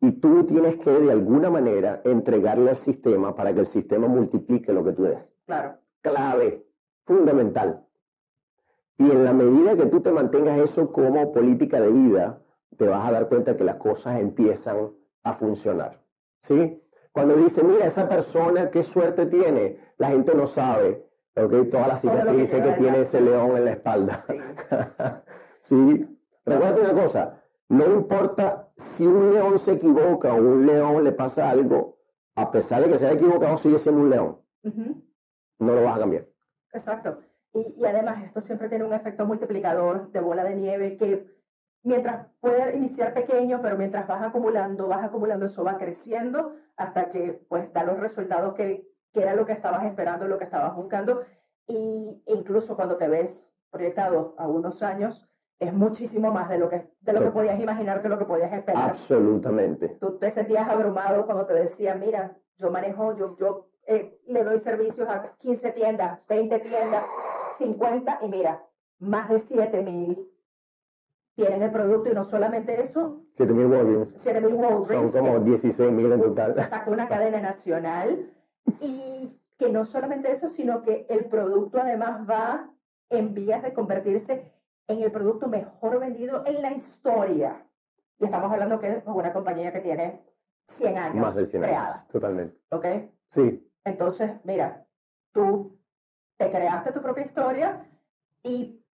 Y 0.00 0.12
tú 0.12 0.44
tienes 0.44 0.78
que 0.78 0.90
de 0.90 1.12
alguna 1.12 1.50
manera 1.50 2.00
entregarle 2.04 2.70
al 2.70 2.76
sistema 2.76 3.34
para 3.34 3.52
que 3.52 3.60
el 3.60 3.66
sistema 3.66 4.08
multiplique 4.08 4.72
lo 4.72 4.82
que 4.82 4.92
tú 4.92 5.02
des. 5.02 5.30
Claro. 5.44 5.76
Clave 6.00 6.65
fundamental. 7.06 7.86
Y 8.98 9.10
en 9.10 9.24
la 9.24 9.32
medida 9.32 9.76
que 9.76 9.86
tú 9.86 10.00
te 10.00 10.10
mantengas 10.10 10.58
eso 10.58 10.92
como 10.92 11.32
política 11.32 11.80
de 11.80 11.90
vida, 11.90 12.42
te 12.76 12.86
vas 12.86 13.08
a 13.08 13.12
dar 13.12 13.28
cuenta 13.28 13.56
que 13.56 13.64
las 13.64 13.76
cosas 13.76 14.20
empiezan 14.20 14.90
a 15.22 15.32
funcionar. 15.34 16.02
¿Sí? 16.40 16.82
Cuando 17.12 17.34
dice, 17.34 17.62
mira, 17.62 17.86
esa 17.86 18.08
persona, 18.08 18.70
qué 18.70 18.82
suerte 18.82 19.26
tiene, 19.26 19.78
la 19.96 20.08
gente 20.08 20.34
no 20.34 20.46
sabe, 20.46 21.08
¿ok? 21.34 21.70
Todas 21.70 21.88
las 21.88 22.00
cicatrices 22.02 22.62
que, 22.62 22.70
que 22.70 22.76
tiene 22.76 23.00
ese 23.00 23.20
león 23.20 23.56
en 23.56 23.64
la 23.64 23.70
espalda. 23.72 24.22
Sí. 24.26 24.38
¿Sí? 25.60 26.18
Recuerda 26.44 26.90
una 26.90 27.02
cosa, 27.02 27.42
no 27.68 27.86
importa 27.86 28.70
si 28.76 29.06
un 29.06 29.32
león 29.32 29.58
se 29.58 29.72
equivoca 29.72 30.34
o 30.34 30.36
un 30.36 30.66
león 30.66 31.04
le 31.04 31.12
pasa 31.12 31.50
algo, 31.50 31.98
a 32.34 32.50
pesar 32.50 32.82
de 32.82 32.90
que 32.90 32.98
se 32.98 33.06
haya 33.06 33.16
equivocado, 33.16 33.56
sigue 33.56 33.78
siendo 33.78 34.02
un 34.02 34.10
león. 34.10 34.38
No 35.58 35.74
lo 35.74 35.82
vas 35.82 35.96
a 35.96 36.00
cambiar. 36.00 36.28
Exacto. 36.76 37.18
Y, 37.52 37.84
además 37.84 38.22
esto 38.22 38.40
siempre 38.40 38.68
tiene 38.68 38.84
un 38.84 38.92
efecto 38.92 39.24
multiplicador 39.24 40.10
de 40.12 40.20
bola 40.20 40.44
de 40.44 40.54
nieve 40.54 40.96
que 40.96 41.26
mientras 41.82 42.26
puede 42.40 42.76
iniciar 42.76 43.14
pequeño, 43.14 43.60
pero 43.62 43.76
mientras 43.76 44.06
vas 44.06 44.22
acumulando, 44.22 44.88
vas 44.88 45.04
acumulando, 45.04 45.46
eso 45.46 45.64
va 45.64 45.78
creciendo 45.78 46.54
hasta 46.76 47.08
que 47.08 47.44
pues 47.48 47.72
da 47.72 47.84
los 47.84 47.98
resultados 47.98 48.54
que, 48.54 48.86
que 49.12 49.22
era 49.22 49.34
lo 49.34 49.46
que 49.46 49.52
estabas 49.52 49.84
esperando, 49.84 50.28
lo 50.28 50.38
que 50.38 50.44
estabas 50.44 50.74
buscando. 50.74 51.22
Y 51.66 52.22
incluso 52.26 52.76
cuando 52.76 52.96
te 52.96 53.08
ves 53.08 53.54
proyectado 53.70 54.34
a 54.38 54.46
unos 54.46 54.82
años, 54.82 55.28
es 55.58 55.72
muchísimo 55.72 56.30
más 56.30 56.50
de 56.50 56.58
lo 56.58 56.68
que, 56.68 56.90
de 57.00 57.12
lo 57.12 57.20
que 57.20 57.30
podías 57.30 57.58
imaginarte, 57.58 58.08
lo 58.08 58.18
que 58.18 58.26
podías 58.26 58.52
esperar. 58.52 58.90
Absolutamente. 58.90 59.96
Tú 60.00 60.18
te 60.18 60.30
sentías 60.30 60.68
abrumado 60.68 61.24
cuando 61.24 61.46
te 61.46 61.54
decía, 61.54 61.94
mira, 61.94 62.36
yo 62.58 62.70
manejo, 62.70 63.16
yo, 63.16 63.36
yo 63.38 63.70
eh, 63.86 64.20
le 64.26 64.44
doy 64.44 64.58
servicios 64.58 65.08
a 65.08 65.34
15 65.36 65.72
tiendas, 65.72 66.20
20 66.28 66.58
tiendas, 66.60 67.04
50 67.58 68.18
y 68.22 68.28
mira, 68.28 68.66
más 68.98 69.28
de 69.28 69.38
7 69.38 69.82
mil 69.82 70.30
tienen 71.34 71.62
el 71.62 71.70
producto 71.70 72.10
y 72.10 72.14
no 72.14 72.24
solamente 72.24 72.80
eso. 72.80 73.20
7 73.32 73.52
mil 73.52 73.66
Walgreens. 73.66 74.14
7 74.16 74.40
mil 74.40 74.54
Walgreens. 74.54 75.12
Son 75.12 75.24
como 75.24 75.40
16 75.40 75.92
mil 75.92 76.10
en 76.12 76.20
total. 76.22 76.52
Exacto, 76.58 76.90
una 76.90 77.08
cadena 77.08 77.40
nacional. 77.40 78.32
Y 78.80 79.38
que 79.58 79.70
no 79.70 79.84
solamente 79.84 80.32
eso, 80.32 80.48
sino 80.48 80.82
que 80.82 81.06
el 81.10 81.26
producto 81.26 81.78
además 81.78 82.28
va 82.28 82.70
en 83.10 83.34
vías 83.34 83.62
de 83.62 83.72
convertirse 83.72 84.52
en 84.88 85.02
el 85.02 85.12
producto 85.12 85.46
mejor 85.48 86.00
vendido 86.00 86.42
en 86.46 86.62
la 86.62 86.72
historia. 86.72 87.66
Y 88.18 88.24
estamos 88.24 88.50
hablando 88.50 88.78
que 88.78 88.88
es 88.88 89.02
una 89.06 89.32
compañía 89.32 89.72
que 89.72 89.80
tiene 89.80 90.24
100 90.68 90.96
años 90.98 91.16
Más 91.16 91.34
de 91.36 91.46
100 91.46 91.62
creada. 91.62 91.92
años, 91.94 92.08
totalmente. 92.08 92.58
¿Ok? 92.70 92.86
Sí. 93.28 93.65
Entonces, 93.86 94.32
mira, 94.42 94.84
tú 95.32 95.78
te 96.36 96.50
creaste 96.50 96.90
tu 96.90 97.00
propia 97.00 97.24
historia 97.24 97.88
y 98.42 98.84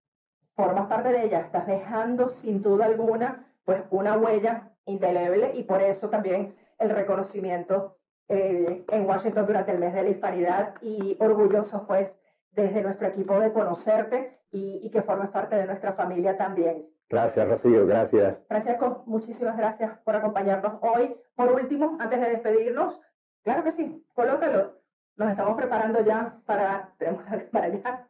formas 0.55 0.87
parte 0.87 1.11
de 1.11 1.25
ella, 1.25 1.41
estás 1.41 1.67
dejando 1.67 2.29
sin 2.29 2.61
duda 2.61 2.85
alguna 2.85 3.49
pues 3.65 3.83
una 3.91 4.19
huella 4.19 4.77
indeleble 4.85 5.53
y 5.55 5.63
por 5.63 5.81
eso 5.81 6.11
también 6.11 6.55
el 6.79 6.91
reconocimiento 6.91 7.97
eh, 8.29 8.85
en 8.91 9.07
Washington 9.07 9.47
durante 9.47 9.73
el 9.73 9.79
mes 9.79 9.95
de 9.95 10.03
la 10.03 10.11
hispanidad 10.11 10.75
y 10.83 11.17
orgullosos 11.21 11.83
pues 11.87 12.21
desde 12.51 12.83
nuestro 12.83 13.07
equipo 13.07 13.41
de 13.41 13.51
conocerte 13.51 14.43
y, 14.51 14.81
y 14.83 14.91
que 14.91 15.01
formes 15.01 15.31
parte 15.31 15.57
de 15.57 15.65
nuestra 15.65 15.95
familia 15.95 16.37
también. 16.37 16.87
Gracias, 17.09 17.49
Rocío, 17.49 17.87
gracias. 17.87 18.45
Francesco, 18.47 19.05
muchísimas 19.07 19.57
gracias 19.57 19.97
por 20.05 20.17
acompañarnos 20.17 20.75
hoy. 20.83 21.17
Por 21.35 21.53
último, 21.53 21.97
antes 21.99 22.21
de 22.21 22.29
despedirnos, 22.29 23.01
Claro 23.43 23.65
que 23.65 23.73
sí, 23.73 24.07
colócalo. 24.15 24.82
Nos 25.17 25.31
estamos 25.31 25.57
preparando 25.57 26.01
ya 26.05 26.41
para, 26.47 26.95
para 27.53 27.67
allá. 27.67 28.09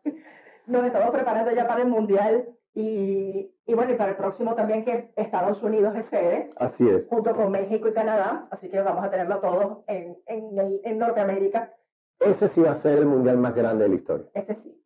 Nos 0.66 0.84
estamos 0.84 1.10
preparando 1.10 1.50
ya 1.50 1.66
para 1.66 1.82
el 1.82 1.88
Mundial 1.88 2.48
y, 2.74 3.52
y, 3.66 3.74
bueno, 3.74 3.92
y 3.92 3.96
para 3.96 4.10
el 4.10 4.16
próximo 4.16 4.54
también 4.54 4.84
que 4.84 5.12
Estados 5.16 5.62
Unidos 5.62 5.94
es 5.96 6.06
sede. 6.06 6.50
Así 6.56 6.88
es. 6.88 7.08
Junto 7.08 7.34
con 7.34 7.50
México 7.50 7.88
y 7.88 7.92
Canadá. 7.92 8.48
Así 8.50 8.68
que 8.68 8.80
vamos 8.80 9.04
a 9.04 9.10
tenerlo 9.10 9.40
todo 9.40 9.84
en, 9.88 10.16
en, 10.26 10.80
en 10.84 10.98
Norteamérica. 10.98 11.74
Ese 12.20 12.46
sí 12.46 12.60
va 12.60 12.70
a 12.70 12.76
ser 12.76 12.98
el 12.98 13.06
mundial 13.06 13.36
más 13.38 13.54
grande 13.54 13.84
de 13.84 13.90
la 13.90 13.96
historia. 13.96 14.26
Ese 14.32 14.54
sí. 14.54 14.80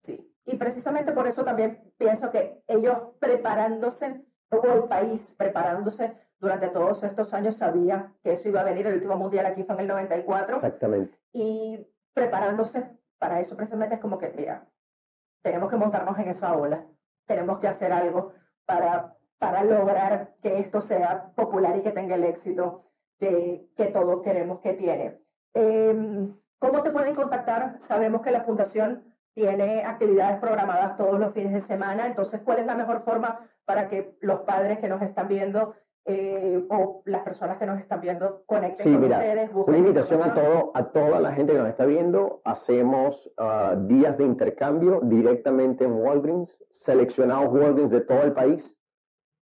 Sí. 0.00 0.34
Y 0.46 0.56
precisamente 0.56 1.12
por 1.12 1.26
eso 1.26 1.44
también 1.44 1.92
pienso 1.98 2.30
que 2.30 2.64
ellos 2.66 2.96
preparándose, 3.18 4.24
o 4.50 4.66
el 4.66 4.84
país 4.84 5.34
preparándose 5.36 6.16
durante 6.40 6.68
todos 6.68 7.02
estos 7.02 7.32
años 7.34 7.56
sabía 7.56 8.12
que 8.22 8.32
eso 8.32 8.48
iba 8.48 8.60
a 8.60 8.64
venir. 8.64 8.86
El 8.86 8.94
último 8.94 9.16
mundial 9.16 9.46
aquí 9.46 9.62
fue 9.62 9.74
en 9.74 9.82
el 9.82 9.88
94. 9.88 10.56
Exactamente. 10.56 11.18
Y 11.32 11.86
preparándose 12.14 12.98
para 13.18 13.38
eso 13.38 13.54
precisamente 13.54 13.96
es 13.96 14.00
como 14.00 14.18
que, 14.18 14.32
mira, 14.34 14.66
tenemos 15.42 15.70
que 15.70 15.76
montarnos 15.76 16.18
en 16.18 16.28
esa 16.28 16.56
ola, 16.56 16.86
tenemos 17.26 17.58
que 17.58 17.68
hacer 17.68 17.92
algo 17.92 18.32
para, 18.64 19.16
para 19.38 19.62
lograr 19.62 20.34
que 20.42 20.58
esto 20.58 20.80
sea 20.80 21.32
popular 21.34 21.76
y 21.76 21.82
que 21.82 21.92
tenga 21.92 22.14
el 22.14 22.24
éxito 22.24 22.84
que, 23.18 23.68
que 23.76 23.86
todos 23.86 24.22
queremos 24.22 24.60
que 24.60 24.72
tiene. 24.72 25.22
Em, 25.52 26.34
¿Cómo 26.58 26.82
te 26.82 26.90
pueden 26.90 27.14
contactar? 27.14 27.78
Sabemos 27.78 28.22
que 28.22 28.30
la 28.30 28.40
fundación 28.40 29.04
tiene 29.34 29.84
actividades 29.84 30.38
programadas 30.40 30.96
todos 30.96 31.18
los 31.18 31.32
fines 31.32 31.52
de 31.52 31.60
semana, 31.60 32.06
entonces, 32.06 32.40
¿cuál 32.42 32.58
es 32.58 32.66
la 32.66 32.74
mejor 32.74 33.02
forma 33.02 33.48
para 33.64 33.86
que 33.86 34.16
los 34.20 34.40
padres 34.40 34.78
que 34.78 34.88
nos 34.88 35.02
están 35.02 35.28
viendo 35.28 35.74
eh, 36.06 36.66
o 36.70 37.02
las 37.04 37.22
personas 37.22 37.58
que 37.58 37.66
nos 37.66 37.78
están 37.78 38.00
viendo 38.00 38.42
conecten 38.46 38.84
sí, 38.84 38.92
con 38.92 39.02
mira, 39.02 39.18
ustedes? 39.18 39.50
Una 39.54 39.78
invitación 39.78 40.22
a, 40.22 40.34
todo, 40.34 40.72
a 40.74 40.84
toda 40.90 41.20
la 41.20 41.32
gente 41.32 41.52
que 41.52 41.58
nos 41.58 41.68
está 41.68 41.84
viendo. 41.84 42.40
Hacemos 42.44 43.30
uh, 43.38 43.86
días 43.86 44.16
de 44.16 44.24
intercambio 44.24 45.00
directamente 45.02 45.84
en 45.84 45.92
Walgreens, 45.92 46.62
seleccionados 46.70 47.52
Walgreens 47.52 47.90
de 47.90 48.00
todo 48.00 48.22
el 48.22 48.32
país, 48.32 48.80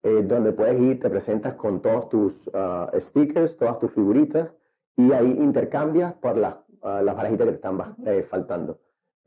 eh, 0.03 0.23
donde 0.23 0.51
puedes 0.53 0.79
ir, 0.79 0.99
te 0.99 1.09
presentas 1.09 1.55
con 1.55 1.81
todos 1.81 2.09
tus 2.09 2.47
uh, 2.47 2.99
stickers, 2.99 3.57
todas 3.57 3.77
tus 3.79 3.91
figuritas, 3.91 4.55
y 4.95 5.11
ahí 5.11 5.37
intercambias 5.39 6.13
por 6.13 6.37
las, 6.37 6.55
uh, 6.81 7.03
las 7.03 7.15
barajitas 7.15 7.45
que 7.45 7.53
te 7.53 7.55
están 7.55 7.95
eh, 8.05 8.23
faltando. 8.23 8.79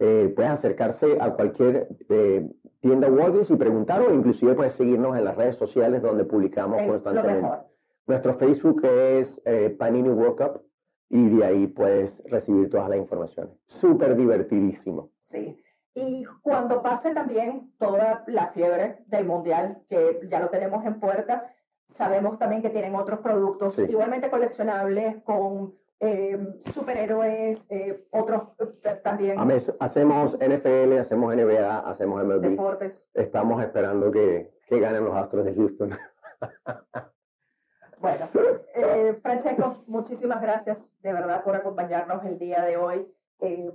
Eh, 0.03 0.33
puedes 0.35 0.51
acercarse 0.51 1.19
a 1.21 1.35
cualquier 1.35 1.89
eh, 2.09 2.49
tienda 2.81 3.11
Walgreens 3.11 3.51
y 3.51 3.57
preguntar 3.57 4.01
o 4.01 4.15
inclusive 4.15 4.55
puedes 4.55 4.73
seguirnos 4.73 5.15
en 5.19 5.25
las 5.27 5.37
redes 5.37 5.57
sociales 5.57 6.01
donde 6.01 6.25
publicamos 6.25 6.81
Es 6.81 6.89
constantemente. 6.89 7.49
Nuestro 8.07 8.33
Facebook 8.33 8.83
es 8.85 9.43
eh, 9.45 9.69
Panini 9.79 10.09
World 10.09 10.37
Cup 10.39 10.63
y 11.11 11.29
de 11.29 11.45
ahí 11.45 11.67
puedes 11.67 12.23
recibir 12.25 12.71
todas 12.71 12.89
las 12.89 12.97
informaciones. 12.99 13.55
Súper 13.67 14.17
divertidísimo. 14.17 15.11
Sí. 15.19 15.63
Y 15.95 16.25
cuando 16.41 16.81
pase 16.83 17.13
también 17.13 17.75
toda 17.77 18.25
la 18.27 18.47
fiebre 18.47 19.05
del 19.07 19.27
mundial, 19.27 19.83
que 19.87 20.21
ya 20.29 20.41
lo 20.41 20.49
tenemos 20.49 20.83
en 20.87 20.99
puerta, 20.99 21.53
sabemos 21.87 22.39
también 22.39 22.63
que 22.63 22.71
tienen 22.71 22.95
otros 22.95 23.21
productos 23.21 23.75
Sí. 23.75 23.83
igualmente 23.83 24.31
coleccionables 24.31 25.23
con 25.25 25.75
eh, 26.01 26.39
superhéroes, 26.73 27.67
eh, 27.71 28.07
otros 28.11 28.43
eh, 28.59 29.01
también 29.05 29.37
Hacemos 29.81 30.39
NFL, 30.39 30.99
hacemos 30.99 31.35
NBA, 31.37 31.79
hacemos 31.81 32.25
MLB. 32.25 32.41
deportes. 32.51 33.09
Estamos 33.15 33.63
esperando 33.63 34.11
que, 34.11 34.51
que 34.67 34.81
ganen 34.81 35.05
los 35.05 35.15
Astros 35.17 35.45
de 35.45 35.55
Houston. 35.55 35.91
Bueno, 37.99 38.29
eh, 38.75 39.19
Francesco, 39.23 39.85
muchísimas 39.87 40.41
gracias 40.41 40.97
de 41.03 41.13
verdad 41.13 41.45
por 41.45 41.55
acompañarnos 41.55 42.25
el 42.25 42.39
día 42.39 42.63
de 42.63 42.79
hoy, 42.79 43.07
eh, 43.41 43.71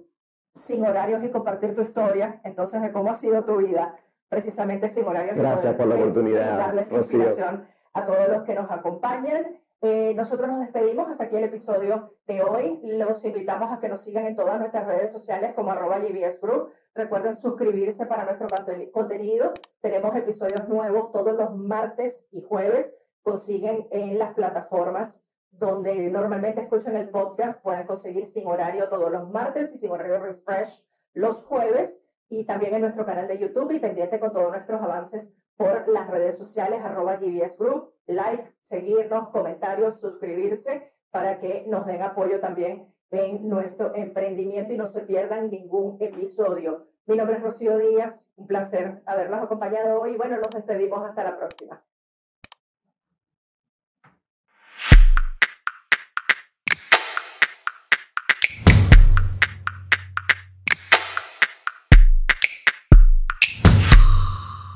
sin 0.51 0.83
horarios 0.83 1.23
y 1.23 1.29
compartir 1.29 1.75
tu 1.75 1.81
historia, 1.83 2.41
entonces 2.43 2.81
de 2.81 2.91
cómo 2.91 3.11
ha 3.11 3.15
sido 3.15 3.43
tu 3.45 3.57
vida, 3.57 3.95
precisamente 4.27 4.89
sin 4.89 5.05
horarios. 5.05 5.35
y 5.37 5.39
Gracias 5.39 5.75
poder, 5.75 5.77
por 5.77 5.87
la 5.87 5.95
eh, 5.95 6.01
oportunidad, 6.01 6.57
Darles 6.57 6.91
Rocío. 6.91 7.19
inspiración 7.19 7.67
a 7.93 8.05
todos 8.07 8.27
los 8.29 8.43
que 8.45 8.55
nos 8.55 8.71
acompañan. 8.71 9.59
Eh, 9.87 10.15
nosotros 10.15 10.49
nos 10.49 10.61
despedimos 10.61 11.07
hasta 11.11 11.25
aquí 11.25 11.35
el 11.35 11.43
episodio 11.43 12.15
de 12.25 12.41
hoy. 12.41 12.79
Los 12.83 13.23
invitamos 13.23 13.71
a 13.71 13.79
que 13.79 13.87
nos 13.87 14.01
sigan 14.01 14.25
en 14.25 14.35
todas 14.35 14.57
nuestras 14.57 14.87
redes 14.87 15.11
sociales 15.11 15.53
como 15.53 15.69
arroba 15.69 15.99
GBS 15.99 16.41
Group. 16.41 16.71
Recuerden 16.95 17.35
suscribirse 17.35 18.07
para 18.07 18.25
nuestro 18.25 18.47
conten- 18.47 18.89
contenido. 18.89 19.53
Tenemos 19.81 20.15
episodios 20.15 20.67
nuevos 20.67 21.11
todos 21.11 21.33
los 21.35 21.55
martes 21.55 22.27
y 22.31 22.41
jueves. 22.41 22.95
Consiguen 23.21 23.87
en 23.91 24.17
las 24.17 24.33
plataformas 24.33 25.23
donde 25.51 26.09
normalmente 26.09 26.61
escuchan 26.61 26.95
el 26.97 27.09
podcast. 27.09 27.61
Pueden 27.61 27.85
conseguir 27.85 28.25
sin 28.25 28.47
horario 28.47 28.89
todos 28.89 29.11
los 29.11 29.29
martes 29.29 29.71
y 29.71 29.77
sin 29.77 29.91
horario 29.91 30.17
refresh 30.17 30.83
los 31.13 31.43
jueves. 31.43 32.01
Y 32.27 32.45
también 32.45 32.73
en 32.73 32.81
nuestro 32.81 33.05
canal 33.05 33.27
de 33.27 33.37
YouTube 33.37 33.69
y 33.71 33.77
pendiente 33.77 34.19
con 34.19 34.33
todos 34.33 34.49
nuestros 34.49 34.81
avances 34.81 35.31
por 35.57 35.87
las 35.87 36.09
redes 36.09 36.37
sociales, 36.37 36.81
arroba 36.83 37.15
GBS 37.15 37.57
Group, 37.57 37.93
like, 38.07 38.53
seguirnos, 38.61 39.29
comentarios, 39.29 39.99
suscribirse 39.99 40.91
para 41.11 41.39
que 41.39 41.65
nos 41.67 41.85
den 41.85 42.01
apoyo 42.01 42.39
también 42.39 42.93
en 43.11 43.47
nuestro 43.47 43.95
emprendimiento 43.95 44.73
y 44.73 44.77
no 44.77 44.87
se 44.87 45.01
pierdan 45.01 45.49
ningún 45.49 45.97
episodio. 46.01 46.87
Mi 47.05 47.15
nombre 47.15 47.37
es 47.37 47.43
Rocío 47.43 47.77
Díaz, 47.77 48.29
un 48.35 48.47
placer 48.47 49.01
haberlos 49.05 49.41
acompañado 49.41 50.01
hoy 50.01 50.17
bueno, 50.17 50.37
nos 50.37 50.49
despedimos 50.49 51.07
hasta 51.07 51.23
la 51.23 51.37
próxima. 51.37 51.83